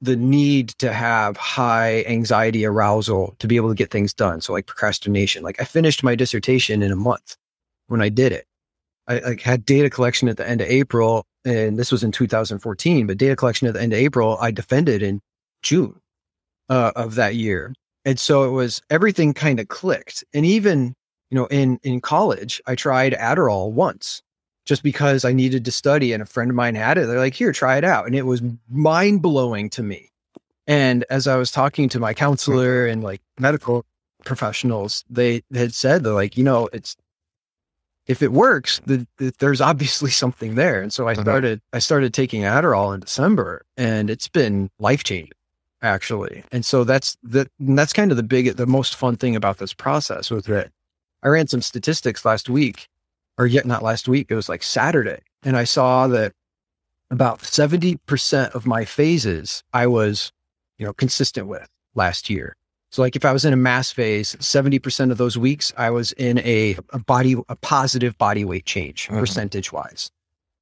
the 0.00 0.16
need 0.16 0.70
to 0.78 0.92
have 0.92 1.36
high 1.36 2.02
anxiety 2.04 2.64
arousal 2.64 3.34
to 3.38 3.46
be 3.46 3.56
able 3.56 3.68
to 3.68 3.74
get 3.74 3.90
things 3.90 4.14
done. 4.14 4.40
So 4.40 4.52
like 4.52 4.66
procrastination. 4.66 5.42
Like 5.42 5.60
I 5.60 5.64
finished 5.64 6.02
my 6.02 6.14
dissertation 6.14 6.82
in 6.82 6.90
a 6.90 6.96
month 6.96 7.36
when 7.88 8.00
I 8.00 8.08
did 8.08 8.32
it. 8.32 8.46
I 9.08 9.18
like 9.18 9.40
had 9.40 9.64
data 9.64 9.90
collection 9.90 10.28
at 10.28 10.36
the 10.36 10.48
end 10.48 10.60
of 10.60 10.68
April, 10.68 11.24
and 11.44 11.78
this 11.78 11.90
was 11.90 12.04
in 12.04 12.12
2014. 12.12 13.06
But 13.06 13.18
data 13.18 13.36
collection 13.36 13.66
at 13.66 13.74
the 13.74 13.82
end 13.82 13.92
of 13.92 13.98
April, 13.98 14.38
I 14.40 14.50
defended 14.50 15.02
in 15.02 15.20
June 15.62 16.00
uh, 16.68 16.92
of 16.94 17.16
that 17.16 17.34
year, 17.34 17.74
and 18.04 18.18
so 18.18 18.44
it 18.44 18.50
was 18.50 18.80
everything 18.88 19.34
kind 19.34 19.58
of 19.58 19.68
clicked. 19.68 20.22
And 20.32 20.46
even, 20.46 20.94
you 21.30 21.36
know, 21.36 21.46
in, 21.46 21.80
in 21.82 22.00
college, 22.00 22.62
I 22.66 22.74
tried 22.74 23.12
Adderall 23.14 23.72
once 23.72 24.22
just 24.70 24.84
because 24.84 25.24
I 25.24 25.32
needed 25.32 25.64
to 25.64 25.72
study 25.72 26.12
and 26.12 26.22
a 26.22 26.26
friend 26.26 26.48
of 26.48 26.54
mine 26.54 26.76
had 26.76 26.96
it. 26.96 27.06
They're 27.06 27.18
like, 27.18 27.34
here, 27.34 27.50
try 27.50 27.76
it 27.76 27.82
out. 27.82 28.06
And 28.06 28.14
it 28.14 28.24
was 28.24 28.40
mind 28.68 29.20
blowing 29.20 29.68
to 29.70 29.82
me. 29.82 30.12
And 30.68 31.04
as 31.10 31.26
I 31.26 31.34
was 31.34 31.50
talking 31.50 31.88
to 31.88 31.98
my 31.98 32.14
counselor 32.14 32.86
and 32.86 33.02
like 33.02 33.20
medical 33.40 33.84
professionals, 34.24 35.04
they 35.10 35.42
had 35.52 35.74
said, 35.74 36.04
they're 36.04 36.12
like, 36.12 36.36
you 36.36 36.44
know, 36.44 36.68
it's, 36.72 36.96
if 38.06 38.22
it 38.22 38.30
works, 38.30 38.80
the, 38.86 39.08
the, 39.16 39.34
there's 39.40 39.60
obviously 39.60 40.12
something 40.12 40.54
there. 40.54 40.80
And 40.80 40.92
so 40.92 41.08
I 41.08 41.14
uh-huh. 41.14 41.22
started, 41.22 41.60
I 41.72 41.80
started 41.80 42.14
taking 42.14 42.42
Adderall 42.42 42.94
in 42.94 43.00
December 43.00 43.62
and 43.76 44.08
it's 44.08 44.28
been 44.28 44.70
life 44.78 45.02
changing 45.02 45.32
actually. 45.82 46.44
And 46.52 46.64
so 46.64 46.84
that's 46.84 47.16
the 47.24 47.50
that's 47.58 47.92
kind 47.92 48.12
of 48.12 48.16
the 48.16 48.22
big 48.22 48.54
the 48.56 48.66
most 48.66 48.94
fun 48.94 49.16
thing 49.16 49.34
about 49.34 49.58
this 49.58 49.74
process 49.74 50.30
with 50.30 50.48
it. 50.48 50.70
I 51.24 51.28
ran 51.28 51.48
some 51.48 51.60
statistics 51.60 52.24
last 52.24 52.48
week, 52.48 52.86
or 53.40 53.46
yet 53.46 53.64
not 53.64 53.82
last 53.82 54.06
week, 54.06 54.26
it 54.28 54.34
was 54.34 54.50
like 54.50 54.62
Saturday. 54.62 55.20
And 55.42 55.56
I 55.56 55.64
saw 55.64 56.06
that 56.08 56.34
about 57.10 57.40
70% 57.40 58.54
of 58.54 58.66
my 58.66 58.84
phases 58.84 59.64
I 59.72 59.86
was, 59.86 60.30
you 60.76 60.84
know, 60.84 60.92
consistent 60.92 61.46
with 61.46 61.66
last 61.94 62.28
year. 62.28 62.54
So 62.90 63.00
like 63.00 63.16
if 63.16 63.24
I 63.24 63.32
was 63.32 63.46
in 63.46 63.54
a 63.54 63.56
mass 63.56 63.90
phase, 63.90 64.36
70% 64.36 65.10
of 65.10 65.16
those 65.16 65.38
weeks 65.38 65.72
I 65.78 65.88
was 65.88 66.12
in 66.12 66.38
a, 66.40 66.76
a 66.90 66.98
body 66.98 67.34
a 67.48 67.56
positive 67.56 68.18
body 68.18 68.44
weight 68.44 68.66
change 68.66 69.06
mm-hmm. 69.06 69.18
percentage 69.18 69.72
wise. 69.72 70.10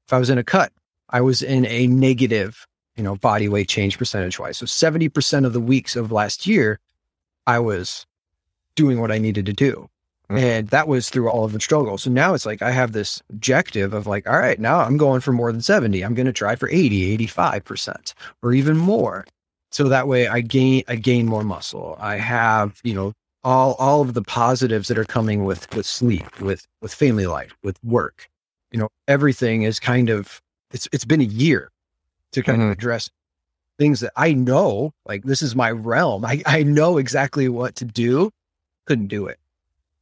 If 0.06 0.12
I 0.12 0.18
was 0.18 0.30
in 0.30 0.38
a 0.38 0.44
cut, 0.44 0.72
I 1.10 1.20
was 1.20 1.42
in 1.42 1.66
a 1.66 1.88
negative 1.88 2.64
you 2.94 3.02
know, 3.02 3.16
body 3.16 3.48
weight 3.48 3.68
change 3.68 3.98
percentage 3.98 4.38
wise. 4.38 4.58
So 4.58 4.66
70% 4.66 5.46
of 5.46 5.52
the 5.52 5.60
weeks 5.60 5.96
of 5.96 6.12
last 6.12 6.46
year, 6.46 6.78
I 7.44 7.58
was 7.58 8.06
doing 8.74 9.00
what 9.00 9.10
I 9.10 9.18
needed 9.18 9.46
to 9.46 9.52
do. 9.52 9.88
Mm-hmm. 10.30 10.44
And 10.44 10.68
that 10.68 10.88
was 10.88 11.08
through 11.08 11.30
all 11.30 11.44
of 11.44 11.52
the 11.52 11.60
struggle. 11.60 11.96
So 11.96 12.10
now 12.10 12.34
it's 12.34 12.44
like 12.44 12.60
I 12.60 12.70
have 12.70 12.92
this 12.92 13.22
objective 13.30 13.94
of 13.94 14.06
like, 14.06 14.28
all 14.28 14.38
right, 14.38 14.60
now 14.60 14.80
I'm 14.80 14.98
going 14.98 15.20
for 15.20 15.32
more 15.32 15.50
than 15.50 15.62
70. 15.62 16.02
I'm 16.02 16.14
going 16.14 16.26
to 16.26 16.32
try 16.32 16.54
for 16.54 16.68
80, 16.68 17.16
85% 17.26 18.12
or 18.42 18.52
even 18.52 18.76
more. 18.76 19.24
So 19.70 19.88
that 19.88 20.06
way 20.06 20.28
I 20.28 20.40
gain 20.40 20.82
I 20.88 20.96
gain 20.96 21.26
more 21.26 21.44
muscle. 21.44 21.96
I 22.00 22.16
have, 22.16 22.80
you 22.84 22.94
know, 22.94 23.12
all 23.44 23.74
all 23.74 24.00
of 24.00 24.14
the 24.14 24.22
positives 24.22 24.88
that 24.88 24.98
are 24.98 25.04
coming 25.04 25.44
with 25.44 25.74
with 25.74 25.86
sleep, 25.86 26.40
with 26.40 26.66
with 26.82 26.92
family 26.92 27.26
life, 27.26 27.56
with 27.62 27.82
work. 27.84 28.28
You 28.70 28.80
know, 28.80 28.88
everything 29.06 29.62
is 29.62 29.78
kind 29.78 30.10
of 30.10 30.42
it's 30.72 30.88
it's 30.92 31.04
been 31.04 31.20
a 31.20 31.24
year 31.24 31.70
to 32.32 32.42
kind 32.42 32.58
mm-hmm. 32.58 32.70
of 32.70 32.72
address 32.72 33.10
things 33.78 34.00
that 34.00 34.12
I 34.16 34.32
know, 34.32 34.92
like 35.06 35.22
this 35.22 35.40
is 35.40 35.54
my 35.54 35.70
realm. 35.70 36.24
I, 36.24 36.42
I 36.44 36.62
know 36.62 36.98
exactly 36.98 37.48
what 37.48 37.76
to 37.76 37.84
do. 37.84 38.30
Couldn't 38.86 39.06
do 39.06 39.26
it. 39.26 39.38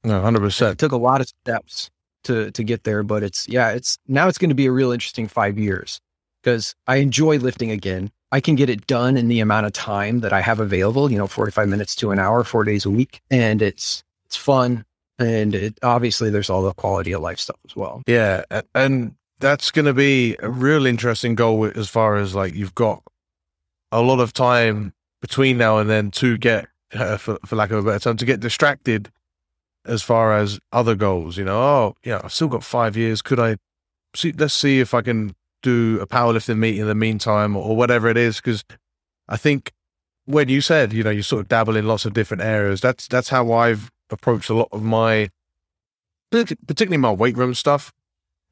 Hundred 0.07 0.41
percent. 0.41 0.73
It 0.73 0.79
took 0.79 0.93
a 0.93 0.97
lot 0.97 1.21
of 1.21 1.29
steps 1.29 1.91
to 2.25 2.51
to 2.51 2.65
get 2.65 2.85
there, 2.85 3.03
but 3.03 3.23
it's 3.23 3.49
yeah, 3.49 3.71
it's 3.71 3.99
now 4.07 4.29
it's 4.29 4.39
going 4.39 4.51
to 4.51 4.55
be 4.55 4.67
a 4.67 4.73
real 4.73 4.93
interesting 4.93 5.29
five 5.29 5.59
years 5.59 6.01
because 6.43 6.75
I 6.87 6.97
enjoy 6.97 7.39
lifting 7.39 7.71
again. 7.71 8.11
I 8.33 8.41
can 8.41 8.57
get 8.57 8.69
it 8.69 8.87
done 8.87 9.17
in 9.17 9.29
the 9.29 9.41
amount 9.41 9.67
of 9.67 9.73
time 9.73 10.21
that 10.21 10.33
I 10.33 10.41
have 10.41 10.61
available. 10.61 11.11
You 11.11 11.19
know, 11.19 11.27
forty 11.27 11.53
five 11.53 11.69
minutes 11.69 11.95
to 11.97 12.11
an 12.11 12.19
hour, 12.19 12.45
four 12.45 12.65
days 12.65 12.85
a 12.85 12.91
week, 12.91 13.21
and 13.31 13.63
it's 13.63 14.05
it's 14.27 14.37
fun. 14.37 14.85
And 15.19 15.55
it, 15.55 15.79
obviously, 15.83 16.29
there's 16.29 16.51
all 16.51 16.63
the 16.63 16.75
quality 16.75 17.13
of 17.13 17.23
life 17.23 17.39
stuff 17.39 17.57
as 17.67 17.75
well. 17.75 18.03
Yeah, 18.07 18.45
and 18.75 19.15
that's 19.39 19.71
going 19.71 19.87
to 19.87 19.95
be 19.95 20.37
a 20.41 20.51
real 20.51 20.87
interesting 20.87 21.35
goal 21.35 21.65
as 21.65 21.89
far 21.89 22.17
as 22.17 22.35
like 22.35 22.55
you've 22.55 22.75
got 22.75 23.03
a 23.93 24.03
lot 24.03 24.21
of 24.21 24.33
time 24.33 24.93
between 25.23 25.57
now 25.57 25.79
and 25.79 25.89
then 25.89 26.11
to 26.11 26.37
get, 26.37 26.67
uh, 26.93 27.17
for, 27.19 27.39
for 27.47 27.57
lack 27.57 27.71
of 27.71 27.79
a 27.79 27.83
better 27.83 27.99
term, 27.99 28.17
to 28.19 28.25
get 28.25 28.41
distracted 28.41 29.11
as 29.87 30.03
far 30.03 30.37
as 30.37 30.59
other 30.73 30.95
goals. 30.95 31.37
You 31.37 31.45
know, 31.45 31.59
oh, 31.59 31.97
yeah, 32.05 32.21
I've 32.23 32.33
still 32.33 32.49
got 32.49 32.65
five 32.65 32.97
years. 32.97 33.23
Could 33.23 33.41
I 33.41 33.57
see? 34.15 34.33
Let's 34.33 34.55
see 34.55 34.81
if 34.81 34.95
I 34.95 35.03
can 35.03 35.35
do 35.63 35.99
a 36.01 36.07
powerlifting 36.07 36.59
meet 36.59 36.79
in 36.79 36.87
the 36.87 36.95
meantime 36.95 37.57
or, 37.57 37.77
whatever 37.77 38.09
it 38.09 38.17
is. 38.17 38.37
Because 38.37 38.65
I 39.29 39.37
think 39.37 39.73
when 40.25 40.49
you 40.49 40.61
said, 40.61 40.93
you 40.93 41.03
know, 41.03 41.11
you 41.11 41.23
sort 41.23 41.41
of 41.41 41.49
dabble 41.49 41.77
in 41.77 41.87
lots 41.87 42.05
of 42.05 42.15
different 42.15 42.43
areas. 42.43 42.81
That's 42.81 43.09
that's 43.09 43.31
how 43.31 43.53
I've 43.53 43.91
approached 44.11 44.51
a 44.51 44.55
lot 44.55 44.69
of 44.73 44.83
my, 44.83 45.31
particularly 46.31 46.99
my 46.99 47.13
weight 47.13 47.37
room 47.37 47.55
stuff 47.55 47.93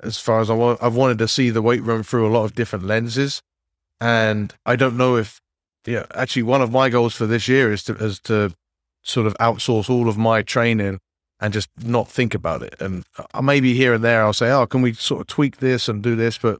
as 0.02 0.18
far 0.18 0.40
as 0.40 0.50
I 0.50 0.54
want. 0.54 0.82
I've 0.82 0.96
wanted 0.96 1.18
to 1.18 1.28
see 1.28 1.50
the 1.50 1.62
weight 1.62 1.82
room 1.82 2.02
through 2.02 2.26
a 2.26 2.32
lot 2.32 2.44
of 2.44 2.54
different 2.54 2.86
lenses, 2.86 3.42
and 4.00 4.54
I 4.66 4.76
don't 4.76 4.96
know 4.96 5.16
if 5.16 5.40
yeah. 5.86 6.06
Actually, 6.14 6.44
one 6.44 6.62
of 6.62 6.72
my 6.72 6.88
goals 6.88 7.14
for 7.14 7.26
this 7.26 7.48
year 7.48 7.72
is 7.72 7.84
to 7.84 7.94
is 7.96 8.18
to 8.20 8.54
sort 9.02 9.26
of 9.26 9.36
outsource 9.38 9.90
all 9.90 10.08
of 10.08 10.16
my 10.16 10.42
training 10.42 10.98
and 11.44 11.52
just 11.52 11.68
not 11.84 12.08
think 12.08 12.34
about 12.34 12.62
it. 12.62 12.74
And 12.80 13.04
maybe 13.42 13.74
here 13.74 13.92
and 13.92 14.02
there 14.02 14.22
I'll 14.22 14.32
say, 14.32 14.50
oh, 14.50 14.66
can 14.66 14.80
we 14.80 14.94
sort 14.94 15.20
of 15.20 15.26
tweak 15.26 15.58
this 15.58 15.88
and 15.88 16.02
do 16.02 16.16
this? 16.16 16.38
But 16.38 16.58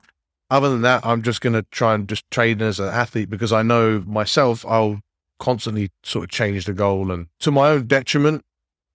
other 0.50 0.68
than 0.68 0.82
that, 0.82 1.04
I'm 1.06 1.22
just 1.22 1.40
going 1.40 1.54
to 1.54 1.62
try 1.70 1.94
and 1.94 2.06
just 2.06 2.30
train 2.30 2.60
as 2.60 2.78
an 2.78 2.88
athlete 2.88 3.30
because 3.30 3.50
I 3.50 3.62
know 3.62 4.04
myself 4.06 4.64
I'll 4.66 5.00
constantly 5.38 5.90
sort 6.02 6.24
of 6.24 6.30
change 6.30 6.66
the 6.66 6.74
goal 6.74 7.10
and 7.10 7.28
to 7.40 7.50
my 7.50 7.70
own 7.70 7.86
detriment, 7.86 8.42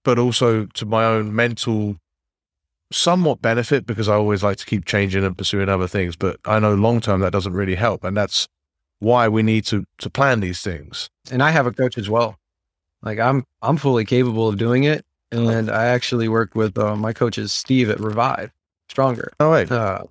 but 0.04 0.16
also 0.16 0.66
to 0.66 0.86
my 0.86 1.04
own 1.04 1.34
mental 1.34 1.96
somewhat 2.92 3.42
benefit 3.42 3.84
because 3.84 4.08
I 4.08 4.14
always 4.14 4.44
like 4.44 4.58
to 4.58 4.66
keep 4.66 4.84
changing 4.84 5.24
and 5.24 5.36
pursuing 5.36 5.68
other 5.68 5.88
things. 5.88 6.14
But 6.14 6.38
I 6.44 6.60
know 6.60 6.74
long 6.74 7.00
term 7.00 7.20
that 7.20 7.32
doesn't 7.32 7.52
really 7.52 7.74
help. 7.74 8.04
And 8.04 8.16
that's 8.16 8.46
why 9.00 9.26
we 9.26 9.42
need 9.42 9.64
to 9.66 9.84
to 9.98 10.08
plan 10.08 10.38
these 10.38 10.60
things. 10.60 11.10
And 11.32 11.42
I 11.42 11.50
have 11.50 11.66
a 11.66 11.72
coach 11.72 11.98
as 11.98 12.08
well. 12.08 12.36
Like 13.02 13.18
I'm 13.18 13.44
I'm 13.60 13.76
fully 13.76 14.04
capable 14.04 14.48
of 14.48 14.56
doing 14.56 14.84
it. 14.84 15.04
And 15.32 15.70
I 15.70 15.86
actually 15.86 16.28
worked 16.28 16.54
with 16.54 16.76
uh, 16.76 16.96
my 16.96 17.12
coach 17.12 17.38
is 17.38 17.52
Steve 17.52 17.90
at 17.90 18.00
Revive 18.00 18.50
Stronger. 18.88 19.32
Oh 19.38 19.52
wait. 19.52 19.70
Uh, 19.70 20.04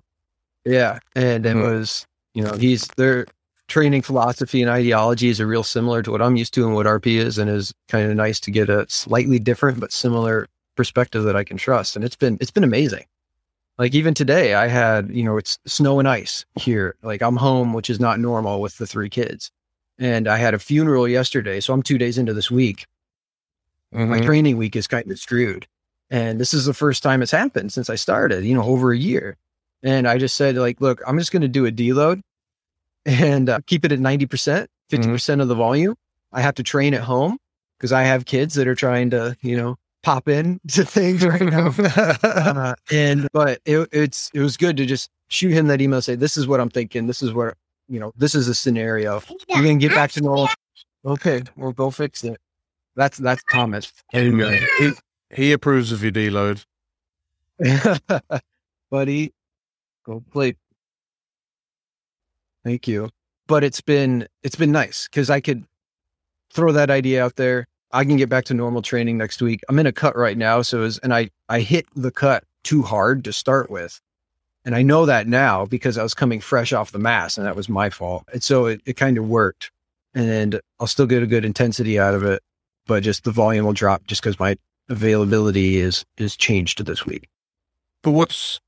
yeah. 0.64 0.98
And 1.14 1.46
it 1.46 1.56
mm-hmm. 1.56 1.62
was, 1.62 2.06
you 2.34 2.42
know, 2.42 2.54
he's 2.54 2.86
their 2.96 3.26
training 3.68 4.02
philosophy 4.02 4.60
and 4.62 4.70
ideologies 4.70 5.40
are 5.40 5.46
real 5.46 5.62
similar 5.62 6.02
to 6.02 6.10
what 6.10 6.20
I'm 6.20 6.36
used 6.36 6.52
to 6.54 6.66
and 6.66 6.74
what 6.74 6.86
RP 6.86 7.16
is, 7.16 7.38
and 7.38 7.48
is 7.48 7.72
kind 7.88 8.10
of 8.10 8.16
nice 8.16 8.40
to 8.40 8.50
get 8.50 8.68
a 8.68 8.84
slightly 8.88 9.38
different 9.38 9.78
but 9.78 9.92
similar 9.92 10.48
perspective 10.76 11.24
that 11.24 11.36
I 11.36 11.44
can 11.44 11.56
trust. 11.56 11.96
And 11.96 12.04
it's 12.04 12.16
been, 12.16 12.36
it's 12.40 12.50
been 12.50 12.64
amazing. 12.64 13.04
Like 13.78 13.94
even 13.94 14.12
today, 14.12 14.54
I 14.54 14.66
had, 14.66 15.10
you 15.10 15.22
know, 15.22 15.38
it's 15.38 15.58
snow 15.66 15.98
and 16.00 16.08
ice 16.08 16.44
here. 16.56 16.96
Like 17.02 17.22
I'm 17.22 17.36
home, 17.36 17.72
which 17.72 17.88
is 17.88 18.00
not 18.00 18.20
normal 18.20 18.60
with 18.60 18.76
the 18.76 18.86
three 18.86 19.08
kids. 19.08 19.50
And 19.98 20.28
I 20.28 20.36
had 20.36 20.52
a 20.52 20.58
funeral 20.58 21.08
yesterday. 21.08 21.60
So 21.60 21.72
I'm 21.72 21.82
two 21.82 21.96
days 21.96 22.18
into 22.18 22.34
this 22.34 22.50
week. 22.50 22.86
Mm-hmm. 23.94 24.10
My 24.10 24.20
training 24.20 24.56
week 24.56 24.76
is 24.76 24.86
kind 24.86 25.10
of 25.10 25.18
screwed. 25.18 25.66
And 26.10 26.40
this 26.40 26.52
is 26.52 26.64
the 26.64 26.74
first 26.74 27.02
time 27.02 27.22
it's 27.22 27.30
happened 27.30 27.72
since 27.72 27.88
I 27.88 27.94
started, 27.94 28.44
you 28.44 28.54
know, 28.54 28.64
over 28.64 28.92
a 28.92 28.98
year. 28.98 29.36
And 29.82 30.06
I 30.08 30.18
just 30.18 30.34
said, 30.34 30.56
like, 30.56 30.80
look, 30.80 31.00
I'm 31.06 31.18
just 31.18 31.32
going 31.32 31.42
to 31.42 31.48
do 31.48 31.66
a 31.66 31.72
deload 31.72 32.20
and 33.06 33.48
uh, 33.48 33.60
keep 33.66 33.84
it 33.84 33.92
at 33.92 33.98
90%, 33.98 34.28
50% 34.28 34.66
mm-hmm. 34.90 35.40
of 35.40 35.48
the 35.48 35.54
volume. 35.54 35.94
I 36.32 36.42
have 36.42 36.54
to 36.56 36.62
train 36.62 36.94
at 36.94 37.02
home 37.02 37.38
because 37.78 37.92
I 37.92 38.02
have 38.02 38.24
kids 38.24 38.54
that 38.54 38.68
are 38.68 38.74
trying 38.74 39.10
to, 39.10 39.36
you 39.40 39.56
know, 39.56 39.76
pop 40.02 40.28
in 40.28 40.60
to 40.68 40.84
things 40.84 41.24
right 41.24 41.40
now. 41.40 41.72
uh, 42.22 42.74
and, 42.90 43.28
but 43.32 43.60
it, 43.64 43.88
it's, 43.92 44.30
it 44.34 44.40
was 44.40 44.56
good 44.56 44.76
to 44.76 44.86
just 44.86 45.10
shoot 45.28 45.50
him 45.50 45.68
that 45.68 45.80
email, 45.80 46.02
say, 46.02 46.16
this 46.16 46.36
is 46.36 46.46
what 46.46 46.60
I'm 46.60 46.70
thinking. 46.70 47.06
This 47.06 47.22
is 47.22 47.32
what, 47.32 47.54
you 47.88 48.00
know, 48.00 48.12
this 48.16 48.34
is 48.34 48.48
a 48.48 48.54
scenario. 48.54 49.22
You're 49.48 49.62
going 49.62 49.78
to 49.78 49.88
get 49.88 49.94
back 49.94 50.12
to 50.12 50.20
normal. 50.20 50.48
Okay. 51.04 51.42
We'll 51.56 51.72
go 51.72 51.90
fix 51.90 52.22
it. 52.24 52.38
That's, 52.96 53.18
that's 53.18 53.42
Thomas. 53.50 53.92
He, 54.78 54.92
he 55.30 55.52
approves 55.52 55.92
of 55.92 56.02
your 56.02 56.12
deload. 56.12 56.64
Buddy, 58.90 59.32
go 60.04 60.22
play. 60.32 60.56
Thank 62.64 62.88
you. 62.88 63.10
But 63.46 63.64
it's 63.64 63.80
been 63.80 64.28
it's 64.42 64.56
been 64.56 64.72
nice 64.72 65.08
because 65.08 65.28
I 65.28 65.40
could 65.40 65.64
throw 66.52 66.72
that 66.72 66.90
idea 66.90 67.24
out 67.24 67.36
there. 67.36 67.66
I 67.92 68.04
can 68.04 68.16
get 68.16 68.28
back 68.28 68.44
to 68.46 68.54
normal 68.54 68.82
training 68.82 69.18
next 69.18 69.42
week. 69.42 69.60
I'm 69.68 69.78
in 69.78 69.86
a 69.86 69.92
cut 69.92 70.16
right 70.16 70.38
now, 70.38 70.62
so 70.62 70.82
as 70.82 70.98
and 70.98 71.12
I 71.12 71.30
I 71.48 71.60
hit 71.60 71.86
the 71.96 72.10
cut 72.10 72.44
too 72.62 72.82
hard 72.82 73.24
to 73.24 73.32
start 73.32 73.70
with. 73.70 74.00
And 74.64 74.74
I 74.74 74.82
know 74.82 75.06
that 75.06 75.26
now 75.26 75.64
because 75.64 75.96
I 75.96 76.02
was 76.02 76.14
coming 76.14 76.40
fresh 76.40 76.72
off 76.72 76.92
the 76.92 76.98
mass 76.98 77.38
and 77.38 77.46
that 77.46 77.56
was 77.56 77.68
my 77.68 77.88
fault. 77.88 78.24
And 78.32 78.42
so 78.42 78.66
it, 78.66 78.82
it 78.84 78.92
kind 78.94 79.16
of 79.16 79.26
worked. 79.26 79.70
And 80.14 80.60
I'll 80.78 80.86
still 80.86 81.06
get 81.06 81.22
a 81.22 81.26
good 81.26 81.44
intensity 81.44 81.98
out 81.98 82.14
of 82.14 82.22
it, 82.24 82.42
but 82.86 83.02
just 83.02 83.24
the 83.24 83.30
volume 83.30 83.64
will 83.64 83.72
drop 83.72 84.06
just 84.06 84.22
because 84.22 84.38
my 84.38 84.56
availability 84.88 85.76
is 85.76 86.04
is 86.18 86.36
changed 86.36 86.78
to 86.78 86.84
this 86.84 87.06
week. 87.06 87.28
But 88.02 88.12
what's 88.12 88.60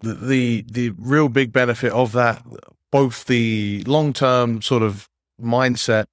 the, 0.00 0.14
the 0.14 0.64
the 0.70 0.90
real 0.98 1.28
big 1.28 1.52
benefit 1.52 1.92
of 1.92 2.12
that? 2.12 2.42
Both 2.90 3.24
the 3.24 3.82
long 3.86 4.12
term 4.12 4.62
sort 4.62 4.82
of 4.82 5.08
mindset, 5.42 6.06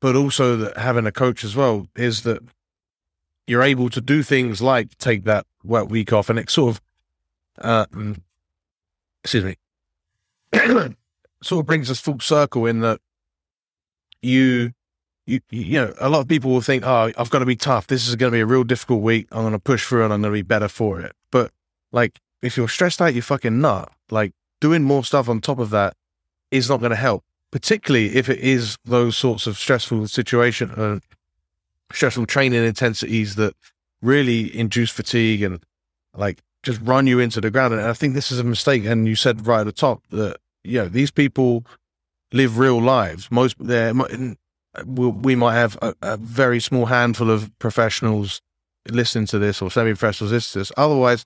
but 0.00 0.16
also 0.16 0.56
that 0.56 0.78
having 0.78 1.06
a 1.06 1.12
coach 1.12 1.44
as 1.44 1.54
well 1.54 1.86
is 1.94 2.22
that 2.22 2.40
you're 3.46 3.62
able 3.62 3.88
to 3.90 4.00
do 4.00 4.22
things 4.22 4.60
like 4.60 4.96
take 4.98 5.24
that 5.24 5.46
wet 5.62 5.88
week 5.88 6.12
off, 6.12 6.28
and 6.28 6.38
it 6.38 6.50
sort 6.50 6.76
of, 6.76 7.90
mm, 7.90 8.20
excuse 9.22 9.44
me, 9.44 9.56
sort 11.42 11.60
of 11.60 11.66
brings 11.66 11.90
us 11.90 12.00
full 12.00 12.20
circle 12.20 12.66
in 12.66 12.80
that 12.80 13.00
you 14.22 14.72
you, 15.26 15.40
you 15.50 15.80
know, 15.80 15.92
a 16.00 16.08
lot 16.08 16.20
of 16.20 16.28
people 16.28 16.50
will 16.52 16.60
think, 16.60 16.84
oh, 16.86 17.12
I've 17.16 17.30
got 17.30 17.40
to 17.40 17.46
be 17.46 17.56
tough. 17.56 17.88
This 17.88 18.08
is 18.08 18.14
going 18.14 18.30
to 18.30 18.36
be 18.36 18.40
a 18.40 18.46
real 18.46 18.64
difficult 18.64 19.02
week. 19.02 19.26
I'm 19.32 19.42
going 19.42 19.52
to 19.52 19.58
push 19.58 19.86
through 19.86 20.04
and 20.04 20.12
I'm 20.12 20.22
going 20.22 20.32
to 20.32 20.38
be 20.38 20.42
better 20.42 20.68
for 20.68 21.00
it. 21.00 21.12
But 21.32 21.50
like, 21.92 22.20
if 22.42 22.56
you're 22.56 22.68
stressed 22.68 23.02
out, 23.02 23.14
you're 23.14 23.22
fucking 23.22 23.60
nut. 23.60 23.90
Like, 24.10 24.32
doing 24.60 24.82
more 24.82 25.04
stuff 25.04 25.28
on 25.28 25.40
top 25.40 25.58
of 25.58 25.70
that 25.70 25.94
is 26.50 26.68
not 26.68 26.80
going 26.80 26.90
to 26.90 26.96
help, 26.96 27.24
particularly 27.50 28.14
if 28.14 28.28
it 28.28 28.38
is 28.38 28.78
those 28.84 29.16
sorts 29.16 29.46
of 29.46 29.58
stressful 29.58 30.06
situation, 30.06 30.70
uh, 30.70 31.00
stressful 31.92 32.26
training 32.26 32.64
intensities 32.64 33.34
that 33.34 33.54
really 34.02 34.56
induce 34.56 34.90
fatigue 34.90 35.42
and 35.42 35.64
like 36.16 36.42
just 36.62 36.80
run 36.82 37.06
you 37.06 37.18
into 37.18 37.40
the 37.40 37.50
ground. 37.50 37.74
And 37.74 37.82
I 37.82 37.92
think 37.92 38.14
this 38.14 38.30
is 38.30 38.38
a 38.38 38.44
mistake. 38.44 38.84
And 38.84 39.08
you 39.08 39.16
said 39.16 39.46
right 39.46 39.60
at 39.60 39.66
the 39.66 39.72
top 39.72 40.02
that, 40.10 40.36
you 40.62 40.78
know, 40.78 40.88
these 40.88 41.10
people 41.10 41.64
live 42.32 42.58
real 42.58 42.80
lives. 42.80 43.30
Most, 43.30 43.56
they're, 43.58 43.92
we, 44.84 45.08
we 45.08 45.36
might 45.36 45.54
have 45.54 45.78
a, 45.80 45.94
a, 46.02 46.16
very 46.16 46.60
small 46.60 46.86
handful 46.86 47.30
of 47.30 47.56
professionals 47.58 48.40
listening 48.88 49.26
to 49.26 49.38
this 49.38 49.62
or 49.62 49.70
semi-professionals 49.70 50.32
listening 50.32 50.52
to 50.52 50.58
this. 50.60 50.72
Otherwise, 50.76 51.24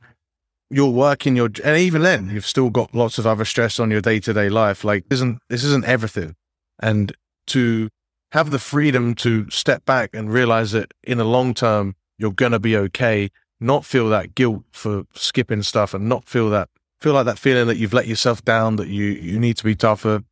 you're 0.70 0.90
working 0.90 1.36
your, 1.36 1.50
and 1.64 1.78
even 1.78 2.02
then, 2.02 2.30
you've 2.30 2.46
still 2.46 2.70
got 2.70 2.94
lots 2.94 3.18
of 3.18 3.26
other 3.26 3.44
stress 3.44 3.80
on 3.80 3.90
your 3.90 4.00
day-to-day 4.00 4.48
life. 4.48 4.84
Like, 4.84 5.04
isn't 5.10 5.40
this 5.48 5.64
isn't 5.64 5.84
everything, 5.84 6.36
and 6.78 7.12
to 7.48 7.88
have 8.32 8.50
the 8.50 8.58
freedom 8.58 9.14
to 9.16 9.50
step 9.50 9.84
back 9.84 10.14
and 10.14 10.32
realize 10.32 10.70
that 10.72 10.94
in 11.02 11.18
the 11.18 11.24
long 11.24 11.54
term 11.54 11.96
you're 12.18 12.32
gonna 12.32 12.60
be 12.60 12.76
okay. 12.76 13.30
Not 13.58 13.84
feel 13.84 14.08
that 14.10 14.34
guilt 14.34 14.64
for 14.70 15.04
skipping 15.12 15.62
stuff, 15.62 15.92
and 15.92 16.08
not 16.08 16.28
feel 16.28 16.48
that 16.50 16.68
feel 17.00 17.14
like 17.14 17.26
that 17.26 17.38
feeling 17.38 17.66
that 17.66 17.76
you've 17.76 17.92
let 17.92 18.06
yourself 18.06 18.44
down, 18.44 18.76
that 18.76 18.88
you 18.88 19.06
you 19.06 19.38
need 19.38 19.56
to 19.56 19.64
be 19.64 19.74
tougher. 19.74 20.22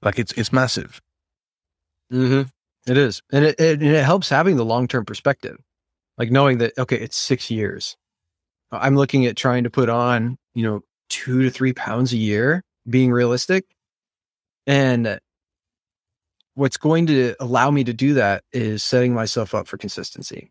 Like 0.00 0.18
it's 0.18 0.32
it's 0.32 0.52
massive. 0.52 1.00
Mm-hmm. 2.12 2.90
It 2.90 2.98
is, 2.98 3.22
and 3.30 3.44
it, 3.44 3.60
it, 3.60 3.80
and 3.80 3.94
it 3.94 4.04
helps 4.04 4.28
having 4.28 4.56
the 4.56 4.64
long 4.64 4.88
term 4.88 5.04
perspective, 5.04 5.56
like 6.18 6.30
knowing 6.30 6.58
that 6.58 6.76
okay, 6.76 6.96
it's 6.96 7.16
six 7.16 7.50
years. 7.50 7.96
I'm 8.72 8.96
looking 8.96 9.26
at 9.26 9.36
trying 9.36 9.64
to 9.64 9.70
put 9.70 9.88
on, 9.88 10.38
you 10.54 10.64
know, 10.64 10.80
two 11.08 11.42
to 11.42 11.50
three 11.50 11.72
pounds 11.72 12.12
a 12.12 12.16
year, 12.16 12.64
being 12.88 13.12
realistic, 13.12 13.66
and 14.66 15.20
what's 16.54 16.76
going 16.76 17.06
to 17.06 17.34
allow 17.40 17.70
me 17.70 17.84
to 17.84 17.92
do 17.92 18.14
that 18.14 18.44
is 18.52 18.82
setting 18.82 19.14
myself 19.14 19.54
up 19.54 19.66
for 19.66 19.76
consistency. 19.76 20.50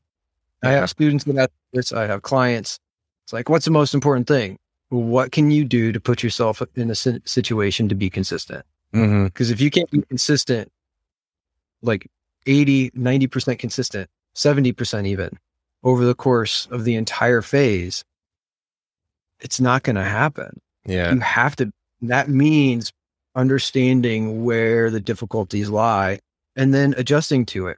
I 0.64 0.72
have 0.72 0.90
students 0.90 1.24
that 1.26 1.52
this, 1.74 1.92
I 1.92 2.08
have 2.08 2.22
clients. 2.22 2.80
It's 3.26 3.34
like, 3.34 3.50
what's 3.50 3.66
the 3.66 3.72
most 3.72 3.94
important 3.94 4.28
thing? 4.28 4.58
What 4.90 5.32
can 5.32 5.52
you 5.52 5.64
do 5.64 5.92
to 5.92 6.00
put 6.00 6.24
yourself 6.24 6.62
in 6.76 6.90
a 6.92 6.96
situation 6.96 7.90
to 7.90 7.96
be 7.96 8.10
consistent? 8.10 8.66
Because 8.92 9.10
mm-hmm. 9.10 9.54
if 9.54 9.62
you 9.62 9.72
can't 9.72 9.90
be 9.90 10.02
consistent 10.04 10.72
like 11.82 12.10
80, 12.46 12.92
90% 12.92 13.60
consistent, 13.60 14.10
70% 14.36 15.08
even 15.08 15.38
over 15.84 16.06
the 16.06 16.16
course 16.16 16.68
of 16.72 16.84
the 16.84 16.96
entire 16.96 17.42
phase, 17.42 18.04
it's 19.40 19.60
not 19.60 19.84
going 19.84 19.96
to 19.96 20.04
happen. 20.04 20.60
Yeah. 20.86 21.14
You 21.14 21.20
have 21.20 21.56
to, 21.58 21.72
that 22.04 22.30
means 22.30 22.92
understanding 23.36 24.44
where 24.44 24.90
the 24.90 25.00
difficulties 25.00 25.70
lie 25.70 26.20
and 26.56 26.74
then 26.74 26.94
adjusting 26.98 27.46
to 27.48 27.68
it. 27.68 27.78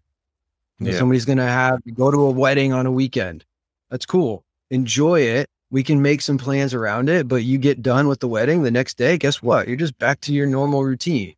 Yeah. 0.79 0.97
Somebody's 0.97 1.25
going 1.25 1.37
to 1.37 1.43
have 1.43 1.79
go 1.93 2.11
to 2.11 2.21
a 2.21 2.31
wedding 2.31 2.73
on 2.73 2.85
a 2.85 2.91
weekend. 2.91 3.45
That's 3.89 4.05
cool. 4.05 4.43
Enjoy 4.71 5.21
it. 5.21 5.47
We 5.69 5.83
can 5.83 6.01
make 6.01 6.21
some 6.21 6.37
plans 6.37 6.73
around 6.73 7.09
it, 7.09 7.27
but 7.27 7.43
you 7.43 7.57
get 7.57 7.81
done 7.81 8.07
with 8.07 8.19
the 8.19 8.27
wedding 8.27 8.63
the 8.63 8.71
next 8.71 8.97
day. 8.97 9.17
Guess 9.17 9.41
what? 9.41 9.67
You're 9.67 9.77
just 9.77 9.97
back 9.97 10.21
to 10.21 10.33
your 10.33 10.45
normal 10.45 10.83
routine, 10.83 11.35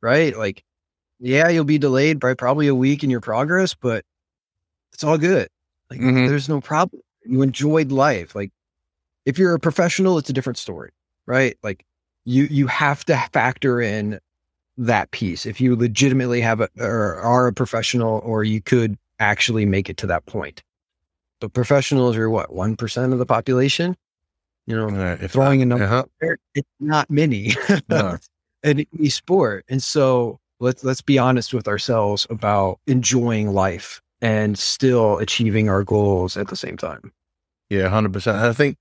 right? 0.00 0.36
Like 0.36 0.62
yeah, 1.22 1.48
you'll 1.48 1.64
be 1.64 1.78
delayed 1.78 2.18
by 2.18 2.34
probably 2.34 2.66
a 2.66 2.74
week 2.74 3.04
in 3.04 3.10
your 3.10 3.20
progress, 3.20 3.74
but 3.74 4.04
it's 4.92 5.04
all 5.04 5.16
good. 5.16 5.48
Like 5.88 6.00
mm-hmm. 6.00 6.26
there's 6.26 6.48
no 6.48 6.60
problem. 6.60 7.00
You 7.24 7.42
enjoyed 7.42 7.92
life. 7.92 8.34
Like 8.34 8.50
if 9.24 9.38
you're 9.38 9.54
a 9.54 9.60
professional, 9.60 10.18
it's 10.18 10.28
a 10.30 10.32
different 10.32 10.58
story, 10.58 10.90
right? 11.26 11.56
Like 11.62 11.84
you 12.24 12.44
you 12.50 12.66
have 12.66 13.04
to 13.04 13.16
factor 13.32 13.80
in 13.80 14.18
that 14.76 15.12
piece. 15.12 15.46
If 15.46 15.60
you 15.60 15.76
legitimately 15.76 16.40
have 16.40 16.60
a 16.60 16.68
or 16.80 17.14
are 17.16 17.46
a 17.46 17.52
professional 17.52 18.20
or 18.24 18.42
you 18.42 18.60
could 18.60 18.98
actually 19.20 19.64
make 19.64 19.88
it 19.88 19.96
to 19.98 20.08
that 20.08 20.26
point. 20.26 20.64
But 21.38 21.52
professionals 21.52 22.16
are 22.16 22.30
what, 22.30 22.52
one 22.52 22.76
percent 22.76 23.12
of 23.12 23.20
the 23.20 23.26
population? 23.26 23.96
You 24.66 24.76
know, 24.76 24.88
uh, 24.88 25.18
if 25.20 25.32
throwing 25.32 25.60
that, 25.60 25.64
a 25.64 25.66
number 25.66 25.84
uh-huh. 25.84 26.04
there, 26.20 26.38
it's 26.56 26.68
not 26.80 27.08
many. 27.10 27.52
no. 27.88 28.18
an 28.64 28.86
sport. 29.08 29.64
And 29.68 29.82
so 29.82 30.40
let's 30.62 30.84
let's 30.84 31.02
be 31.02 31.18
honest 31.18 31.52
with 31.52 31.68
ourselves 31.68 32.26
about 32.30 32.78
enjoying 32.86 33.52
life 33.52 34.00
and 34.20 34.58
still 34.58 35.18
achieving 35.18 35.68
our 35.68 35.82
goals 35.82 36.36
at 36.36 36.48
the 36.48 36.56
same 36.56 36.76
time. 36.76 37.12
Yeah, 37.68 37.88
hundred 37.88 38.12
percent. 38.12 38.38
I 38.38 38.52
think 38.52 38.76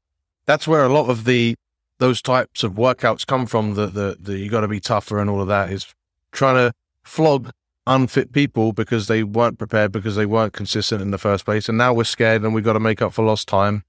that's 0.46 0.68
where 0.68 0.86
a 0.86 0.90
lot 0.90 1.10
of 1.10 1.26
the 1.26 1.56
those 1.98 2.22
types 2.22 2.64
of 2.64 2.74
workouts 2.74 3.26
come 3.26 3.46
from. 3.48 3.74
The 3.74 3.88
the, 3.88 4.18
the 4.20 4.38
you 4.38 4.50
got 4.50 4.62
to 4.62 4.68
be 4.68 4.80
tougher 4.80 5.20
and 5.20 5.30
all 5.30 5.42
of 5.42 5.48
that 5.48 5.72
is 5.72 5.94
trying 6.32 6.56
to 6.56 6.74
flog 7.04 7.52
unfit 7.88 8.32
people 8.32 8.74
because 8.74 9.08
they 9.08 9.24
weren't 9.24 9.58
prepared 9.58 9.92
because 9.92 10.16
they 10.16 10.28
weren't 10.28 10.54
consistent 10.54 11.02
in 11.02 11.12
the 11.12 11.18
first 11.18 11.46
place, 11.46 11.68
and 11.68 11.78
now 11.78 11.94
we're 11.94 12.04
scared 12.04 12.44
and 12.44 12.54
we've 12.54 12.64
got 12.64 12.74
to 12.74 12.80
make 12.80 13.02
up 13.02 13.12
for 13.14 13.26
lost 13.26 13.48
time. 13.48 13.84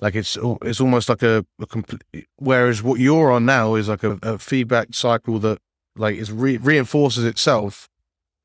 Like 0.00 0.14
it's 0.14 0.38
it's 0.62 0.80
almost 0.80 1.08
like 1.08 1.22
a, 1.22 1.44
a 1.60 1.66
complete. 1.66 2.02
Whereas 2.36 2.82
what 2.82 3.00
you're 3.00 3.32
on 3.32 3.44
now 3.44 3.74
is 3.74 3.88
like 3.88 4.04
a, 4.04 4.18
a 4.22 4.38
feedback 4.38 4.88
cycle 4.92 5.38
that 5.40 5.58
like 5.96 6.16
it 6.16 6.28
re- 6.30 6.56
reinforces 6.56 7.24
itself, 7.24 7.88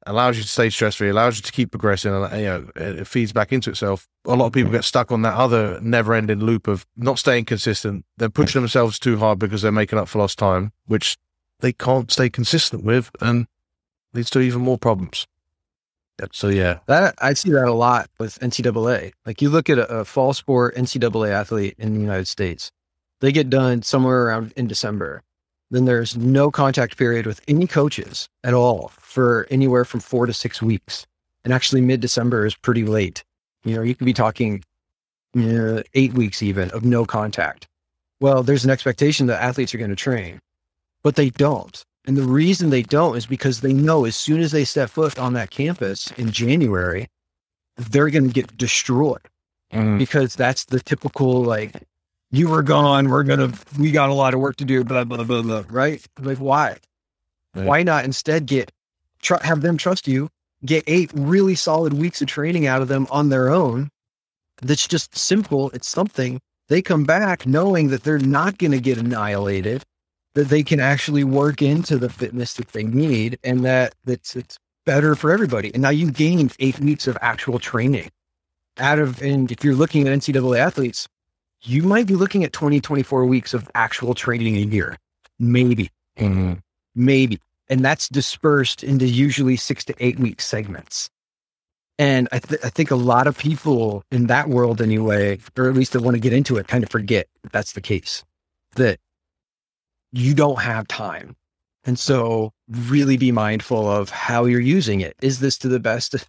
allows 0.05 0.37
you 0.37 0.43
to 0.43 0.49
stay 0.49 0.69
stress 0.69 0.95
free, 0.95 1.09
allows 1.09 1.37
you 1.37 1.43
to 1.43 1.51
keep 1.51 1.71
progressing, 1.71 2.13
and 2.13 2.39
you 2.39 2.45
know 2.45 2.69
it 2.75 3.07
feeds 3.07 3.31
back 3.31 3.51
into 3.51 3.69
itself. 3.69 4.07
A 4.25 4.35
lot 4.35 4.47
of 4.47 4.53
people 4.53 4.71
get 4.71 4.83
stuck 4.83 5.11
on 5.11 5.21
that 5.23 5.35
other 5.35 5.79
never 5.81 6.13
ending 6.13 6.39
loop 6.39 6.67
of 6.67 6.85
not 6.95 7.19
staying 7.19 7.45
consistent. 7.45 8.05
They're 8.17 8.29
pushing 8.29 8.61
themselves 8.61 8.99
too 8.99 9.17
hard 9.17 9.39
because 9.39 9.61
they're 9.61 9.71
making 9.71 9.99
up 9.99 10.07
for 10.07 10.19
lost 10.19 10.37
time, 10.39 10.71
which 10.85 11.17
they 11.59 11.73
can't 11.73 12.11
stay 12.11 12.29
consistent 12.29 12.83
with, 12.83 13.11
and 13.21 13.47
leads 14.13 14.29
to 14.31 14.39
even 14.39 14.61
more 14.61 14.77
problems. 14.77 15.27
So 16.33 16.49
yeah, 16.49 16.79
that 16.87 17.15
I 17.19 17.33
see 17.33 17.51
that 17.51 17.67
a 17.67 17.73
lot 17.73 18.09
with 18.19 18.39
NCAA. 18.39 19.13
Like 19.25 19.41
you 19.41 19.49
look 19.49 19.69
at 19.69 19.77
a, 19.77 19.99
a 19.99 20.05
fall 20.05 20.33
sport 20.33 20.75
NCAA 20.75 21.29
athlete 21.29 21.75
in 21.77 21.93
the 21.93 22.01
United 22.01 22.27
States, 22.27 22.71
they 23.21 23.31
get 23.31 23.49
done 23.49 23.83
somewhere 23.83 24.25
around 24.25 24.53
in 24.57 24.67
December. 24.67 25.23
Then 25.71 25.85
there's 25.85 26.17
no 26.17 26.49
contact 26.49 26.97
period 26.97 27.25
with 27.25 27.41
any 27.47 27.67
coaches 27.67 28.27
at 28.43 28.53
all 28.53 28.91
for 28.99 29.47
anywhere 29.51 29.85
from 29.85 29.99
four 29.99 30.25
to 30.25 30.33
six 30.33 30.61
weeks. 30.61 31.05
And 31.43 31.53
actually, 31.53 31.81
mid 31.81 31.99
December 32.01 32.45
is 32.45 32.55
pretty 32.55 32.85
late. 32.85 33.23
You 33.63 33.75
know, 33.75 33.81
you 33.81 33.95
could 33.95 34.05
be 34.05 34.13
talking 34.13 34.63
you 35.33 35.43
know, 35.43 35.83
eight 35.93 36.13
weeks 36.13 36.41
even 36.41 36.71
of 36.71 36.83
no 36.83 37.05
contact. 37.05 37.67
Well, 38.19 38.43
there's 38.43 38.65
an 38.65 38.71
expectation 38.71 39.27
that 39.27 39.41
athletes 39.41 39.73
are 39.73 39.77
going 39.77 39.89
to 39.91 39.95
train, 39.95 40.39
but 41.03 41.15
they 41.15 41.29
don't. 41.29 41.83
And 42.05 42.17
the 42.17 42.23
reason 42.23 42.69
they 42.69 42.81
don't 42.81 43.15
is 43.15 43.25
because 43.25 43.61
they 43.61 43.73
know 43.73 44.05
as 44.05 44.15
soon 44.15 44.41
as 44.41 44.51
they 44.51 44.65
step 44.65 44.89
foot 44.89 45.19
on 45.19 45.33
that 45.33 45.51
campus 45.51 46.11
in 46.17 46.31
January, 46.31 47.07
they're 47.77 48.09
going 48.09 48.27
to 48.27 48.33
get 48.33 48.57
destroyed 48.57 49.21
mm. 49.71 49.97
because 49.97 50.35
that's 50.35 50.65
the 50.65 50.79
typical 50.79 51.43
like, 51.43 51.83
you 52.31 52.49
were 52.49 52.63
gone. 52.63 53.09
We're 53.09 53.23
going 53.23 53.51
to, 53.51 53.57
we 53.79 53.91
got 53.91 54.09
a 54.09 54.13
lot 54.13 54.33
of 54.33 54.39
work 54.39 54.55
to 54.57 54.65
do, 54.65 54.83
blah, 54.83 55.03
blah, 55.03 55.23
blah, 55.23 55.41
blah. 55.41 55.63
Right. 55.69 56.05
Like, 56.19 56.37
why? 56.37 56.77
Right. 57.55 57.65
Why 57.65 57.83
not 57.83 58.05
instead 58.05 58.45
get, 58.45 58.71
tr- 59.21 59.43
have 59.43 59.61
them 59.61 59.77
trust 59.77 60.07
you, 60.07 60.29
get 60.65 60.83
eight 60.87 61.11
really 61.13 61.55
solid 61.55 61.93
weeks 61.93 62.21
of 62.21 62.27
training 62.27 62.67
out 62.67 62.81
of 62.81 62.87
them 62.87 63.07
on 63.09 63.29
their 63.29 63.49
own. 63.49 63.89
That's 64.61 64.87
just 64.87 65.17
simple. 65.17 65.69
It's 65.71 65.87
something 65.87 66.39
they 66.67 66.81
come 66.81 67.03
back 67.03 67.45
knowing 67.45 67.87
that 67.89 68.03
they're 68.03 68.19
not 68.19 68.57
going 68.57 68.71
to 68.71 68.79
get 68.79 68.97
annihilated 68.97 69.83
that 70.35 70.49
they 70.49 70.63
can 70.63 70.79
actually 70.79 71.23
work 71.23 71.61
into 71.61 71.97
the 71.97 72.09
fitness 72.09 72.53
that 72.53 72.69
they 72.69 72.83
need 72.83 73.39
and 73.43 73.65
that 73.65 73.95
that's 74.05 74.35
it's 74.35 74.57
better 74.85 75.15
for 75.15 75.31
everybody. 75.31 75.71
And 75.73 75.81
now 75.81 75.89
you 75.89 76.11
gained 76.11 76.55
eight 76.59 76.79
weeks 76.79 77.07
of 77.07 77.17
actual 77.21 77.59
training 77.59 78.09
out 78.77 78.99
of, 78.99 79.21
and 79.21 79.51
if 79.51 79.63
you're 79.63 79.75
looking 79.75 80.07
at 80.07 80.17
NCAA 80.17 80.59
athletes, 80.59 81.07
you 81.63 81.83
might 81.83 82.07
be 82.07 82.15
looking 82.15 82.43
at 82.43 82.53
20, 82.53 82.79
24 82.79 83.25
weeks 83.25 83.53
of 83.53 83.69
actual 83.75 84.13
training 84.13 84.55
a 84.55 84.61
year, 84.61 84.97
maybe, 85.39 85.89
mm-hmm. 86.17 86.53
maybe. 86.95 87.39
And 87.69 87.83
that's 87.83 88.09
dispersed 88.09 88.83
into 88.83 89.05
usually 89.05 89.55
six 89.55 89.85
to 89.85 89.95
eight 89.99 90.19
week 90.19 90.41
segments. 90.41 91.09
And 91.99 92.29
I, 92.31 92.39
th- 92.39 92.61
I 92.63 92.69
think 92.69 92.91
a 92.91 92.95
lot 92.95 93.27
of 93.27 93.37
people 93.37 94.03
in 94.09 94.27
that 94.27 94.47
world, 94.47 94.81
anyway, 94.81 95.37
or 95.57 95.67
at 95.67 95.75
least 95.75 95.93
that 95.93 96.01
want 96.01 96.15
to 96.15 96.21
get 96.21 96.33
into 96.33 96.57
it, 96.57 96.67
kind 96.67 96.83
of 96.83 96.89
forget 96.89 97.27
that 97.43 97.51
that's 97.51 97.73
the 97.73 97.81
case. 97.81 98.23
That 98.75 98.99
you 100.11 100.33
don't 100.33 100.59
have 100.59 100.87
time. 100.87 101.35
And 101.83 101.99
so 101.99 102.53
really 102.69 103.17
be 103.17 103.31
mindful 103.31 103.89
of 103.89 104.09
how 104.09 104.45
you're 104.45 104.59
using 104.59 105.01
it. 105.01 105.15
Is 105.21 105.39
this 105.39 105.57
to 105.59 105.67
the 105.67 105.79
best 105.79 106.15
uh, 106.15 106.19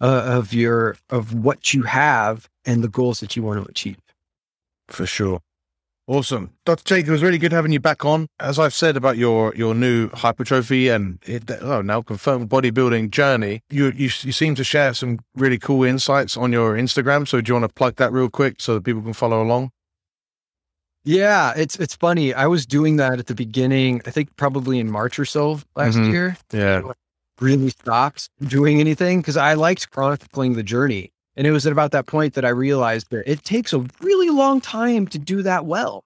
of 0.00 0.52
your 0.52 0.96
of 1.10 1.34
what 1.34 1.74
you 1.74 1.82
have 1.82 2.48
and 2.64 2.84
the 2.84 2.88
goals 2.88 3.20
that 3.20 3.36
you 3.36 3.42
want 3.42 3.62
to 3.62 3.68
achieve? 3.68 3.98
For 4.88 5.06
sure. 5.06 5.40
Awesome. 6.08 6.52
Dr. 6.64 6.84
Jake, 6.84 7.08
it 7.08 7.10
was 7.10 7.22
really 7.22 7.38
good 7.38 7.50
having 7.50 7.72
you 7.72 7.80
back 7.80 8.04
on. 8.04 8.28
As 8.38 8.60
I've 8.60 8.74
said 8.74 8.96
about 8.96 9.16
your 9.16 9.52
your 9.56 9.74
new 9.74 10.08
hypertrophy 10.10 10.88
and 10.88 11.18
it, 11.26 11.50
oh, 11.60 11.82
now 11.82 12.00
confirmed 12.00 12.48
bodybuilding 12.48 13.10
journey, 13.10 13.62
you, 13.70 13.86
you 13.86 14.04
you 14.04 14.32
seem 14.32 14.54
to 14.54 14.62
share 14.62 14.94
some 14.94 15.18
really 15.34 15.58
cool 15.58 15.82
insights 15.82 16.36
on 16.36 16.52
your 16.52 16.76
Instagram. 16.76 17.26
So 17.26 17.40
do 17.40 17.50
you 17.50 17.54
want 17.54 17.68
to 17.68 17.74
plug 17.74 17.96
that 17.96 18.12
real 18.12 18.30
quick 18.30 18.60
so 18.60 18.74
that 18.74 18.84
people 18.84 19.02
can 19.02 19.14
follow 19.14 19.42
along? 19.42 19.72
Yeah, 21.02 21.52
it's 21.56 21.76
it's 21.76 21.96
funny. 21.96 22.32
I 22.32 22.46
was 22.46 22.66
doing 22.66 22.96
that 22.96 23.18
at 23.18 23.26
the 23.26 23.34
beginning. 23.34 24.00
I 24.06 24.10
think 24.10 24.36
probably 24.36 24.78
in 24.78 24.88
March 24.88 25.18
or 25.18 25.24
so 25.24 25.60
last 25.74 25.96
mm-hmm. 25.96 26.12
year. 26.12 26.36
Yeah, 26.52 26.82
really 27.40 27.70
stopped 27.70 28.30
doing 28.42 28.80
anything 28.80 29.20
because 29.20 29.36
I 29.36 29.54
liked 29.54 29.90
chronicling 29.90 30.54
the 30.54 30.62
journey, 30.62 31.12
and 31.36 31.46
it 31.46 31.50
was 31.50 31.66
at 31.66 31.72
about 31.72 31.92
that 31.92 32.06
point 32.06 32.34
that 32.34 32.44
I 32.44 32.48
realized 32.48 33.10
that 33.10 33.30
it 33.30 33.44
takes 33.44 33.72
a 33.72 33.84
really 34.00 34.30
long 34.30 34.60
time 34.60 35.06
to 35.08 35.18
do 35.18 35.42
that 35.42 35.66
well, 35.66 36.04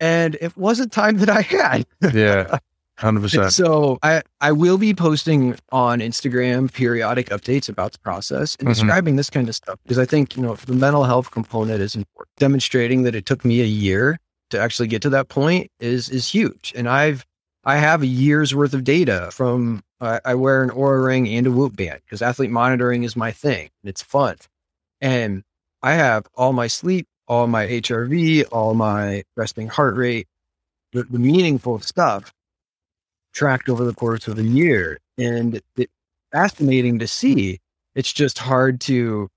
and 0.00 0.36
it 0.40 0.56
wasn't 0.56 0.92
time 0.92 1.18
that 1.18 1.28
I 1.28 1.42
had. 1.42 1.86
yeah, 2.14 2.58
hundred 2.98 3.22
percent. 3.22 3.52
So 3.52 3.98
I 4.02 4.22
I 4.40 4.52
will 4.52 4.78
be 4.78 4.94
posting 4.94 5.56
on 5.72 6.00
Instagram 6.00 6.72
periodic 6.72 7.28
updates 7.30 7.68
about 7.68 7.92
the 7.92 7.98
process 7.98 8.56
and 8.56 8.68
mm-hmm. 8.68 8.80
describing 8.80 9.16
this 9.16 9.30
kind 9.30 9.48
of 9.48 9.54
stuff 9.54 9.78
because 9.82 9.98
I 9.98 10.04
think 10.04 10.36
you 10.36 10.42
know 10.42 10.54
the 10.54 10.74
mental 10.74 11.04
health 11.04 11.30
component 11.30 11.80
is 11.80 11.94
important. 11.94 12.36
Demonstrating 12.38 13.02
that 13.02 13.14
it 13.14 13.26
took 13.26 13.44
me 13.44 13.60
a 13.60 13.66
year 13.66 14.18
to 14.50 14.60
actually 14.60 14.88
get 14.88 15.02
to 15.02 15.10
that 15.10 15.28
point 15.28 15.70
is 15.80 16.08
is 16.08 16.28
huge, 16.28 16.72
and 16.76 16.88
I've 16.88 17.26
I 17.64 17.76
have 17.76 18.02
a 18.02 18.06
year's 18.06 18.54
worth 18.54 18.74
of 18.74 18.84
data 18.84 19.30
from 19.32 19.82
I, 20.04 20.20
I 20.24 20.34
wear 20.34 20.62
an 20.62 20.70
Oura 20.70 21.04
ring 21.04 21.28
and 21.28 21.46
a 21.46 21.50
Whoop 21.50 21.76
band 21.76 22.00
because 22.04 22.22
athlete 22.22 22.50
monitoring 22.50 23.04
is 23.04 23.16
my 23.16 23.32
thing. 23.32 23.70
It's 23.82 24.02
fun, 24.02 24.36
and 25.00 25.42
I 25.82 25.92
have 25.94 26.26
all 26.34 26.52
my 26.52 26.66
sleep, 26.66 27.06
all 27.28 27.46
my 27.46 27.66
HRV, 27.66 28.46
all 28.52 28.74
my 28.74 29.24
resting 29.36 29.68
heart 29.68 29.96
rate, 29.96 30.26
the, 30.92 31.04
the 31.04 31.18
meaningful 31.18 31.80
stuff 31.80 32.32
tracked 33.32 33.68
over 33.68 33.84
the 33.84 33.94
course 33.94 34.28
of 34.28 34.38
a 34.38 34.42
year. 34.42 34.98
And 35.18 35.60
it's 35.76 35.92
fascinating 36.32 36.98
to 37.00 37.06
see. 37.06 37.60
It's 37.94 38.12
just 38.12 38.38
hard 38.38 38.80
to 38.82 39.28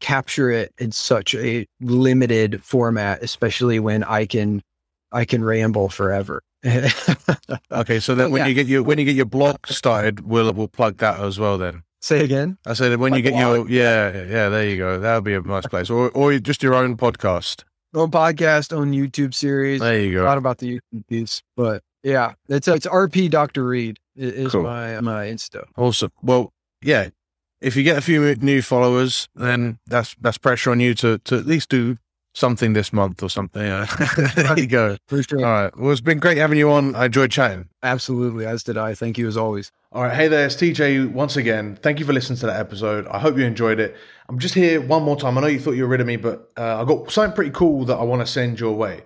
capture 0.00 0.50
it 0.50 0.72
in 0.78 0.92
such 0.92 1.34
a 1.34 1.66
limited 1.80 2.62
format, 2.62 3.22
especially 3.22 3.78
when 3.80 4.04
I 4.04 4.26
can 4.26 4.62
I 5.12 5.24
can 5.24 5.42
ramble 5.42 5.88
forever. 5.88 6.42
okay, 7.72 8.00
so 8.00 8.14
then 8.14 8.26
oh, 8.26 8.30
when 8.30 8.42
yeah. 8.42 8.46
you 8.46 8.54
get 8.54 8.66
your 8.66 8.82
when 8.82 8.98
you 8.98 9.04
get 9.04 9.16
your 9.16 9.24
blog 9.24 9.66
started, 9.66 10.20
we'll 10.20 10.52
we'll 10.52 10.68
plug 10.68 10.98
that 10.98 11.18
as 11.20 11.38
well 11.38 11.56
then. 11.56 11.82
Say 12.02 12.24
again. 12.24 12.58
I 12.66 12.74
said 12.74 12.90
that 12.90 12.98
when 12.98 13.12
like 13.12 13.24
you 13.24 13.30
get 13.30 13.38
blog. 13.38 13.70
your 13.70 13.84
yeah 13.84 14.24
yeah 14.24 14.48
there 14.48 14.68
you 14.68 14.76
go 14.76 14.98
that 14.98 15.14
would 15.14 15.24
be 15.24 15.34
a 15.34 15.40
nice 15.40 15.66
place 15.66 15.90
or 15.90 16.10
or 16.10 16.38
just 16.38 16.62
your 16.62 16.74
own 16.74 16.96
podcast. 16.96 17.64
Own 17.94 18.10
podcast, 18.10 18.72
own 18.72 18.92
YouTube 18.92 19.34
series. 19.34 19.80
There 19.80 20.00
you 20.00 20.12
go. 20.12 20.24
Not 20.24 20.38
about 20.38 20.58
the 20.58 20.78
YouTube 20.78 21.06
piece, 21.08 21.42
but 21.56 21.82
yeah, 22.02 22.34
it's 22.48 22.68
it's 22.68 22.86
RP 22.86 23.30
Dr. 23.30 23.66
Reed 23.66 23.98
is 24.14 24.52
cool. 24.52 24.62
my 24.62 25.00
my 25.00 25.26
Insta. 25.26 25.64
Awesome. 25.76 26.12
Well, 26.22 26.52
yeah. 26.82 27.08
If 27.60 27.76
you 27.76 27.82
get 27.82 27.98
a 27.98 28.00
few 28.00 28.34
new 28.36 28.62
followers, 28.62 29.28
then 29.34 29.78
that's 29.86 30.14
that's 30.20 30.38
pressure 30.38 30.70
on 30.70 30.80
you 30.80 30.94
to 30.94 31.18
to 31.18 31.36
at 31.36 31.46
least 31.46 31.68
do 31.68 31.98
something 32.32 32.72
this 32.72 32.92
month 32.92 33.22
or 33.22 33.28
something. 33.28 33.62
there 34.34 34.58
you 34.58 34.66
go. 34.66 34.96
For 35.08 35.22
sure. 35.22 35.44
All 35.44 35.62
right. 35.64 35.76
Well, 35.76 35.92
it's 35.92 36.00
been 36.00 36.18
great 36.18 36.38
having 36.38 36.58
you 36.58 36.70
on. 36.70 36.94
I 36.94 37.06
enjoyed 37.06 37.30
chatting. 37.30 37.68
Absolutely. 37.82 38.46
As 38.46 38.62
did 38.62 38.78
I. 38.78 38.94
Thank 38.94 39.18
you 39.18 39.26
as 39.26 39.36
always. 39.36 39.72
All 39.92 40.04
right. 40.04 40.14
Hey 40.14 40.28
there. 40.28 40.46
It's 40.46 40.56
TJ 40.56 41.12
once 41.12 41.36
again. 41.36 41.76
Thank 41.82 41.98
you 41.98 42.06
for 42.06 42.12
listening 42.12 42.38
to 42.40 42.46
that 42.46 42.60
episode. 42.60 43.06
I 43.08 43.18
hope 43.18 43.36
you 43.36 43.44
enjoyed 43.44 43.80
it. 43.80 43.96
I'm 44.28 44.38
just 44.38 44.54
here 44.54 44.80
one 44.80 45.02
more 45.02 45.16
time. 45.16 45.36
I 45.36 45.40
know 45.40 45.48
you 45.48 45.60
thought 45.60 45.72
you 45.72 45.82
were 45.82 45.88
rid 45.88 46.00
of 46.00 46.06
me, 46.06 46.16
but 46.16 46.50
uh, 46.56 46.80
I 46.80 46.84
got 46.84 47.10
something 47.10 47.34
pretty 47.34 47.50
cool 47.50 47.84
that 47.86 47.96
I 47.96 48.04
want 48.04 48.24
to 48.24 48.32
send 48.32 48.60
your 48.60 48.72
way. 48.72 49.02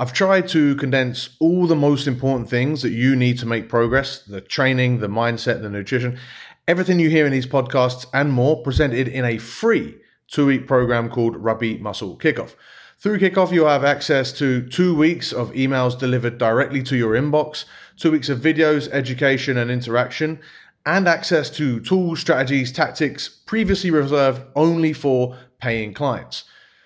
I've 0.00 0.12
tried 0.12 0.46
to 0.48 0.76
condense 0.76 1.30
all 1.40 1.66
the 1.66 1.74
most 1.74 2.06
important 2.06 2.48
things 2.48 2.82
that 2.82 2.92
you 2.92 3.16
need 3.16 3.36
to 3.40 3.46
make 3.46 3.68
progress 3.68 4.22
the 4.22 4.40
training, 4.40 5.00
the 5.00 5.08
mindset, 5.08 5.60
the 5.60 5.68
nutrition, 5.68 6.20
everything 6.68 7.00
you 7.00 7.10
hear 7.10 7.26
in 7.26 7.32
these 7.32 7.48
podcasts 7.48 8.06
and 8.14 8.30
more 8.30 8.62
presented 8.62 9.08
in 9.08 9.24
a 9.24 9.38
free 9.38 9.96
two 10.28 10.46
week 10.46 10.66
program 10.66 11.08
called 11.08 11.36
Rugby 11.36 11.78
Muscle 11.78 12.16
Kickoff. 12.16 12.54
Through 13.00 13.20
Kickoff, 13.20 13.52
you'll 13.52 13.68
have 13.68 13.84
access 13.84 14.32
to 14.32 14.68
two 14.68 14.94
weeks 14.94 15.32
of 15.32 15.52
emails 15.52 15.98
delivered 15.98 16.38
directly 16.38 16.82
to 16.84 16.96
your 16.96 17.14
inbox, 17.14 17.64
two 17.96 18.10
weeks 18.10 18.28
of 18.28 18.40
videos, 18.40 18.88
education, 18.90 19.56
and 19.56 19.70
interaction, 19.70 20.40
and 20.84 21.06
access 21.06 21.48
to 21.50 21.80
tools, 21.80 22.18
strategies, 22.20 22.72
tactics 22.72 23.28
previously 23.28 23.90
reserved 23.90 24.42
only 24.56 24.92
for 24.92 25.36
paying 25.60 25.94
clients. 25.94 26.44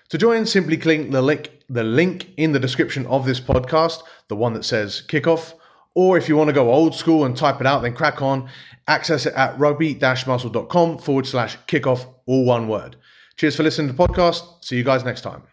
To 0.09 0.17
join, 0.17 0.45
simply 0.45 0.77
click 0.77 1.09
the 1.09 1.21
link 1.21 1.49
the 1.69 1.83
link 1.83 2.29
in 2.37 2.51
the 2.51 2.59
description 2.59 3.05
of 3.07 3.25
this 3.25 3.39
podcast, 3.39 4.03
the 4.27 4.35
one 4.35 4.53
that 4.53 4.65
says 4.65 5.01
kickoff. 5.07 5.53
Or 5.95 6.17
if 6.17 6.27
you 6.27 6.35
want 6.35 6.49
to 6.49 6.53
go 6.53 6.71
old 6.71 6.93
school 6.93 7.25
and 7.25 7.35
type 7.35 7.61
it 7.61 7.67
out, 7.67 7.81
then 7.81 7.95
crack 7.95 8.21
on. 8.21 8.49
Access 8.87 9.25
it 9.25 9.33
at 9.33 9.57
rugby-muscle.com 9.59 10.97
forward 10.97 11.25
slash 11.25 11.57
kickoff, 11.67 12.05
all 12.25 12.45
one 12.45 12.67
word. 12.67 12.95
Cheers 13.37 13.55
for 13.55 13.63
listening 13.63 13.87
to 13.89 13.93
the 13.93 14.07
podcast. 14.07 14.63
See 14.63 14.77
you 14.77 14.83
guys 14.83 15.03
next 15.03 15.21
time. 15.21 15.43